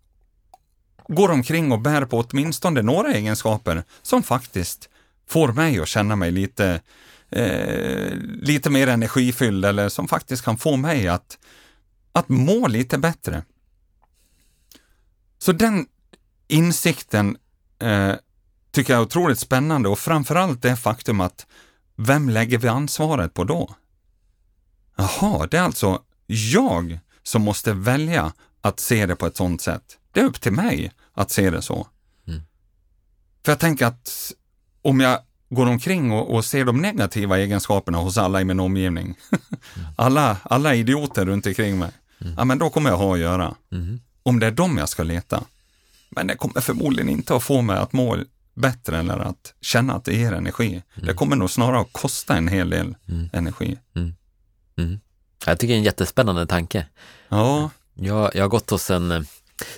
går 1.09 1.31
omkring 1.31 1.72
och 1.72 1.81
bär 1.81 2.05
på 2.05 2.18
åtminstone 2.18 2.83
några 2.83 3.12
egenskaper 3.12 3.85
som 4.03 4.22
faktiskt 4.22 4.88
får 5.29 5.53
mig 5.53 5.81
att 5.81 5.88
känna 5.88 6.16
mig 6.16 6.31
lite, 6.31 6.81
eh, 7.31 8.12
lite 8.40 8.70
mer 8.70 8.87
energifylld 8.87 9.64
eller 9.64 9.88
som 9.88 10.09
faktiskt 10.09 10.44
kan 10.44 10.59
få 10.59 10.77
mig 10.77 11.09
att, 11.09 11.38
att 12.12 12.29
må 12.29 12.66
lite 12.66 12.99
bättre. 12.99 13.44
Så 15.38 15.53
den 15.53 15.87
insikten 16.49 17.37
eh, 17.79 18.14
tycker 18.70 18.92
jag 18.92 19.01
är 19.01 19.07
otroligt 19.07 19.38
spännande 19.38 19.88
och 19.88 19.99
framförallt 19.99 20.62
det 20.62 20.76
faktum 20.76 21.20
att 21.20 21.47
vem 21.97 22.28
lägger 22.28 22.59
vi 22.59 22.68
ansvaret 22.68 23.34
på 23.34 23.45
då? 23.45 23.74
Jaha, 24.97 25.47
det 25.47 25.57
är 25.57 25.62
alltså 25.62 26.03
jag 26.26 26.99
som 27.27 27.43
måste 27.43 27.72
välja 27.72 28.33
att 28.61 28.81
se 28.81 29.07
det 29.07 29.16
på 29.16 29.27
ett 29.27 29.37
sådant 29.37 29.61
sätt. 29.61 29.99
Det 30.12 30.20
är 30.20 30.24
upp 30.24 30.41
till 30.41 30.53
mig 30.53 30.93
att 31.12 31.31
se 31.31 31.51
det 31.51 31.62
så. 31.62 31.87
Mm. 32.27 32.43
För 33.45 33.53
jag 33.53 33.59
tänker 33.59 33.87
att 33.87 34.33
om 34.83 35.01
jag 35.01 35.18
går 35.51 35.66
omkring 35.66 36.12
och, 36.12 36.35
och 36.35 36.45
ser 36.45 36.64
de 36.64 36.81
negativa 36.81 37.39
egenskaperna 37.39 37.99
hos 37.99 38.18
alla 38.18 38.41
i 38.41 38.45
min 38.45 38.61
omgivning, 38.61 39.14
alla, 39.97 40.37
alla 40.43 40.74
idioter 40.74 41.27
runt 41.27 41.47
omkring 41.47 41.79
mig, 41.79 41.91
ja 42.37 42.45
men 42.45 42.59
då 42.59 42.70
kommer 42.70 42.91
jag 42.91 42.97
ha 42.97 43.14
att 43.14 43.20
göra. 43.20 43.55
Mhm. 43.70 44.01
Om 44.22 44.41
det 44.41 44.47
är 44.47 44.51
dem 44.51 44.79
jag 44.79 44.89
ska 44.89 45.03
leta. 45.03 45.45
Men 46.11 46.27
det 46.27 46.37
kommer 46.37 46.61
förmodligen 46.61 47.09
inte 47.09 47.37
att 47.37 47.43
få 47.43 47.62
mig 47.62 47.77
att 47.79 47.93
må 47.93 48.18
bättre 48.55 48.99
eller 48.99 49.18
att 49.18 49.55
känna 49.61 49.95
att 49.95 50.05
det 50.05 50.16
ger 50.16 50.33
energi. 50.33 50.83
Det 50.95 51.14
kommer 51.14 51.37
nog 51.37 51.51
snarare 51.51 51.81
att 51.81 51.93
kosta 51.93 52.37
en 52.37 52.49
hel 52.49 52.70
del 52.70 52.95
Mm. 53.09 53.29
energi. 53.33 53.79
Mm. 53.97 55.01
Jag 55.47 55.59
tycker 55.59 55.72
det 55.72 55.76
är 55.76 55.78
en 55.78 55.84
jättespännande 55.84 56.47
tanke. 56.47 56.87
Ja, 57.28 57.70
Jag, 57.95 58.34
jag 58.34 58.45
har 58.45 58.49
gått 58.49 58.70
hos 58.70 58.91
en 58.91 59.12
eh, 59.12 59.20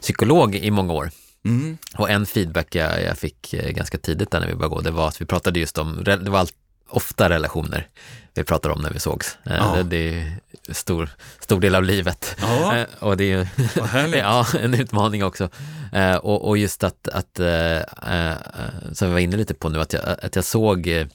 psykolog 0.01 0.55
i 0.55 0.71
många 0.71 0.93
år 0.93 1.11
mm. 1.45 1.79
och 1.97 2.11
en 2.11 2.27
feedback 2.27 2.75
jag, 2.75 3.03
jag 3.03 3.19
fick 3.19 3.55
eh, 3.55 3.71
ganska 3.71 3.99
tidigt 3.99 4.31
där 4.31 4.41
när 4.41 4.47
vi 4.47 4.55
började 4.55 4.75
gå, 4.75 4.81
det 4.81 4.91
var 4.91 5.09
att 5.09 5.21
vi 5.21 5.25
pratade 5.25 5.61
just 5.61 5.79
om, 5.79 6.05
det 6.05 6.31
var 6.31 6.39
allt, 6.39 6.55
ofta 6.89 7.29
relationer 7.29 7.87
vi 8.35 8.45
pratade 8.45 8.75
om 8.75 8.83
när 8.83 8.91
vi 8.91 9.01
sågs. 9.01 9.39
Eh, 9.45 9.57
Ja. 9.57 9.75
Det, 9.77 9.83
det 9.83 10.21
är 10.21 10.41
stor, 10.75 11.11
stor 11.41 11.61
del 11.61 11.75
av 11.75 11.85
livet. 11.85 12.37
ja 12.41 12.87
Och 12.99 13.17
det 13.17 13.33
är 13.33 13.49
ja, 14.17 14.47
en 14.61 14.75
utmaning 14.75 15.25
också. 15.25 15.49
Och, 16.23 16.49
och 16.49 16.59
just 16.59 16.85
att, 16.85 17.09
att 17.09 17.41
som 18.93 19.09
vi 19.09 19.13
var 19.13 19.19
inne 19.19 19.37
lite 19.37 19.55
på 19.55 19.69
nu, 19.69 19.81
att 19.81 19.93
jag, 19.93 20.03
att 20.23 20.37
jag 20.37 20.45
såg 20.45 21.09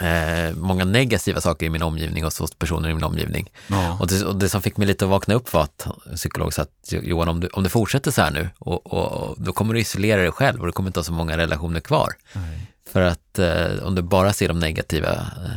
eh, 0.00 0.54
många 0.56 0.84
negativa 0.84 1.40
saker 1.40 1.66
i 1.66 1.70
min 1.70 1.82
omgivning 1.82 2.24
och 2.24 2.32
hos 2.32 2.54
personer 2.54 2.88
i 2.90 2.94
min 2.94 3.04
omgivning. 3.04 3.50
Ja. 3.66 3.96
Och 4.00 4.06
det, 4.06 4.24
och 4.24 4.36
det 4.36 4.48
som 4.48 4.62
fick 4.62 4.76
mig 4.76 4.86
lite 4.86 5.04
att 5.04 5.10
vakna 5.10 5.34
upp 5.34 5.52
var 5.52 5.62
att 5.62 5.86
psykolog 6.14 6.54
sa 6.54 6.62
att 6.62 6.92
Johan, 6.92 7.28
om 7.28 7.40
du, 7.40 7.48
om 7.48 7.62
du 7.62 7.68
fortsätter 7.68 8.10
så 8.10 8.22
här 8.22 8.30
nu, 8.30 8.48
och, 8.58 8.86
och, 8.86 9.12
och, 9.12 9.36
då 9.38 9.52
kommer 9.52 9.74
du 9.74 9.80
isolera 9.80 10.22
dig 10.22 10.30
själv 10.32 10.60
och 10.60 10.66
du 10.66 10.72
kommer 10.72 10.88
inte 10.88 11.00
ha 11.00 11.04
så 11.04 11.12
många 11.12 11.36
relationer 11.36 11.80
kvar. 11.80 12.12
Nej. 12.32 12.66
För 12.92 13.02
att 13.02 13.38
eh, 13.38 13.82
om 13.82 13.94
du 13.94 14.02
bara 14.02 14.32
ser 14.32 14.48
de 14.48 14.60
negativa, 14.60 15.12
eh, 15.12 15.50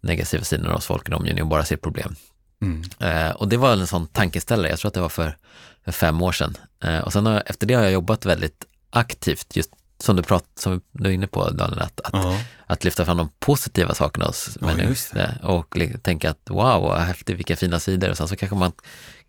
negativa 0.00 0.44
sidorna 0.44 0.74
hos 0.74 0.86
folk 0.86 1.02
i 1.02 1.04
din 1.04 1.14
omgivning 1.14 1.42
och 1.42 1.50
bara 1.50 1.64
ser 1.64 1.76
problem, 1.76 2.16
Mm. 2.62 2.82
Eh, 3.00 3.30
och 3.30 3.48
det 3.48 3.56
var 3.56 3.72
en 3.72 3.86
sån 3.86 4.06
tankeställare, 4.06 4.68
jag 4.68 4.78
tror 4.78 4.88
att 4.88 4.94
det 4.94 5.00
var 5.00 5.08
för, 5.08 5.36
för 5.84 5.92
fem 5.92 6.22
år 6.22 6.32
sedan. 6.32 6.56
Eh, 6.84 6.98
och 6.98 7.12
sen 7.12 7.26
har, 7.26 7.42
efter 7.46 7.66
det 7.66 7.74
har 7.74 7.82
jag 7.82 7.92
jobbat 7.92 8.26
väldigt 8.26 8.64
aktivt, 8.90 9.56
just 9.56 9.70
som 9.98 10.16
du, 10.16 10.22
prat, 10.22 10.44
som 10.58 10.80
du 10.92 11.08
är 11.08 11.12
inne 11.14 11.26
på 11.26 11.50
Daniel, 11.50 11.78
att, 11.80 12.00
att, 12.00 12.10
Ja. 12.12 12.40
att 12.66 12.84
lyfta 12.84 13.04
fram 13.04 13.16
de 13.16 13.28
positiva 13.38 13.94
sakerna 13.94 14.24
hos 14.26 14.58
Ja, 14.60 14.66
människor. 14.66 15.44
Och 15.44 15.76
tänka 16.02 16.30
att 16.30 16.40
wow, 16.50 16.82
vad 16.82 17.00
häftigt, 17.00 17.38
vilka 17.38 17.56
fina 17.56 17.78
sidor. 17.80 18.10
Och 18.10 18.16
sen 18.16 18.28
så 18.28 18.36
kanske 18.36 18.56
man 18.56 18.72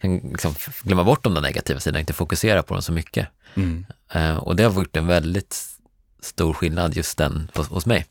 kan 0.01 0.17
liksom 0.17 0.55
glömma 0.83 1.03
bort 1.03 1.23
de 1.23 1.33
där 1.33 1.41
negativa 1.41 1.79
sidorna, 1.79 1.99
inte 1.99 2.13
fokusera 2.13 2.63
på 2.63 2.73
dem 2.73 2.83
så 2.83 2.91
mycket. 2.91 3.27
Mm. 3.55 3.85
Eh, 4.11 4.35
och 4.37 4.55
det 4.55 4.63
har 4.63 4.73
gjort 4.73 4.95
en 4.97 5.07
väldigt 5.07 5.65
stor 6.21 6.53
skillnad 6.53 6.95
just 6.95 7.17
den 7.17 7.51
hos, 7.55 7.67
hos 7.67 7.85
mig. 7.85 8.05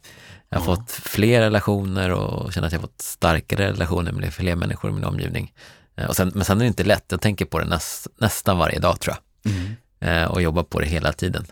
Jag 0.49 0.59
har 0.61 0.67
Ja. 0.73 0.77
fått 0.77 0.91
fler 0.91 1.41
relationer 1.41 2.11
och 2.11 2.53
känner 2.53 2.67
att 2.67 2.73
jag 2.73 2.81
har 2.81 2.87
fått 2.87 3.01
starkare 3.03 3.71
relationer 3.73 4.13
med 4.13 4.35
fler 4.35 4.57
människor 4.57 4.91
i 4.91 4.95
min 4.95 5.05
omgivning. 5.05 5.53
Eh, 5.97 6.07
och 6.07 6.17
sen, 6.17 6.33
men 6.35 6.45
sen 6.45 6.57
är 6.57 6.61
det 6.65 6.69
inte 6.69 6.85
lätt, 6.85 7.05
jag 7.09 7.21
tänker 7.21 7.45
på 7.45 7.59
det 7.59 7.65
näs, 7.65 8.09
nästan 8.19 8.59
varje 8.59 8.79
dag 8.79 9.01
tror 9.01 9.17
jag. 9.17 9.53
Mm. 9.53 9.77
Eh, 10.01 10.25
och 10.25 10.43
jobbar 10.43 10.63
på 10.63 10.81
det 10.81 10.87
hela 10.87 11.13
tiden. 11.13 11.47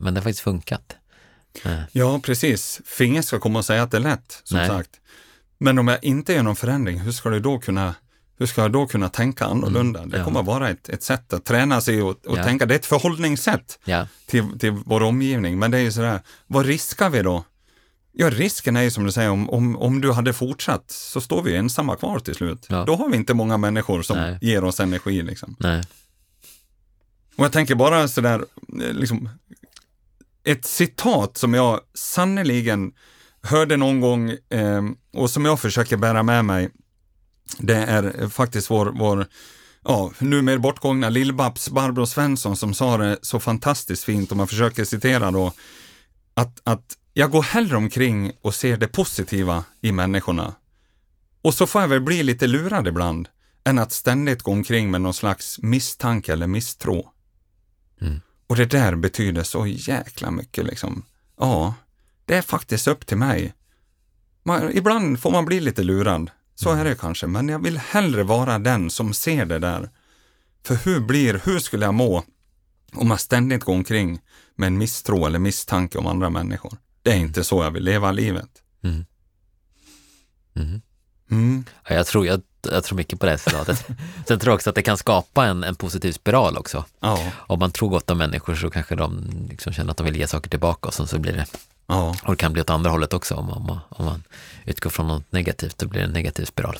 Men 0.00 0.14
det 0.14 0.20
har 0.20 0.22
faktiskt 0.22 0.40
funkat. 0.40 0.96
Eh, 1.64 1.80
Ja, 1.92 2.20
precis. 2.22 2.80
För 2.84 3.04
ingen 3.04 3.22
ska 3.22 3.38
komma 3.38 3.58
och 3.58 3.64
säga 3.64 3.82
att 3.82 3.90
det 3.90 3.96
är 3.96 4.00
lätt, 4.00 4.40
som 4.44 4.58
Nej. 4.58 4.68
sagt. 4.68 4.90
Men 5.58 5.78
om 5.78 5.88
jag 5.88 6.04
inte 6.04 6.32
gör 6.32 6.42
någon 6.42 6.56
förändring, 6.56 6.98
hur 6.98 7.12
ska, 7.12 7.30
du 7.30 7.40
då 7.40 7.58
kunna, 7.58 7.94
hur 8.38 8.46
ska 8.46 8.60
jag 8.62 8.72
då 8.72 8.86
kunna 8.86 9.08
tänka 9.08 9.44
annorlunda? 9.44 10.06
Det 10.06 10.18
ja. 10.18 10.24
kommer 10.24 10.42
vara 10.42 10.70
ett, 10.70 10.88
ett 10.88 11.02
sätt 11.02 11.32
att 11.32 11.44
träna 11.44 11.80
sig 11.80 12.02
och, 12.02 12.26
och 12.26 12.38
Ja. 12.38 12.44
tänka. 12.44 12.66
Det 12.66 12.74
är 12.74 12.78
ett 12.78 12.86
förhållningssätt 12.86 13.78
ja, 13.84 14.06
till, 14.26 14.58
till 14.58 14.70
vår 14.70 15.02
omgivning. 15.02 15.58
Men 15.58 15.70
det 15.70 15.78
är 15.78 15.82
ju 15.82 15.92
sådär, 15.92 16.20
vad 16.46 16.66
riskar 16.66 17.10
vi 17.10 17.22
då? 17.22 17.44
Ja, 18.12 18.30
risken 18.30 18.76
är 18.76 18.82
ju 18.82 18.90
som 18.90 19.04
du 19.04 19.12
säger, 19.12 19.30
om, 19.30 19.50
om, 19.50 19.76
om 19.76 20.00
du 20.00 20.12
hade 20.12 20.32
fortsatt 20.32 20.84
så 20.90 21.20
står 21.20 21.42
vi 21.42 21.56
ensamma 21.56 21.96
kvar 21.96 22.18
till 22.18 22.34
slut. 22.34 22.66
Ja. 22.68 22.84
Då 22.84 22.96
har 22.96 23.08
vi 23.10 23.16
inte 23.16 23.34
många 23.34 23.56
människor 23.56 24.02
som 24.02 24.16
Nej. 24.18 24.38
ger 24.40 24.64
oss 24.64 24.80
energi. 24.80 25.22
Liksom. 25.22 25.56
nej, 25.58 25.82
Och 27.36 27.44
jag 27.44 27.52
tänker 27.52 27.74
bara 27.74 28.08
sådär, 28.08 28.44
eh, 28.82 28.92
liksom, 28.92 29.28
ett 30.44 30.64
citat 30.64 31.36
som 31.36 31.54
jag 31.54 31.80
sannoliken 31.94 32.92
hörde 33.42 33.76
någon 33.76 34.00
gång 34.00 34.30
eh, 34.30 34.82
och 35.12 35.30
som 35.30 35.44
jag 35.44 35.60
försöker 35.60 35.96
bära 35.96 36.22
med 36.22 36.44
mig. 36.44 36.70
Det 37.58 37.74
är 37.76 38.28
faktiskt 38.28 38.70
vår, 38.70 38.86
vår 38.86 39.26
ja, 39.84 40.12
numera 40.18 40.58
bortgångna 40.58 41.10
Lill-Babs 41.10 41.70
Barbro 41.70 42.06
Svensson 42.06 42.56
som 42.56 42.74
sa 42.74 42.96
det 42.96 43.18
så 43.22 43.40
fantastiskt 43.40 44.04
fint, 44.04 44.32
om 44.32 44.38
man 44.38 44.48
försöker 44.48 44.84
citera 44.84 45.30
då, 45.30 45.52
att, 46.34 46.60
att 46.64 46.96
jag 47.14 47.30
går 47.30 47.42
hellre 47.42 47.76
omkring 47.76 48.32
och 48.40 48.54
ser 48.54 48.76
det 48.76 48.88
positiva 48.88 49.64
i 49.80 49.92
människorna. 49.92 50.54
Och 51.42 51.54
så 51.54 51.66
får 51.66 51.80
jag 51.80 51.88
väl 51.88 52.00
bli 52.00 52.22
lite 52.22 52.46
lurad 52.46 52.88
ibland, 52.88 53.28
än 53.64 53.78
att 53.78 53.92
ständigt 53.92 54.42
gå 54.42 54.50
omkring 54.52 54.90
med 54.90 55.00
någon 55.00 55.14
slags 55.14 55.58
misstanke 55.62 56.32
eller 56.32 56.46
misstro. 56.46 57.08
Mm. 58.00 58.20
Och 58.50 58.56
det 58.56 58.66
där 58.66 58.96
betyder 58.96 59.42
så 59.42 59.66
jäkla 59.66 60.30
mycket 60.30 60.64
liksom. 60.64 61.04
Ja, 61.38 61.74
det 62.24 62.34
är 62.34 62.42
faktiskt 62.42 62.88
upp 62.88 63.06
till 63.06 63.16
mig. 63.16 63.54
Man, 64.42 64.76
ibland 64.76 65.20
får 65.20 65.30
man 65.30 65.44
bli 65.44 65.60
lite 65.60 65.82
lurad, 65.82 66.30
så 66.54 66.70
är 66.70 66.84
det 66.84 66.94
kanske, 66.94 67.26
men 67.26 67.48
jag 67.48 67.58
vill 67.58 67.78
hellre 67.78 68.22
vara 68.22 68.58
den 68.58 68.90
som 68.90 69.14
ser 69.14 69.44
det 69.44 69.58
där. 69.58 69.90
För 70.62 70.74
hur 70.74 71.00
blir, 71.00 71.40
hur 71.44 71.58
skulle 71.58 71.84
jag 71.84 71.94
må 71.94 72.24
om 72.92 73.10
jag 73.10 73.20
ständigt 73.20 73.64
går 73.64 73.74
omkring 73.74 74.20
med 74.56 74.66
en 74.66 74.78
misstro 74.78 75.26
eller 75.26 75.38
misstanke 75.38 75.98
om 75.98 76.06
andra 76.06 76.30
människor? 76.30 76.78
Det 77.02 77.12
är 77.12 77.16
inte 77.16 77.44
så 77.44 77.62
jag 77.62 77.70
vill 77.70 77.84
leva 77.84 78.12
livet. 78.12 78.50
mm. 78.82 79.04
Mm. 80.54 80.82
Mm. 81.30 81.64
Ja, 81.88 81.94
jag, 81.94 82.06
tror, 82.06 82.26
jag, 82.26 82.42
jag 82.72 82.84
tror 82.84 82.96
mycket 82.96 83.20
på 83.20 83.26
det 83.26 83.38
citatet. 83.38 83.86
Sen 84.28 84.38
tror 84.38 84.50
jag 84.50 84.54
också 84.54 84.70
att 84.70 84.76
det 84.76 84.82
kan 84.82 84.96
skapa 84.96 85.46
en, 85.46 85.64
en 85.64 85.74
positiv 85.74 86.12
spiral 86.12 86.56
också. 86.56 86.84
Ja, 87.00 87.32
Om 87.36 87.58
man 87.58 87.70
tror 87.70 87.88
gott 87.88 88.10
om 88.10 88.18
människor 88.18 88.54
så 88.54 88.70
kanske 88.70 88.94
de 88.96 89.30
liksom 89.50 89.72
känner 89.72 89.90
att 89.90 89.96
de 89.96 90.04
vill 90.06 90.16
ge 90.16 90.26
saker 90.26 90.50
tillbaka 90.50 90.88
och 90.88 90.94
sen 90.94 91.06
så 91.06 91.18
blir 91.18 91.32
det, 91.32 91.46
ja, 91.86 92.14
och 92.22 92.32
det 92.32 92.36
kan 92.36 92.52
bli 92.52 92.62
åt 92.62 92.70
andra 92.70 92.90
hållet 92.90 93.12
också 93.12 93.34
om, 93.34 93.50
om, 93.50 93.66
man- 93.66 93.80
om 93.88 94.04
man 94.04 94.22
utgår 94.64 94.90
från 94.90 95.06
något 95.08 95.32
negativt, 95.32 95.78
då 95.78 95.88
blir 95.88 96.00
det 96.00 96.06
en 96.06 96.12
negativ 96.12 96.44
spiral. 96.44 96.78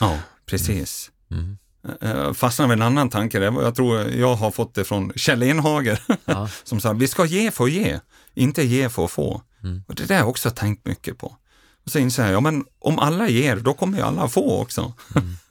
ja, 0.00 0.18
precis. 0.46 1.10
Mm. 1.30 1.58
Jag 2.00 2.36
fastnade 2.36 2.68
vid 2.68 2.78
en 2.78 2.82
annan 2.86 3.08
tanke, 3.10 3.38
det 3.38 3.44
jag 3.44 3.74
tror 3.74 4.00
jag 4.00 4.34
har 4.34 4.50
fått 4.50 4.74
det 4.74 4.84
från 4.84 5.12
Kjell 5.16 5.42
Enhager, 5.42 6.02
Ja. 6.24 6.48
som 6.64 6.80
sa 6.80 6.92
vi 6.92 7.08
ska 7.08 7.24
ge 7.26 7.50
för 7.50 7.64
att 7.64 7.70
ge, 7.72 8.00
inte 8.34 8.62
ge 8.62 8.88
för 8.88 9.04
att 9.04 9.10
få. 9.10 9.42
Mm. 9.62 9.82
Och 9.88 9.94
det 9.94 10.04
där 10.04 10.14
har 10.14 10.20
jag 10.20 10.28
också 10.28 10.50
tänkt 10.50 10.86
mycket 10.86 11.18
på. 11.18 11.36
Och 11.84 11.90
så 11.90 11.98
inser 11.98 12.22
jag, 12.24 12.32
ja 12.32 12.40
men 12.40 12.64
om 12.78 12.98
alla 12.98 13.28
ger, 13.28 13.56
då 13.56 13.74
kommer 13.74 13.98
ju 13.98 14.04
alla 14.04 14.28
få 14.28 14.60
också. 14.62 14.92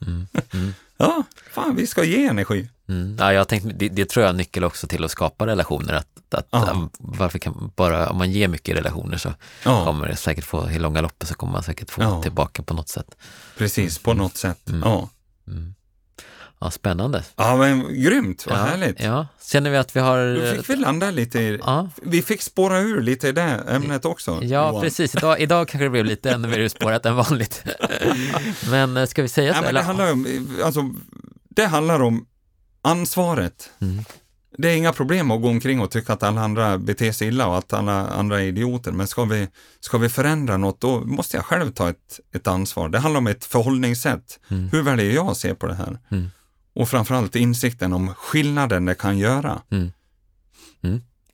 Mm. 0.07 0.27
Mm. 0.53 0.73
Ja, 0.97 1.23
fan 1.51 1.75
vi 1.75 1.87
ska 1.87 2.03
ge 2.03 2.25
energi. 2.25 2.69
Mm. 2.89 3.15
Ja, 3.19 3.33
jag 3.33 3.39
har 3.39 3.45
tänkt, 3.45 3.79
det, 3.79 3.89
det 3.89 4.09
tror 4.09 4.23
jag 4.25 4.29
är 4.29 4.37
nyckel 4.37 4.63
också 4.63 4.87
till 4.87 5.03
att 5.03 5.11
skapa 5.11 5.47
relationer. 5.47 5.93
Att, 5.93 6.33
att, 6.33 6.47
Ja. 6.51 6.89
varför 6.99 7.39
kan, 7.39 7.71
bara, 7.75 8.09
om 8.09 8.17
man 8.17 8.31
ger 8.31 8.47
mycket 8.47 8.69
i 8.75 8.77
relationer 8.79 9.17
så 9.17 9.33
Ja, 9.65 9.85
kommer 9.85 10.07
det 10.07 10.15
säkert 10.15 10.43
få, 10.45 10.69
i 10.71 10.79
långa 10.79 11.01
loppet 11.01 11.27
så 11.29 11.35
kommer 11.35 11.53
man 11.53 11.63
säkert 11.63 11.91
få 11.91 12.01
Ja. 12.01 12.21
tillbaka 12.21 12.63
på 12.63 12.73
något 12.73 12.89
sätt. 12.89 13.15
precis, 13.57 13.97
på 13.99 14.13
något 14.13 14.37
sätt. 14.37 14.69
Mm. 14.69 14.81
Ja. 14.89 15.09
Ja, 16.61 16.71
spännande. 16.71 17.23
ja, 17.35 17.57
men 17.57 18.01
grymt, 18.01 18.45
vad 18.49 18.57
ja, 18.57 18.63
härligt. 18.63 18.99
Ja, 18.99 19.27
känner 19.43 19.69
vi 19.69 19.77
att 19.77 19.95
vi 19.95 19.99
har... 19.99 20.35
Då 20.35 20.55
fick 20.55 20.69
vi 20.69 20.75
landa 20.75 21.11
lite 21.11 21.39
i, 21.39 21.59
Ja, 21.65 21.89
vi 22.03 22.21
fick 22.21 22.41
spåra 22.41 22.79
ur 22.79 23.01
lite 23.01 23.27
i 23.27 23.31
det 23.31 23.41
ämnet 23.41 24.05
också. 24.05 24.39
ja 24.41 24.69
Johan. 24.69 24.81
precis. 24.81 25.15
Idag, 25.15 25.39
idag 25.39 25.67
kanske 25.67 25.85
det 25.85 25.89
blev 25.89 26.05
lite 26.05 26.31
ännu 26.31 26.47
mer 26.47 26.59
urspårat 26.59 27.05
än 27.05 27.15
vanligt. 27.15 27.63
Men 28.71 28.97
eh, 28.97 29.05
ska 29.05 29.21
vi 29.21 29.27
säga 29.27 29.53
så? 29.53 29.57
Ja, 29.57 29.61
men 29.61 29.73
det 29.73 29.81
handlar 29.81 30.11
om, 30.11 30.47
alltså, 30.63 30.89
det 31.49 31.65
handlar 31.65 32.01
om 32.01 32.25
ansvaret. 32.81 33.69
Mm. 33.81 34.03
Det 34.57 34.69
är 34.69 34.75
inga 34.75 34.93
problem 34.93 35.31
att 35.31 35.41
gå 35.41 35.47
omkring 35.47 35.81
och 35.81 35.91
tycka 35.91 36.13
att 36.13 36.23
alla 36.23 36.41
andra 36.41 36.77
beter 36.77 37.11
sig 37.11 37.27
illa 37.27 37.47
och 37.47 37.57
att 37.57 37.73
alla 37.73 38.07
andra 38.07 38.41
är 38.41 38.45
idioter. 38.45 38.91
Men 38.91 39.07
ska 39.07 39.25
vi, 39.25 39.47
ska 39.79 39.97
vi 39.97 40.09
förändra 40.09 40.57
något, 40.57 40.81
då 40.81 40.99
måste 40.99 41.37
jag 41.37 41.45
själv 41.45 41.71
ta 41.71 41.89
ett, 41.89 42.19
ett 42.35 42.47
ansvar. 42.47 42.89
Det 42.89 42.99
handlar 42.99 43.17
om 43.17 43.27
ett 43.27 43.45
förhållningssätt. 43.45 44.39
Mm. 44.49 44.69
Hur 44.71 44.81
väljer 44.81 45.11
jag 45.11 45.27
att 45.27 45.37
se 45.37 45.55
på 45.55 45.67
det 45.67 45.75
här? 45.75 45.99
Mm. 46.11 46.29
Och 46.75 46.89
framförallt 46.89 47.35
insikten 47.35 47.93
om 47.93 48.13
skillnaden 48.15 48.85
det 48.85 48.95
kan 48.95 49.17
göra. 49.17 49.61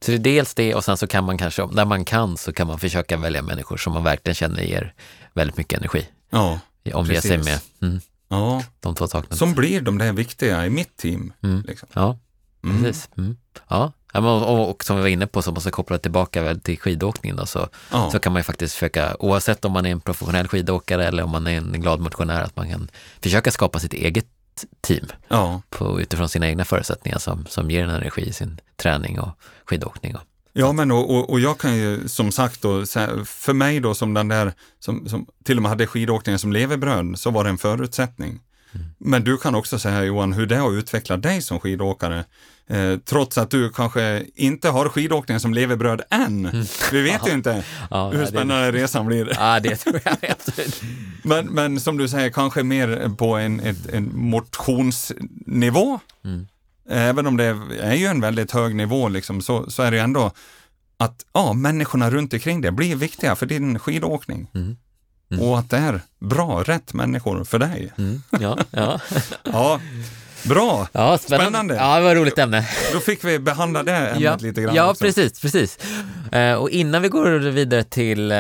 Så 0.02 0.12
det 0.12 0.14
är 0.14 0.20
dels 0.20 0.54
det 0.54 0.76
och 0.76 0.84
sen 0.86 0.98
så 0.98 1.08
kan 1.08 1.24
man 1.24 1.38
kanske, 1.38 1.66
när 1.72 1.86
man 1.86 2.06
kan 2.06 2.38
så 2.38 2.54
kan 2.54 2.68
man 2.68 2.80
försöka 2.80 3.18
välja 3.18 3.42
människor 3.42 3.78
som 3.78 3.94
man 3.94 4.04
verkligen 4.04 4.36
känner 4.36 4.64
ger 4.64 4.94
väldigt 5.34 5.58
mycket 5.58 5.80
energi. 5.80 6.08
Ja, 6.30 6.60
Omge 6.94 7.22
sig 7.22 7.38
med 7.38 7.60
mm, 7.82 8.00
ja. 8.30 8.64
de 8.80 8.96
två 8.96 9.08
sakerna. 9.08 9.36
som 9.36 9.54
blir 9.54 9.82
de 9.82 9.98
där 9.98 10.14
viktiga 10.14 10.66
i 10.66 10.70
mitt 10.70 10.98
team. 10.98 11.34
Mm. 11.44 11.64
Liksom. 11.68 11.88
Ja, 11.94 12.18
Mm. 12.64 12.84
precis. 12.84 13.10
Mm. 13.18 13.38
Ja, 13.70 13.92
och, 14.14 14.70
och 14.70 14.84
som 14.84 14.96
vi 14.96 15.02
var 15.02 15.10
inne 15.10 15.28
på, 15.28 15.42
så 15.42 15.52
måste 15.52 15.68
jag 15.68 15.74
koppla 15.74 15.98
tillbaka 15.98 16.44
väl 16.44 16.60
till 16.60 16.80
skidåkningen 16.80 17.38
då, 17.38 17.46
så, 17.46 17.70
Ja. 17.92 18.12
så 18.12 18.20
kan 18.20 18.34
man 18.34 18.40
ju 18.40 18.44
faktiskt 18.44 18.74
försöka, 18.74 19.16
oavsett 19.20 19.66
om 19.66 19.72
man 19.72 19.86
är 19.86 19.92
en 19.92 20.00
professionell 20.02 20.48
skidåkare 20.48 21.06
eller 21.08 21.24
om 21.24 21.30
man 21.30 21.48
är 21.48 21.58
en 21.58 21.82
glad 21.82 22.00
motionär, 22.00 22.42
att 22.42 22.56
man 22.56 22.70
kan 22.70 22.90
försöka 23.22 23.52
skapa 23.52 23.80
sitt 23.80 23.94
eget 23.94 24.26
team 24.82 25.06
ja. 25.28 25.62
på, 25.70 26.02
utifrån 26.02 26.30
sina 26.30 26.48
egna 26.48 26.66
förutsättningar 26.66 27.18
som, 27.18 27.46
som 27.46 27.72
ger 27.72 27.84
en 27.84 27.90
energi 27.90 28.22
i 28.22 28.34
sin 28.34 28.62
träning 28.76 29.20
och 29.20 29.30
skidåkning. 29.66 30.16
Och, 30.16 30.22
Ja, 30.60 30.72
men 30.72 30.92
och, 30.92 31.30
och, 31.30 31.40
jag 31.40 31.58
kan 31.58 31.76
ju 31.76 32.08
som 32.08 32.32
sagt 32.32 32.62
då, 32.62 32.86
för 33.26 33.54
mig 33.54 33.80
då 33.80 33.94
som 33.94 34.14
den 34.14 34.28
där 34.28 34.54
som, 34.80 35.10
som 35.10 35.28
till 35.44 35.58
och 35.58 35.62
med 35.62 35.70
hade 35.70 35.88
skidåkningen 35.88 36.40
som 36.40 36.52
levebröd, 36.52 37.20
så 37.20 37.32
var 37.32 37.44
det 37.44 37.50
en 37.50 37.58
förutsättning. 37.58 38.40
Men 38.98 39.24
du 39.24 39.38
kan 39.38 39.56
också 39.56 39.80
säga 39.80 40.04
Johan 40.04 40.34
hur 40.34 40.46
det 40.46 40.56
har 40.56 40.72
utvecklat 40.72 41.22
dig 41.22 41.42
som 41.42 41.60
skidåkare. 41.60 42.26
Eh, 42.70 42.98
trots 43.06 43.38
att 43.38 43.50
du 43.52 43.70
kanske 43.70 44.26
inte 44.36 44.70
har 44.70 44.90
skidåkningen 44.90 45.40
som 45.40 45.54
levebröd 45.54 46.02
än. 46.10 46.66
Vi 46.92 47.02
vet 47.02 47.28
ju 47.28 47.32
inte 47.34 47.64
Ja, 47.92 48.10
hur 48.10 48.20
det- 48.20 48.28
spännande 48.28 48.72
resan 48.72 49.06
blir. 49.06 49.32
Ja, 49.40 49.60
det 49.60 49.76
tror 49.76 50.02
jag. 50.04 50.18
Men, 51.24 51.46
men 51.46 51.80
som 51.80 51.98
du 51.98 52.08
säger, 52.08 52.30
kanske 52.30 52.64
mer 52.64 53.16
på 53.18 53.36
en, 53.36 53.60
ett, 53.60 53.88
en 53.94 54.12
motionsnivå. 54.20 56.00
Mm. 56.26 56.48
Även 56.90 57.28
om 57.28 57.38
det 57.38 57.46
är 57.82 57.94
ju 57.94 58.06
en 58.06 58.22
väldigt 58.22 58.52
hög 58.52 58.76
nivå, 58.76 59.10
liksom, 59.10 59.42
så, 59.42 59.72
så 59.72 59.84
är 59.84 59.92
det 59.92 60.00
ändå 60.00 60.32
att 60.98 61.26
ja, 61.34 61.54
människorna 61.54 62.10
runt 62.10 62.34
omkring 62.34 62.62
det 62.62 62.72
blir 62.72 62.96
viktiga 62.96 63.36
för 63.36 63.46
din 63.46 63.80
skidåkning. 63.80 64.48
Mm. 64.56 64.78
Mm. 65.32 65.44
Och 65.44 65.60
att 65.60 65.70
det 65.70 65.78
är 65.78 66.02
bra, 66.20 66.64
rätt 66.64 66.94
människor 66.94 67.44
för 67.44 67.60
dig. 67.60 67.92
Mm. 67.98 68.22
Ja, 68.40 68.58
ja. 68.72 69.00
Ja, 69.44 69.80
bra. 70.44 70.88
ja 70.92 71.18
spännande. 71.18 71.46
Spännande. 71.46 71.76
Ja, 71.76 71.96
det 71.98 72.04
var 72.04 72.12
ett 72.12 72.18
roligt 72.18 72.38
ämne. 72.38 72.68
Då 72.94 73.00
fick 73.00 73.24
vi 73.24 73.40
behandla 73.40 73.84
det 73.84 73.92
ämnet 73.96 74.22
Ja, 74.22 74.38
lite 74.40 74.62
grann 74.62 74.76
ja 74.76 74.90
också. 74.90 75.04
precis, 75.04 75.42
precis. 75.42 75.78
Eh, 76.32 76.54
och 76.54 76.70
innan 76.70 77.02
vi 77.02 77.10
går 77.10 77.30
vidare 77.40 77.84
till 77.84 78.32
eh, 78.32 78.38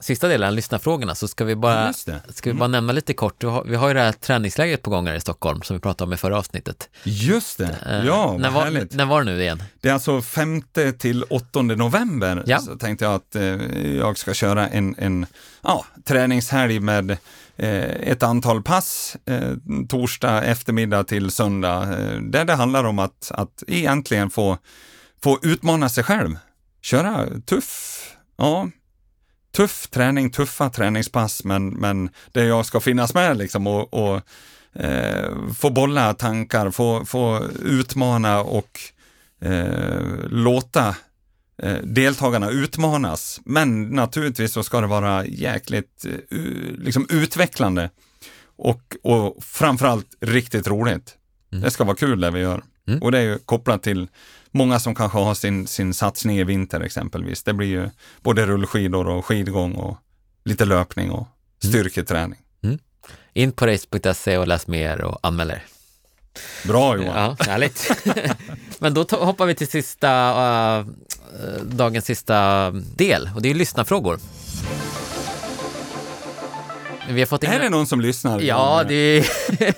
sista 0.00 0.28
delen, 0.28 0.54
lyssnarfrågorna, 0.54 1.14
så 1.14 1.28
ska 1.28 1.44
vi 1.44 1.56
bara, 1.56 1.92
det. 2.06 2.20
ska 2.34 2.50
vi 2.52 2.58
bara 2.58 2.68
nämna 2.68 2.92
lite 2.92 3.14
kort. 3.14 3.44
Vi 3.44 3.48
har, 3.48 3.64
vi 3.64 3.76
har 3.76 3.88
ju 3.88 3.94
det 3.94 4.00
här 4.00 4.12
träningslägret 4.12 4.82
på 4.82 4.90
gång 4.90 5.06
här 5.06 5.14
i 5.14 5.20
Stockholm 5.20 5.62
som 5.62 5.76
vi 5.76 5.80
pratade 5.80 6.08
om 6.08 6.12
i 6.12 6.16
förra 6.16 6.38
avsnittet. 6.38 6.88
Just 7.02 7.58
det, 7.58 7.76
Eh, 7.86 8.06
ja, 8.06 8.36
när, 8.38 8.50
var, 8.50 8.64
härligt. 8.64 8.94
när 8.94 9.04
var 9.04 9.24
det 9.24 9.32
nu 9.32 9.40
igen? 9.42 9.62
Det 9.80 9.88
är 9.88 9.92
alltså 9.92 10.22
5 10.22 10.62
till 10.98 11.22
8 11.30 11.62
november 11.62 12.42
Ja. 12.46 12.58
så 12.58 12.76
tänkte 12.76 13.04
jag 13.04 13.14
att 13.14 13.36
eh, 13.36 13.42
jag 13.96 14.18
ska 14.18 14.34
köra 14.34 14.68
en, 14.68 14.94
en 14.98 15.26
ja, 15.62 15.84
träningshelg 16.04 16.80
med 16.80 17.10
eh, 17.56 17.84
ett 17.84 18.22
antal 18.22 18.62
pass, 18.62 19.16
eh, 19.26 19.52
torsdag 19.88 20.42
eftermiddag 20.44 21.04
till 21.04 21.30
söndag, 21.30 21.82
eh, 21.82 22.20
där 22.20 22.44
det 22.44 22.54
handlar 22.54 22.84
om 22.84 22.98
att, 22.98 23.30
att 23.34 23.62
egentligen 23.66 24.30
få, 24.30 24.58
få 25.22 25.38
utmana 25.42 25.88
sig 25.88 26.04
själv. 26.04 26.36
Köra 26.82 27.26
tuff, 27.46 28.00
ja, 28.36 28.68
tuff 29.52 29.86
träning, 29.86 30.30
tuffa 30.30 30.70
träningspass, 30.70 31.44
men, 31.44 31.68
men 31.68 32.10
där 32.32 32.44
jag 32.44 32.66
ska 32.66 32.80
finnas 32.80 33.14
med 33.14 33.36
liksom 33.36 33.66
och, 33.66 33.94
och 33.94 34.20
eh, 34.82 35.30
få 35.58 35.70
bolla 35.70 36.14
tankar, 36.14 36.70
få, 36.70 37.04
få 37.04 37.42
utmana 37.64 38.40
och 38.40 38.80
eh, 39.40 40.00
låta 40.28 40.96
eh, 41.62 41.78
deltagarna 41.82 42.50
utmanas. 42.50 43.40
Men 43.44 43.82
naturligtvis 43.82 44.52
så 44.52 44.62
ska 44.62 44.80
det 44.80 44.86
vara 44.86 45.26
jäkligt 45.26 46.04
eh, 46.04 46.38
liksom 46.78 47.06
utvecklande 47.10 47.90
och, 48.56 48.96
och 49.02 49.44
framförallt 49.44 50.16
riktigt 50.20 50.66
roligt. 50.68 51.16
Mm. 51.52 51.64
Det 51.64 51.70
ska 51.70 51.84
vara 51.84 51.96
kul 51.96 52.20
det 52.20 52.30
vi 52.30 52.40
gör. 52.40 52.62
Mm. 52.88 53.02
Och 53.02 53.12
det 53.12 53.18
är 53.18 53.22
ju 53.22 53.38
kopplat 53.38 53.82
till 53.82 54.08
många 54.50 54.78
som 54.80 54.94
kanske 54.94 55.18
har 55.18 55.34
sin, 55.34 55.66
sin 55.66 55.94
satsning 55.94 56.38
i 56.38 56.44
vinter 56.44 56.80
exempelvis. 56.80 57.42
Det 57.42 57.52
blir 57.52 57.68
ju 57.68 57.90
både 58.22 58.46
rullskidor 58.46 59.08
och 59.08 59.26
skidgång 59.26 59.72
och 59.74 59.96
lite 60.44 60.64
löpning 60.64 61.10
och 61.10 61.26
Mm. 61.64 61.72
styrketräning. 61.72 62.38
In 63.32 63.52
på 63.52 63.66
race.se 63.66 64.38
och 64.38 64.48
läs 64.48 64.66
mer 64.66 65.00
och 65.00 65.18
anmäl 65.22 65.50
er. 65.50 65.62
Bra 66.66 66.96
Johan! 66.96 67.36
Ja, 67.38 67.44
härligt. 67.46 67.90
Men 68.78 68.94
då 68.94 69.06
hoppar 69.10 69.46
vi 69.46 69.54
till 69.54 69.68
sista, 69.68 70.10
uh, 70.80 70.86
dagens 71.62 72.04
sista 72.04 72.70
del 72.70 73.30
och 73.34 73.42
det 73.42 73.50
är 73.50 73.54
lyssnarfrågor. 73.54 74.18
Vi 77.10 77.20
har 77.20 77.26
fått 77.26 77.42
in... 77.44 77.50
Är 77.50 77.58
det 77.60 77.68
någon 77.68 77.86
som 77.86 78.00
lyssnar? 78.00 78.40
Ja, 78.40 78.84
det 78.88 78.94
är, 78.94 79.26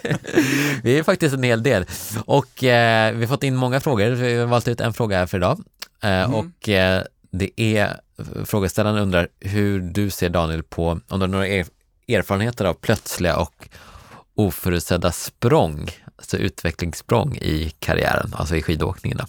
det 0.82 0.98
är 0.98 1.02
faktiskt 1.02 1.34
en 1.34 1.42
hel 1.42 1.62
del. 1.62 1.84
Och 2.24 2.64
eh, 2.64 3.12
vi 3.14 3.20
har 3.20 3.28
fått 3.28 3.42
in 3.42 3.56
många 3.56 3.80
frågor. 3.80 4.10
Vi 4.10 4.36
har 4.38 4.46
valt 4.46 4.68
ut 4.68 4.80
en 4.80 4.92
fråga 4.94 5.18
här 5.18 5.26
för 5.26 5.38
idag. 5.38 5.60
Eh, 6.02 6.34
Och 6.34 6.68
eh, 6.68 7.02
det 7.32 7.50
är, 7.60 8.00
frågeställaren 8.44 8.98
undrar 8.98 9.28
hur 9.40 9.80
du 9.80 10.10
ser 10.10 10.28
Daniel 10.28 10.62
på, 10.62 10.88
om 10.88 11.00
du 11.08 11.16
har 11.20 11.26
några 11.28 11.48
er, 11.48 11.66
erfarenheter 12.08 12.64
av 12.64 12.74
plötsliga 12.74 13.36
och 13.36 13.68
oförutsedda 14.34 15.12
språng, 15.12 15.90
alltså 16.16 16.36
utvecklingssprång 16.36 17.36
i 17.36 17.72
karriären, 17.78 18.34
alltså 18.36 18.56
i 18.56 18.62
skidåkningen. 18.62 19.18
Då. 19.18 19.24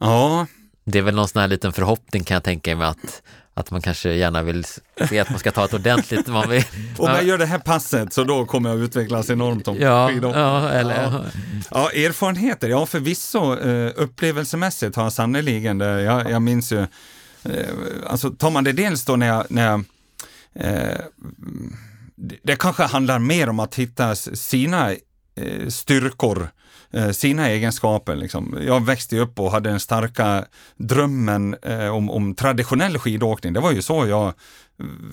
Ja, 0.00 0.46
Det 0.84 0.98
är 0.98 1.02
väl 1.02 1.14
någon 1.14 1.28
sån 1.28 1.40
här 1.40 1.48
liten 1.48 1.72
förhoppning 1.72 2.24
kan 2.24 2.34
jag 2.34 2.44
tänka 2.44 2.76
mig 2.76 2.86
att, 2.86 3.22
att 3.54 3.70
man 3.70 3.82
kanske 3.82 4.12
gärna 4.12 4.42
vill 4.42 4.64
se 5.08 5.18
att 5.18 5.30
man 5.30 5.38
ska 5.38 5.50
ta 5.50 5.64
ett 5.64 5.74
ordentligt, 5.74 6.26
man 6.26 6.50
vill, 6.50 6.64
om 6.98 7.08
jag 7.08 7.24
gör 7.24 7.38
det 7.38 7.46
här 7.46 7.58
passet 7.58 8.12
så 8.12 8.24
då 8.24 8.46
kommer 8.46 8.70
jag 8.70 8.78
utvecklas 8.78 9.30
enormt 9.30 9.68
om 9.68 9.76
ja, 9.78 10.10
ja, 10.10 10.70
eller, 10.70 11.02
Ja. 11.02 11.24
Ja, 11.70 11.90
erfarenheter, 11.90 12.68
ja 12.68 12.86
förvisso 12.86 13.58
eh, 13.58 13.92
upplevelsemässigt 13.96 14.96
har 14.96 15.02
jag 15.02 15.12
sannerligen 15.12 15.78
det. 15.78 16.02
Jag, 16.02 16.30
jag 16.30 16.42
minns 16.42 16.72
ju, 16.72 16.80
eh, 17.42 17.66
alltså 18.06 18.30
tar 18.30 18.50
man 18.50 18.64
det 18.64 18.72
dels 18.72 19.04
då 19.04 19.16
när 19.16 19.26
jag, 19.26 19.46
när 19.48 19.66
jag 19.66 19.84
eh, 20.54 21.00
det, 22.42 22.56
kanske 22.56 22.82
handlar 22.82 23.18
mer 23.18 23.48
om 23.48 23.60
att 23.60 23.74
hitta 23.74 24.14
sina 24.14 24.94
styrkor, 25.68 26.50
Eh, 26.94 27.10
sina 27.10 27.48
egenskaper. 27.48 28.16
Liksom. 28.16 28.58
Jag 28.66 28.84
växte 28.84 29.18
upp 29.18 29.40
och 29.40 29.50
hade 29.50 29.70
den 29.70 29.80
starka 29.80 30.44
drömmen 30.76 31.56
eh, 31.62 31.88
om, 31.88 32.10
om 32.10 32.34
traditionell 32.34 32.98
skidåkning. 32.98 33.52
Det 33.52 33.60
var 33.60 33.72
ju 33.72 33.82
så 33.82 34.06
jag 34.06 34.26
eh, 34.26 34.34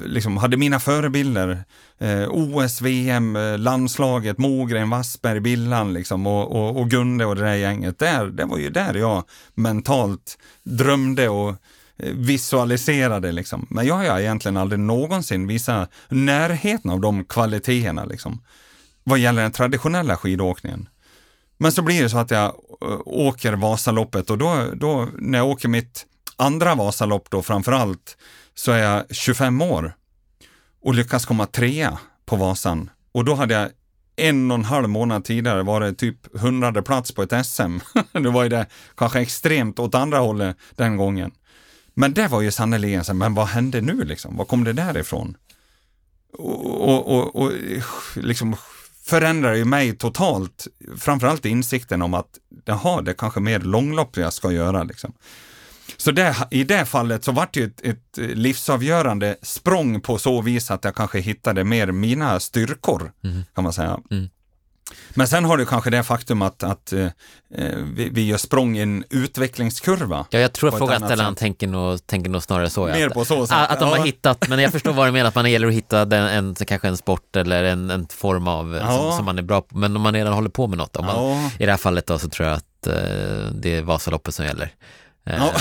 liksom 0.05 0.37
hade 0.37 0.57
mina 0.57 0.79
förebilder. 0.79 1.63
Eh, 1.99 2.27
OS, 2.29 2.81
VM, 2.81 3.35
eh, 3.35 3.57
landslaget, 3.57 4.37
Mogren, 4.37 4.89
Wassberg, 4.89 5.39
Billan 5.39 5.93
liksom, 5.93 6.27
och, 6.27 6.51
och, 6.51 6.81
och 6.81 6.89
Gunde 6.89 7.25
och 7.25 7.35
det 7.35 7.41
där 7.41 7.55
gänget. 7.55 7.99
Där, 7.99 8.25
det 8.25 8.45
var 8.45 8.57
ju 8.57 8.69
där 8.69 8.93
jag 8.93 9.23
mentalt 9.53 10.37
drömde 10.63 11.29
och 11.29 11.49
eh, 11.97 12.13
visualiserade. 12.13 13.31
Liksom. 13.31 13.67
Men 13.69 13.85
jag 13.85 13.95
har 13.95 14.19
egentligen 14.19 14.57
aldrig 14.57 14.79
någonsin 14.79 15.47
visat 15.47 15.91
närheten 16.09 16.91
av 16.91 16.99
de 16.99 17.25
kvaliteterna 17.25 18.05
liksom, 18.05 18.41
vad 19.03 19.19
gäller 19.19 19.41
den 19.41 19.51
traditionella 19.51 20.17
skidåkningen. 20.17 20.87
Men 21.61 21.71
så 21.71 21.81
blir 21.81 22.03
det 22.03 22.09
så 22.09 22.17
att 22.17 22.31
jag 22.31 22.45
eh, 22.81 22.99
åker 23.05 23.53
Vasaloppet 23.53 24.29
och 24.29 24.37
då, 24.37 24.67
då 24.73 25.07
när 25.17 25.37
jag 25.37 25.47
åker 25.47 25.67
mitt 25.67 26.05
andra 26.35 26.75
Vasalopp 26.75 27.29
då 27.29 27.41
framför 27.41 27.71
allt 27.71 28.17
så 28.53 28.71
är 28.71 28.77
jag 28.77 29.15
25 29.15 29.61
år 29.61 29.95
och 30.83 30.93
lyckas 30.93 31.25
komma 31.25 31.45
trea 31.45 31.97
på 32.25 32.35
Vasan. 32.35 32.89
Och 33.11 33.25
då 33.25 33.33
hade 33.33 33.53
jag 33.53 33.69
en 34.15 34.51
och 34.51 34.57
en 34.57 34.65
halv 34.65 34.89
månad 34.89 35.25
tidigare 35.25 35.63
varit 35.63 35.97
typ 35.97 36.37
hundrade 36.41 36.81
plats 36.81 37.11
på 37.11 37.21
ett 37.21 37.45
SM. 37.45 37.77
nu 38.13 38.29
var 38.33 38.43
ju 38.43 38.49
det 38.49 38.65
kanske 38.97 39.19
extremt 39.19 39.79
åt 39.79 39.95
andra 39.95 40.19
hållet 40.19 40.57
den 40.75 40.97
gången. 40.97 41.31
Men 41.93 42.13
det 42.13 42.27
var 42.27 42.41
ju 42.41 42.51
sannerligen 42.51 43.03
så, 43.03 43.13
men 43.13 43.33
vad 43.33 43.47
hände 43.47 43.81
nu 43.81 44.03
liksom? 44.03 44.37
Var 44.37 44.45
kom 44.45 44.63
det 44.63 44.73
därifrån? 44.73 45.37
Och, 46.33 46.89
och, 46.89 47.17
och, 47.17 47.35
och 47.35 47.51
liksom 48.15 48.55
förändrar 49.11 49.53
ju 49.53 49.65
mig 49.65 49.97
totalt, 49.97 50.67
framförallt 50.97 51.45
insikten 51.45 52.01
om 52.01 52.13
att 52.13 52.29
jaha, 52.65 53.01
det 53.01 53.11
är 53.11 53.15
kanske 53.15 53.39
mer 53.39 53.59
långlopp 53.59 54.17
jag 54.17 54.33
ska 54.33 54.51
göra. 54.51 54.83
Liksom. 54.83 55.13
Så 55.97 56.11
det, 56.11 56.35
i 56.51 56.63
det 56.63 56.85
fallet 56.85 57.23
så 57.23 57.31
vart 57.31 57.53
det 57.53 57.59
ju 57.59 57.65
ett, 57.65 57.81
ett 57.81 58.17
livsavgörande 58.17 59.35
språng 59.41 60.01
på 60.01 60.17
så 60.17 60.41
vis 60.41 60.71
att 60.71 60.83
jag 60.83 60.95
kanske 60.95 61.19
hittade 61.19 61.63
mer 61.63 61.91
mina 61.91 62.39
styrkor, 62.39 63.11
kan 63.55 63.63
man 63.63 63.73
säga. 63.73 63.99
Mm. 64.11 64.29
Men 65.13 65.27
sen 65.27 65.45
har 65.45 65.57
du 65.57 65.65
kanske 65.65 65.89
det 65.89 66.03
faktum 66.03 66.41
att, 66.41 66.63
att 66.63 66.93
eh, 66.93 67.07
vi, 67.95 68.09
vi 68.11 68.25
gör 68.27 68.37
språng 68.37 68.77
i 68.77 68.81
en 68.81 69.03
utvecklingskurva. 69.09 70.25
Ja, 70.29 70.39
jag 70.39 70.53
tror 70.53 70.71
frågeställaren 70.71 71.35
tänker 71.35 71.67
nog, 71.67 72.07
tänker 72.07 72.29
nog 72.31 72.43
snarare 72.43 72.69
så. 72.69 72.85
Mer 72.85 73.07
att, 73.07 73.13
på 73.13 73.25
så 73.25 73.47
sätt. 73.47 73.57
att, 73.57 73.71
att 73.71 73.79
de 73.79 73.89
har 73.89 73.97
Ja. 73.97 74.03
hittat, 74.03 74.49
men 74.49 74.59
jag 74.59 74.71
förstår 74.71 74.93
vad 74.93 75.07
du 75.07 75.11
menar, 75.11 75.27
att 75.27 75.35
man 75.35 75.51
gäller 75.51 75.67
att 75.67 75.73
hitta 75.73 76.05
den, 76.05 76.27
en, 76.27 76.55
kanske 76.55 76.87
en 76.87 76.97
sport 76.97 77.35
eller 77.35 77.63
en, 77.63 77.89
en 77.89 78.07
form 78.07 78.47
av 78.47 78.75
Ja. 78.75 78.97
som, 78.97 79.11
som 79.17 79.25
man 79.25 79.37
är 79.37 79.41
bra 79.41 79.61
på. 79.61 79.77
Men 79.77 79.95
om 79.95 80.01
man 80.01 80.13
redan 80.13 80.33
håller 80.33 80.49
på 80.49 80.67
med 80.67 80.77
något, 80.77 80.95
om 80.95 81.05
man, 81.05 81.15
Ja. 81.15 81.51
i 81.59 81.65
det 81.65 81.71
här 81.71 81.77
fallet 81.77 82.07
då 82.07 82.19
så 82.19 82.29
tror 82.29 82.47
jag 82.49 82.57
att 82.57 82.87
eh, 82.87 82.93
det 83.53 83.75
är 83.75 83.81
Vasaloppet 83.81 84.35
som 84.35 84.45
gäller. 84.45 84.73
Eh, 85.25 85.35
Ja, 85.37 85.51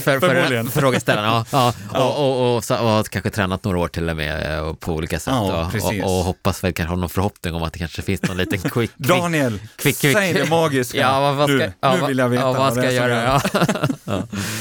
för, 0.00 0.20
för, 0.20 0.80
frågeställaren, 0.80 1.44
ja. 1.50 1.74
ja. 1.92 2.00
Och, 2.00 2.40
och, 2.40 2.56
och, 2.56 2.62
har 2.78 3.04
kanske 3.04 3.30
tränat 3.30 3.64
några 3.64 3.78
år 3.78 3.88
till 3.88 4.10
och 4.10 4.16
med 4.16 4.58
eh, 4.58 4.74
på 4.74 4.92
olika 4.92 5.18
sätt 5.18 5.34
och, 5.34 6.04
och, 6.04 6.24
hoppas 6.24 6.64
väl 6.64 6.72
kanske 6.72 6.92
ha 6.92 7.00
någon 7.00 7.08
förhoppning 7.08 7.54
om 7.54 7.62
att 7.62 7.72
det 7.72 7.78
kanske 7.78 8.02
finns 8.02 8.22
någon 8.22 8.36
liten 8.36 8.58
quick, 8.58 8.72
quick 8.72 8.90
Daniel, 8.96 9.60
Quick, 9.76 9.98
quick. 10.00 10.12
säg 10.12 10.32
det 10.32 10.50
magiska. 10.50 10.98
Ja, 10.98 11.32
vad, 11.32 11.48
ska, 11.48 11.96
nu, 12.00 12.06
vill 12.06 12.18
jag 12.18 12.28
veta 12.28 12.42
ja, 12.42 12.52
vad 12.52 12.72
ska 12.72 12.84
jag 12.84 12.92
göra? 12.92 13.42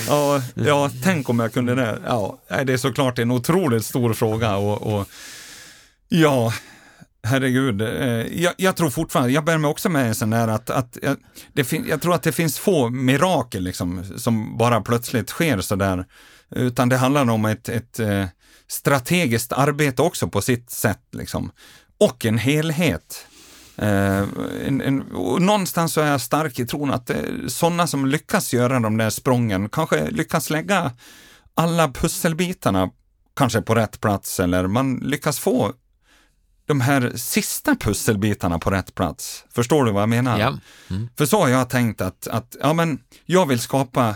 Ja. 0.08 0.42
Ja, 0.54 0.90
tänk 1.04 1.30
om 1.30 1.40
jag 1.40 1.54
kunde 1.54 1.76
det. 1.76 2.00
Ja, 2.08 2.38
det 2.64 2.74
är 2.74 2.78
såklart 2.78 3.20
en 3.20 3.32
otroligt 3.32 3.86
stor 3.86 4.14
fråga 4.14 4.56
och, 4.56 4.96
och 4.96 5.08
ja, 6.10 6.54
herregud. 7.24 7.82
Eh, 7.82 8.42
Jag, 8.42 8.54
jag 8.58 8.76
tror 8.76 8.90
fortfarande, 8.90 9.32
jag 9.32 9.46
bär 9.46 9.58
mig 9.58 9.70
också 9.70 9.90
med 9.90 10.08
en 10.08 10.16
sån 10.16 10.30
där 10.30 10.48
att, 10.48 10.70
att 10.70 10.98
jag, 11.02 11.18
det 11.54 11.64
fin, 11.64 11.86
jag 11.90 12.02
tror 12.02 12.16
att 12.16 12.24
det 12.24 12.32
finns 12.32 12.60
få 12.60 12.90
mirakel 12.90 13.64
liksom, 13.64 14.04
som 14.18 14.58
bara 14.58 14.82
plötsligt 14.82 15.30
sker 15.30 15.62
sådär. 15.62 16.06
Utan 16.56 16.90
det 16.90 16.98
handlar 16.98 17.30
om 17.30 17.46
ett, 17.46 17.70
ett 17.70 18.00
eh, 18.00 18.26
strategiskt 18.68 19.54
arbete 19.54 20.02
också 20.02 20.28
på 20.28 20.42
sitt 20.42 20.70
sätt 20.70 21.02
liksom. 21.12 21.52
Och 22.00 22.26
en 22.26 22.38
helhet. 22.38 23.26
Eh, 23.78 24.24
en, 24.68 24.82
en, 24.82 25.02
och 25.02 25.42
någonstans 25.42 25.94
så 25.94 26.02
är 26.02 26.12
jag 26.12 26.22
stark 26.22 26.60
i 26.60 26.66
tron 26.66 26.92
att 26.92 27.10
eh, 27.10 27.18
sådana 27.48 27.88
som 27.88 28.06
lyckas 28.06 28.54
göra 28.54 28.80
de 28.80 28.98
där 28.98 29.10
sprången 29.10 29.70
kanske 29.70 30.10
lyckas 30.12 30.50
lägga 30.50 30.92
alla 31.56 31.88
pusselbitarna 31.92 32.90
kanske 33.36 33.62
på 33.62 33.76
rätt 33.76 34.02
plats 34.02 34.40
eller 34.40 34.68
man 34.68 34.96
lyckas 34.96 35.40
få 35.40 35.74
de 36.66 36.82
här 36.82 37.12
sista 37.16 37.76
pusselbitarna 37.76 38.60
på 38.60 38.70
rätt 38.70 38.96
plats. 38.96 39.46
Förstår 39.54 39.86
du 39.86 39.92
vad 39.92 40.02
jag 40.02 40.10
menar? 40.10 40.40
Ja. 40.40 40.58
Mm. 40.90 41.10
För 41.18 41.26
så 41.26 41.42
har 41.42 41.50
jag 41.50 41.70
tänkt 41.70 42.02
att, 42.02 42.28
att 42.28 42.56
ja, 42.62 42.74
men 42.74 43.00
jag 43.26 43.46
vill 43.46 43.60
skapa 43.60 44.16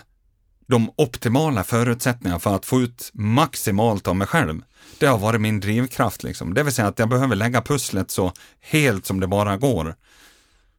de 0.67 0.91
optimala 0.97 1.63
förutsättningarna 1.63 2.39
för 2.39 2.55
att 2.55 2.65
få 2.65 2.81
ut 2.81 3.11
maximalt 3.13 4.07
av 4.07 4.15
mig 4.15 4.27
själv. 4.27 4.61
Det 4.99 5.05
har 5.05 5.17
varit 5.17 5.41
min 5.41 5.59
drivkraft, 5.59 6.23
liksom. 6.23 6.53
det 6.53 6.63
vill 6.63 6.73
säga 6.73 6.87
att 6.87 6.99
jag 6.99 7.09
behöver 7.09 7.35
lägga 7.35 7.61
pusslet 7.61 8.11
så 8.11 8.31
helt 8.61 9.05
som 9.05 9.19
det 9.19 9.27
bara 9.27 9.57
går. 9.57 9.95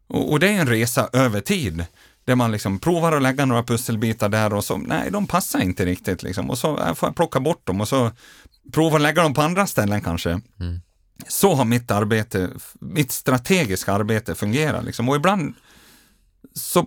Och, 0.06 0.32
och 0.32 0.40
det 0.40 0.48
är 0.48 0.60
en 0.60 0.68
resa 0.68 1.08
över 1.12 1.40
tid, 1.40 1.84
där 2.24 2.34
man 2.34 2.52
liksom 2.52 2.78
provar 2.78 3.12
att 3.12 3.22
lägga 3.22 3.46
några 3.46 3.62
pusselbitar 3.62 4.28
där 4.28 4.54
och 4.54 4.64
så, 4.64 4.76
nej, 4.76 5.10
de 5.10 5.26
passar 5.26 5.60
inte 5.60 5.84
riktigt 5.84 6.22
liksom. 6.22 6.50
Och 6.50 6.58
så 6.58 6.76
får 6.94 7.08
jag 7.08 7.16
plocka 7.16 7.40
bort 7.40 7.66
dem 7.66 7.80
och 7.80 7.88
så 7.88 8.10
prova 8.72 8.96
att 8.96 9.02
lägga 9.02 9.22
dem 9.22 9.34
på 9.34 9.42
andra 9.42 9.66
ställen 9.66 10.00
kanske. 10.00 10.30
Mm. 10.60 10.80
Så 11.28 11.54
har 11.54 11.64
mitt 11.64 11.90
arbete, 11.90 12.50
mitt 12.80 13.12
strategiska 13.12 13.92
arbete 13.92 14.34
fungerat 14.34 14.84
liksom. 14.84 15.08
Och 15.08 15.16
ibland 15.16 15.54
så, 16.54 16.86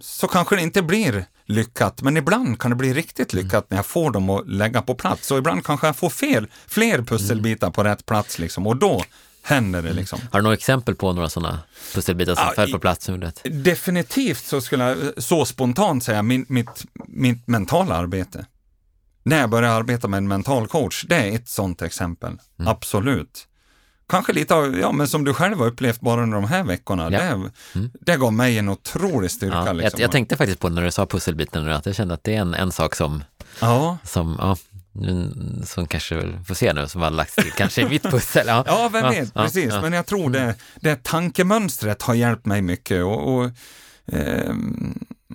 så 0.00 0.28
kanske 0.28 0.56
det 0.56 0.62
inte 0.62 0.82
blir 0.82 1.24
lyckat, 1.46 2.02
men 2.02 2.16
ibland 2.16 2.60
kan 2.60 2.70
det 2.70 2.76
bli 2.76 2.94
riktigt 2.94 3.32
mm. 3.32 3.44
lyckat 3.44 3.70
när 3.70 3.78
jag 3.78 3.86
får 3.86 4.10
dem 4.10 4.30
att 4.30 4.48
lägga 4.48 4.82
på 4.82 4.94
plats. 4.94 5.30
Och 5.30 5.38
ibland 5.38 5.64
kanske 5.64 5.86
jag 5.86 5.96
får 5.96 6.10
fel, 6.10 6.46
fler 6.66 7.02
pusselbitar 7.02 7.70
på 7.70 7.84
rätt 7.84 8.06
plats 8.06 8.38
liksom. 8.38 8.66
Och 8.66 8.76
då 8.76 9.04
händer 9.42 9.82
det 9.82 9.88
mm. 9.88 9.98
liksom. 9.98 10.20
Har 10.30 10.38
du 10.38 10.42
några 10.42 10.54
exempel 10.54 10.94
på 10.94 11.12
några 11.12 11.28
sådana 11.28 11.58
pusselbitar 11.94 12.34
som 12.34 12.44
ja, 12.44 12.52
föll 12.54 12.72
på 12.72 12.78
plats? 12.78 13.10
Definitivt 13.44 14.44
så 14.44 14.60
skulle 14.60 14.84
jag 14.84 15.22
så 15.22 15.44
spontant 15.44 16.04
säga 16.04 16.22
min, 16.22 16.46
mitt, 16.48 16.84
mitt 17.06 17.48
mentala 17.48 17.94
arbete. 17.94 18.46
När 19.22 19.40
jag 19.40 19.50
började 19.50 19.74
arbeta 19.74 20.08
med 20.08 20.18
en 20.18 20.28
mental 20.28 20.68
coach, 20.68 21.04
det 21.08 21.16
är 21.16 21.34
ett 21.36 21.48
sådant 21.48 21.82
exempel. 21.82 22.38
Mm. 22.58 22.68
Absolut. 22.72 23.48
Kanske 24.08 24.32
lite 24.32 24.54
av, 24.54 24.78
ja 24.78 24.92
men 24.92 25.08
som 25.08 25.24
du 25.24 25.34
själv 25.34 25.58
har 25.58 25.66
upplevt 25.66 26.00
bara 26.00 26.22
under 26.22 26.34
de 26.34 26.44
här 26.44 26.64
veckorna. 26.64 27.02
Ja. 27.02 27.10
Det, 27.10 27.50
mm. 27.74 27.90
det 28.00 28.16
gav 28.16 28.32
mig 28.32 28.58
en 28.58 28.68
otrolig 28.68 29.30
styrka. 29.30 29.62
Ja, 29.66 29.72
liksom. 29.72 30.00
jag, 30.00 30.04
jag, 30.04 30.12
tänkte 30.12 30.36
faktiskt 30.36 30.60
på 30.60 30.68
när 30.68 30.82
du 30.82 30.90
sa 30.90 31.06
pusselbiten 31.06 31.68
att 31.68 31.86
jag 31.86 31.94
kände 31.94 32.14
att 32.14 32.24
det 32.24 32.34
är 32.34 32.40
en, 32.40 32.54
en 32.54 32.72
sak 32.72 32.94
som, 32.94 33.24
ja. 33.60 33.98
som 34.04 34.36
ja, 34.38 34.56
som 35.64 35.86
kanske 35.86 36.38
får 36.46 36.54
se 36.54 36.72
nu, 36.72 36.88
som 36.88 37.02
har 37.02 37.10
lagts 37.10 37.34
till 37.34 37.52
kanske 37.52 37.82
i 37.82 37.88
mitt 37.88 38.02
pussel. 38.02 38.46
Ja, 38.46 38.64
ja 38.66 38.90
vem 38.92 39.10
vet, 39.10 39.32
ja, 39.34 39.42
precis. 39.42 39.72
Men 39.82 39.92
jag 39.92 40.06
tror 40.06 40.30
det, 40.30 40.54
det 40.80 41.02
tankemönstret 41.02 42.02
har 42.02 42.14
hjälpt 42.14 42.46
mig 42.46 42.62
mycket 42.62 43.04
och, 43.04 43.34
och 43.34 43.50
eh, 44.14 44.54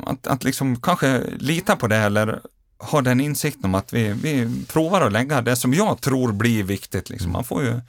att, 0.06 0.28
att 0.28 0.44
liksom 0.44 0.82
kanske 0.82 1.24
lita 1.38 1.76
på 1.76 1.88
det 1.88 1.98
eller 1.98 2.42
ha 2.80 3.02
den 3.02 3.22
insikten 3.22 3.66
om 3.66 3.76
att 3.76 3.94
vi, 3.94 4.14
vi 4.14 4.66
provar 4.68 5.02
att 5.02 5.12
lägga 5.12 5.42
det 5.42 5.56
som 5.56 5.74
jag 5.74 6.02
tror 6.02 6.32
blir 6.32 6.64
viktigt. 6.64 7.10
Liksom. 7.10 7.32
Man 7.32 7.44
får 7.44 7.64
ju 7.64 7.82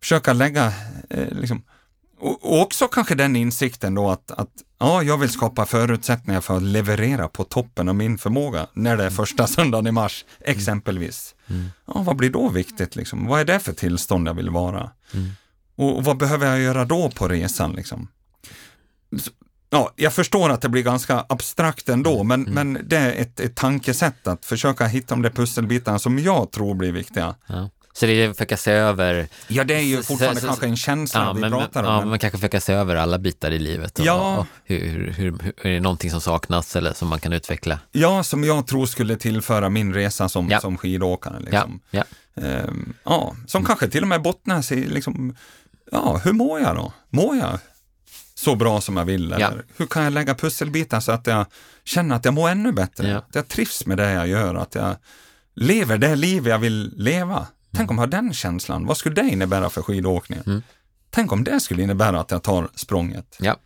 försöka 0.00 0.32
lägga, 0.32 0.72
eh, 1.10 1.28
liksom, 1.30 1.62
och, 2.18 2.44
och, 2.44 2.62
också 2.62 2.88
kanske 2.88 3.14
den 3.14 3.36
insikten 3.36 3.94
då 3.94 4.10
att, 4.10 4.30
att 4.30 4.50
ja, 4.78 5.02
jag 5.02 5.18
vill 5.18 5.30
skapa 5.30 5.66
förutsättningar 5.66 6.40
för 6.40 6.56
att 6.56 6.62
leverera 6.62 7.28
på 7.28 7.44
toppen 7.44 7.88
av 7.88 7.94
min 7.94 8.18
förmåga 8.18 8.66
när 8.72 8.96
det 8.96 9.04
är 9.04 9.10
första 9.10 9.46
söndagen 9.46 9.86
i 9.86 9.92
mars, 9.92 10.24
exempelvis. 10.40 11.34
Mm. 11.46 11.68
Ja, 11.86 12.02
vad 12.02 12.16
blir 12.16 12.30
då 12.30 12.48
viktigt? 12.48 12.96
Liksom? 12.96 13.26
Vad 13.26 13.40
är 13.40 13.44
det 13.44 13.60
för 13.60 13.72
tillstånd 13.72 14.28
jag 14.28 14.34
vill 14.34 14.50
vara? 14.50 14.90
Mm. 15.14 15.30
Och, 15.76 15.96
och, 15.96 16.04
vad 16.04 16.16
behöver 16.16 16.46
jag 16.46 16.60
göra 16.60 16.84
då 16.84 17.10
på 17.10 17.28
resan? 17.28 17.72
Liksom? 17.72 18.08
Ja, 19.70 19.92
jag 19.96 20.12
förstår 20.12 20.50
att 20.50 20.60
det 20.60 20.68
blir 20.68 20.82
ganska 20.82 21.24
abstrakt 21.28 21.88
ändå, 21.88 22.20
mm. 22.20 22.28
men, 22.28 22.46
mm. 22.46 22.72
men 22.72 22.88
det 22.88 22.96
är 22.96 23.12
ett, 23.12 23.40
ett 23.40 23.56
tankesätt 23.56 24.26
att 24.26 24.44
försöka 24.44 24.86
hitta 24.86 25.14
de 25.14 25.22
där 25.22 25.30
pusselbitarna 25.30 25.98
som 25.98 26.18
jag 26.18 26.50
tror 26.50 26.74
blir 26.74 26.92
viktiga. 26.92 27.34
Ja. 27.46 27.70
Så 27.92 28.06
det 28.06 28.12
är 28.12 28.28
att 28.28 28.36
försöka 28.36 28.56
se 28.56 28.72
över... 28.72 29.28
Ja, 29.48 29.64
det 29.64 29.74
är 29.74 29.80
ju 29.80 30.02
fortfarande 30.02 30.40
så, 30.40 30.46
kanske 30.46 30.66
en 30.66 30.76
känsla 30.76 31.20
ja, 31.20 31.32
vi 31.32 31.40
men, 31.40 31.52
pratar 31.52 31.82
om. 31.82 31.92
Ja, 31.92 32.00
men 32.00 32.08
man 32.08 32.18
kanske 32.18 32.38
försöka 32.38 32.60
se 32.60 32.72
över 32.72 32.96
alla 32.96 33.18
bitar 33.18 33.50
i 33.50 33.58
livet. 33.58 33.98
Och, 33.98 34.06
ja. 34.06 34.38
Och 34.38 34.46
hur, 34.64 35.10
hur, 35.10 35.38
hur, 35.42 35.52
är 35.66 35.70
det 35.70 35.80
någonting 35.80 36.10
som 36.10 36.20
saknas 36.20 36.76
eller 36.76 36.92
som 36.92 37.08
man 37.08 37.20
kan 37.20 37.32
utveckla? 37.32 37.78
Ja, 37.92 38.22
som 38.22 38.44
jag 38.44 38.66
tror 38.66 38.86
skulle 38.86 39.16
tillföra 39.16 39.68
min 39.68 39.94
resa 39.94 40.28
som, 40.28 40.48
ja. 40.48 40.60
som 40.60 40.78
skidåkare. 40.78 41.40
Liksom. 41.40 41.80
Ja. 41.90 42.04
Ja. 42.34 42.42
Ehm, 42.42 42.92
ja, 43.04 43.36
som 43.46 43.58
mm. 43.58 43.66
kanske 43.66 43.88
till 43.88 44.02
och 44.02 44.08
med 44.08 44.22
bottnar 44.22 44.72
i, 44.72 44.86
liksom, 44.86 45.36
ja, 45.92 46.20
hur 46.24 46.32
mår 46.32 46.60
jag 46.60 46.76
då? 46.76 46.92
Mår 47.10 47.36
jag 47.36 47.58
så 48.40 48.54
bra 48.54 48.80
som 48.80 48.96
jag 48.96 49.04
vill? 49.04 49.32
Eller 49.32 49.56
ja. 49.56 49.62
hur 49.76 49.86
kan 49.86 50.04
jag 50.04 50.12
lägga 50.12 50.34
pusselbitar 50.34 51.00
så 51.00 51.12
att 51.12 51.26
jag 51.26 51.46
känner 51.84 52.16
att 52.16 52.24
jag 52.24 52.34
mår 52.34 52.48
ännu 52.48 52.72
bättre? 52.72 53.08
Ja. 53.08 53.18
Att 53.18 53.34
jag 53.34 53.48
trivs 53.48 53.86
med 53.86 53.98
det 53.98 54.12
jag 54.12 54.28
gör, 54.28 54.54
att 54.54 54.74
jag 54.74 54.96
lever 55.54 55.98
det 55.98 56.16
liv 56.16 56.48
jag 56.48 56.58
vill 56.58 56.92
leva. 56.96 57.46
Tänk 57.76 57.90
om 57.90 57.96
jag 57.96 58.02
har 58.02 58.06
den 58.06 58.34
känslan. 58.34 58.86
Vad 58.86 58.96
skulle 58.96 59.22
det 59.22 59.28
innebära 59.28 59.70
för 59.70 59.82
skidåkningen? 59.82 60.44
Mm. 60.46 60.62
Tänk 61.10 61.32
om 61.32 61.44
det 61.44 61.60
skulle 61.60 61.82
innebära 61.82 62.20
att 62.20 62.30
jag 62.30 62.42
tar 62.42 62.68
språnget. 62.74 63.36
Ja. 63.40 63.56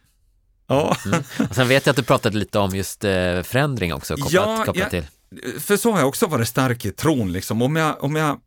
Ja. 0.67 0.97
Mm. 1.07 1.23
Och 1.49 1.55
sen 1.55 1.69
vet 1.69 1.87
jag 1.87 1.93
att 1.93 1.97
du 1.97 2.03
pratade 2.03 2.39
lite 2.39 2.59
om 2.59 2.77
just 2.77 3.05
eh, 3.05 3.43
förändring 3.43 3.95
också 3.95 4.15
kopplat, 4.15 4.33
ja, 4.33 4.63
kopplat 4.67 4.91
till. 4.91 5.07
För 5.61 5.77
så 5.77 5.93
har 5.93 5.99
jag 5.99 6.09
också 6.09 6.27
varit 6.27 6.49
stark 6.49 6.85
i 6.85 6.91
tron 6.91 7.33
liksom. 7.33 7.63
Om 7.63 7.77
jag, 7.77 8.05
om 8.05 8.17
jag 8.17 8.41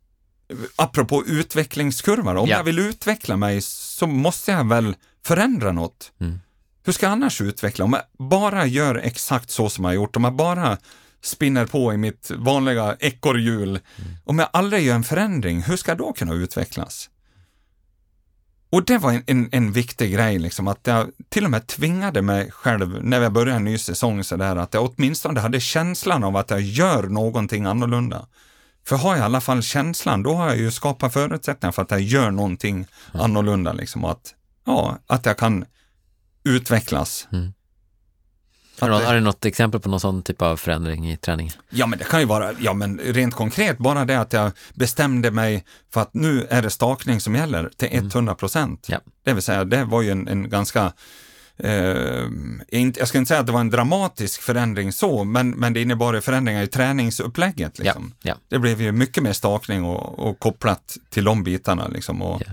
apropå 0.76 1.24
utvecklingskurvor, 1.26 2.36
om 2.36 2.48
ja. 2.48 2.56
jag 2.56 2.64
vill 2.64 2.78
utveckla 2.78 3.36
mig 3.36 3.60
så 3.62 4.06
måste 4.06 4.52
jag 4.52 4.68
väl 4.68 4.96
förändra 5.24 5.72
något. 5.72 6.12
Mm. 6.20 6.40
Hur 6.84 6.92
ska 6.92 7.06
jag 7.06 7.12
annars 7.12 7.40
utveckla? 7.40 7.84
Om 7.84 7.92
jag 7.92 8.28
bara 8.28 8.66
gör 8.66 8.94
exakt 8.94 9.50
så 9.50 9.68
som 9.68 9.84
jag 9.84 9.88
har 9.88 9.94
gjort, 9.94 10.16
om 10.16 10.24
jag 10.24 10.34
bara 10.34 10.78
spinner 11.22 11.66
på 11.66 11.94
i 11.94 11.96
mitt 11.96 12.30
vanliga 12.30 12.96
ekorrhjul. 13.00 13.68
Mm. 13.68 13.80
Om 14.24 14.38
jag 14.38 14.48
aldrig 14.52 14.86
gör 14.86 14.94
en 14.94 15.04
förändring, 15.04 15.62
hur 15.62 15.76
ska 15.76 15.90
jag 15.90 15.98
då 15.98 16.12
kunna 16.12 16.34
utvecklas? 16.34 17.10
Och 18.70 18.84
det 18.84 18.98
var 18.98 19.12
en, 19.12 19.22
en, 19.26 19.48
en, 19.52 19.72
viktig 19.72 20.12
grej, 20.12 20.38
liksom, 20.38 20.68
att 20.68 20.86
jag 20.86 21.10
till 21.28 21.44
och 21.44 21.50
med 21.50 21.66
tvingade 21.66 22.22
mig 22.22 22.50
själv 22.50 23.04
när 23.04 23.20
jag 23.20 23.32
började 23.32 23.56
en 23.56 23.64
ny 23.64 23.78
säsong 23.78 24.24
så 24.24 24.36
där, 24.36 24.56
att 24.56 24.74
jag 24.74 24.84
åtminstone 24.84 25.40
hade 25.40 25.60
känslan 25.60 26.24
av 26.24 26.36
att 26.36 26.50
jag 26.50 26.60
gör 26.60 27.02
någonting 27.02 27.64
annorlunda. 27.64 28.26
För 28.86 28.96
har 28.96 29.10
jag 29.10 29.18
i 29.18 29.22
alla 29.22 29.40
fall 29.40 29.62
känslan, 29.62 30.22
då 30.22 30.34
har 30.34 30.46
jag 30.46 30.56
ju 30.56 30.70
skapat 30.70 31.12
förutsättningar 31.12 31.72
för 31.72 31.82
att 31.82 31.90
jag 31.90 32.00
gör 32.00 32.30
någonting 32.30 32.74
mm. 32.74 33.24
annorlunda, 33.24 33.72
liksom, 33.72 34.04
och 34.04 34.10
att, 34.10 34.34
ja, 34.68 34.98
att 35.06 35.26
jag 35.26 35.38
kan 35.38 35.64
utvecklas. 36.44 37.28
Mm. 37.32 37.52
Har 38.80 38.88
du, 38.88 38.94
har 38.94 39.14
du 39.14 39.20
något 39.20 39.44
exempel 39.44 39.80
på 39.80 39.88
någon 39.88 40.00
sån 40.00 40.22
typ 40.22 40.42
av 40.42 40.56
förändring 40.56 41.10
i 41.10 41.16
träningen? 41.16 41.52
Ja, 41.70 41.86
men 41.86 41.98
det 41.98 42.04
kan 42.04 42.20
ju 42.20 42.26
vara, 42.26 42.52
ja 42.58 42.74
men 42.74 42.98
rent 42.98 43.34
konkret, 43.34 43.78
bara 43.78 44.04
det 44.04 44.20
att 44.20 44.32
jag 44.32 44.52
bestämde 44.74 45.30
mig 45.30 45.64
för 45.92 46.00
att 46.00 46.14
nu 46.14 46.46
är 46.50 46.62
det 46.62 46.70
stakning 46.70 47.20
som 47.20 47.34
gäller 47.34 47.70
till 47.76 47.88
100 47.92 48.18
mm. 48.18 48.36
procent. 48.36 48.88
Mm. 48.88 49.00
Ja. 49.04 49.12
Det 49.24 49.32
vill 49.32 49.42
säga, 49.42 49.64
det 49.64 49.84
var 49.84 50.02
ju 50.02 50.10
en, 50.10 50.28
en 50.28 50.50
ganska 50.50 50.92
Eh, 51.60 52.28
jag 52.96 53.08
ska 53.08 53.18
inte 53.18 53.28
säga 53.28 53.40
att 53.40 53.46
det 53.46 53.52
var 53.52 53.60
en 53.60 53.70
dramatisk 53.70 54.42
förändring 54.42 54.92
så, 54.92 55.24
men, 55.24 55.50
men 55.50 55.72
det 55.72 55.82
innebar 55.82 56.20
förändringar 56.20 56.62
i 56.62 56.66
träningsupplägget. 56.66 57.78
Liksom. 57.78 58.12
Ja, 58.22 58.30
ja. 58.30 58.36
Det 58.48 58.58
blev 58.58 58.82
ju 58.82 58.92
mycket 58.92 59.22
mer 59.22 59.32
stakning 59.32 59.84
och, 59.84 60.18
och 60.18 60.38
kopplat 60.38 60.96
till 61.10 61.24
de 61.24 61.44
bitarna. 61.44 61.88
Liksom, 61.88 62.22
och 62.22 62.42
ja. 62.46 62.52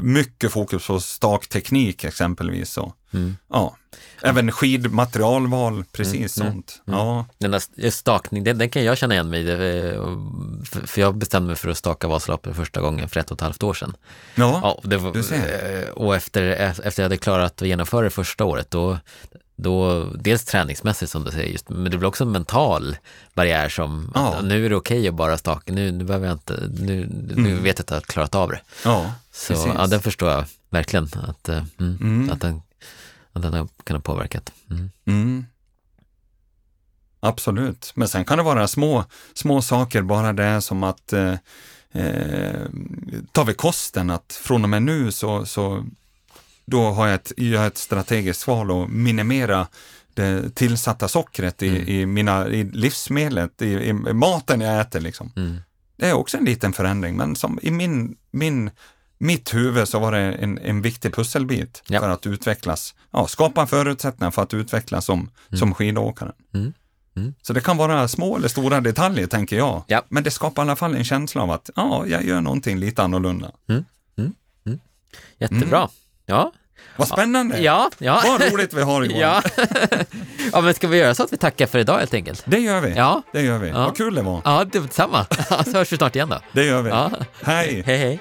Mycket 0.00 0.52
fokus 0.52 0.86
på 0.86 1.00
stakteknik 1.00 2.04
exempelvis. 2.04 2.72
Så. 2.72 2.92
Mm. 3.12 3.36
Ja. 3.50 3.76
Även 4.22 4.52
skidmaterialval, 4.52 5.84
precis 5.92 6.36
mm, 6.36 6.48
mm 6.48 6.54
sånt. 6.54 6.82
Mm, 6.86 6.98
ja. 6.98 7.26
Den 7.38 7.50
där 7.50 7.90
stakning, 7.90 8.44
den, 8.44 8.58
den, 8.58 8.70
kan 8.70 8.84
jag 8.84 8.98
känna 8.98 9.14
igen 9.14 9.30
mig 9.30 9.40
i. 9.40 9.96
För 10.64 11.00
jag 11.00 11.16
bestämde 11.16 11.46
mig 11.46 11.56
för 11.56 11.68
att 11.68 11.78
staka 11.78 12.08
Vasaloppet 12.08 12.56
första 12.56 12.80
gången 12.80 13.08
för 13.08 13.20
ett 13.20 13.30
och 13.30 13.36
ett 13.36 13.40
halvt 13.40 13.62
år 13.62 13.74
sedan. 13.74 13.96
Ja, 14.34 14.78
ja 14.84 14.98
var, 14.98 15.12
du 15.12 15.22
ser. 15.22 15.82
Eh, 15.82 15.88
och 15.88 16.16
efter, 16.16 16.42
efter 16.42 17.02
jag 17.02 17.04
hade 17.04 17.16
klarat 17.16 17.62
att 17.62 17.68
genomföra 17.68 18.04
det 18.04 18.10
första 18.10 18.44
året, 18.44 18.70
då, 18.70 18.98
då 19.56 20.04
dels 20.04 20.44
träningsmässigt 20.44 21.12
som 21.12 21.24
du 21.24 21.30
säger, 21.30 21.52
just, 21.52 21.68
men 21.68 21.90
det 21.90 21.98
blir 21.98 22.08
också 22.08 22.24
en 22.24 22.32
mental 22.32 22.96
barriär 23.34 23.68
som 23.68 24.12
ja. 24.14 24.34
att, 24.34 24.44
nu 24.44 24.66
är 24.66 24.70
det 24.70 24.76
okej 24.76 24.98
okay 24.98 25.08
att 25.08 25.14
bara 25.14 25.38
staka, 25.38 25.72
nu, 25.72 25.92
nu 25.92 26.04
behöver 26.04 26.26
jag 26.26 26.34
inte, 26.34 26.70
nu, 26.78 27.04
mm. 27.04 27.42
nu 27.42 27.54
vet 27.54 27.78
jag 27.78 27.84
att 27.84 27.90
jag 27.90 27.96
har 27.96 28.00
klarat 28.00 28.34
av 28.34 28.50
det. 28.50 28.60
Ja, 28.84 29.12
Så 29.32 29.52
ja, 29.52 29.86
den 29.86 30.00
förstår 30.00 30.30
jag 30.30 30.44
verkligen, 30.70 31.08
att, 31.28 31.48
eh, 31.48 31.64
mm, 31.78 31.98
mm. 32.00 32.30
att 32.30 32.40
den 32.40 32.62
att 33.32 33.42
den 33.42 33.68
kan 33.84 33.96
ha 33.96 34.02
påverkat. 34.02 34.52
Mm. 34.70 34.90
Mm. 35.04 35.46
Absolut, 37.20 37.92
men 37.94 38.08
sen 38.08 38.24
kan 38.24 38.38
det 38.38 38.44
vara 38.44 38.68
små, 38.68 39.04
små 39.34 39.62
saker, 39.62 40.02
bara 40.02 40.32
det 40.32 40.60
som 40.60 40.82
att 40.82 41.12
eh, 41.12 41.34
eh, 41.92 42.60
tar 43.32 43.44
vi 43.44 43.54
kosten 43.54 44.10
att 44.10 44.40
från 44.42 44.62
och 44.62 44.70
med 44.70 44.82
nu 44.82 45.12
så, 45.12 45.46
så 45.46 45.84
då 46.64 46.90
har 46.90 47.06
jag 47.06 47.14
ett, 47.14 47.32
jag 47.36 47.66
ett 47.66 47.78
strategiskt 47.78 48.46
val 48.46 48.70
att 48.70 48.90
minimera 48.90 49.66
det 50.14 50.54
tillsatta 50.54 51.08
sockret 51.08 51.62
i, 51.62 51.68
mm. 51.68 51.88
i, 51.88 52.06
mina, 52.06 52.48
i 52.48 52.64
livsmedlet, 52.64 53.62
i, 53.62 53.66
i, 53.66 53.92
maten 53.92 54.60
jag 54.60 54.80
äter. 54.80 55.00
Liksom. 55.00 55.32
Mm. 55.36 55.56
Det 55.96 56.08
är 56.08 56.12
också 56.12 56.36
en 56.38 56.44
liten 56.44 56.72
förändring, 56.72 57.16
men 57.16 57.36
som 57.36 57.58
i 57.62 57.70
min, 57.70 58.16
min 58.30 58.70
mitt 59.18 59.54
huvud 59.54 59.88
så 59.88 59.98
var 59.98 60.12
det 60.12 60.18
en, 60.18 60.58
en 60.58 60.82
viktig 60.82 61.14
pusselbit 61.14 61.82
Ja. 61.88 62.00
för 62.00 62.08
att 62.08 62.26
utvecklas, 62.26 62.94
ja, 63.10 63.26
skapa 63.26 63.66
förutsättningar 63.66 64.30
för 64.30 64.42
att 64.42 64.54
utvecklas 64.54 65.04
som, 65.04 65.30
som 65.58 65.74
skidåkare. 65.74 66.32
Mm. 66.54 66.72
Mm. 67.16 67.34
Så 67.42 67.52
det 67.52 67.60
kan 67.60 67.76
vara 67.76 68.08
små 68.08 68.36
eller 68.36 68.48
stora 68.48 68.80
detaljer, 68.80 69.26
tänker 69.26 69.56
jag. 69.56 69.84
Ja. 69.86 70.02
Men 70.08 70.22
det 70.22 70.30
skapar 70.30 70.62
i 70.62 70.64
alla 70.64 70.76
fall 70.76 70.94
en 70.94 71.04
känsla 71.04 71.42
av 71.42 71.50
att 71.50 71.70
ja, 71.76 72.06
jag 72.06 72.24
gör 72.24 72.40
någonting 72.40 72.78
lite 72.78 73.02
annorlunda. 73.02 73.52
Jättebra. 75.38 75.88
Ja. 76.26 76.52
Vad 76.96 77.08
spännande! 77.08 77.58
Ja, 77.60 77.90
ja. 77.98 78.20
Vad 78.24 78.52
roligt 78.52 78.72
vi 78.74 78.82
har 78.82 79.02
Johan! 79.04 79.20
Ja. 79.20 79.42
ja, 80.52 80.60
men 80.60 80.74
ska 80.74 80.88
vi 80.88 80.98
göra 80.98 81.14
så 81.14 81.22
att 81.22 81.32
vi 81.32 81.36
tackar 81.36 81.66
för 81.66 81.78
idag 81.78 81.98
helt 81.98 82.14
enkelt? 82.14 82.42
Det 82.44 82.58
gör 82.58 82.80
vi. 82.80 82.94
Ja. 82.94 83.22
Det 83.32 83.42
gör 83.42 83.58
vi. 83.58 83.68
Ja. 83.68 83.78
Vad 83.84 83.96
kul 83.96 84.14
det 84.14 84.22
var. 84.22 84.40
Ja, 84.44 84.64
detsamma. 84.64 85.26
Så 85.64 85.78
hörs 85.78 85.92
vi 85.92 85.96
snart 85.96 86.16
igen 86.16 86.28
då. 86.28 86.38
Det 86.52 86.64
gör 86.64 86.82
vi. 86.82 86.90
Ja. 86.90 87.10
Hej! 87.42 87.82
Hej, 87.86 87.96
hej. 87.96 88.20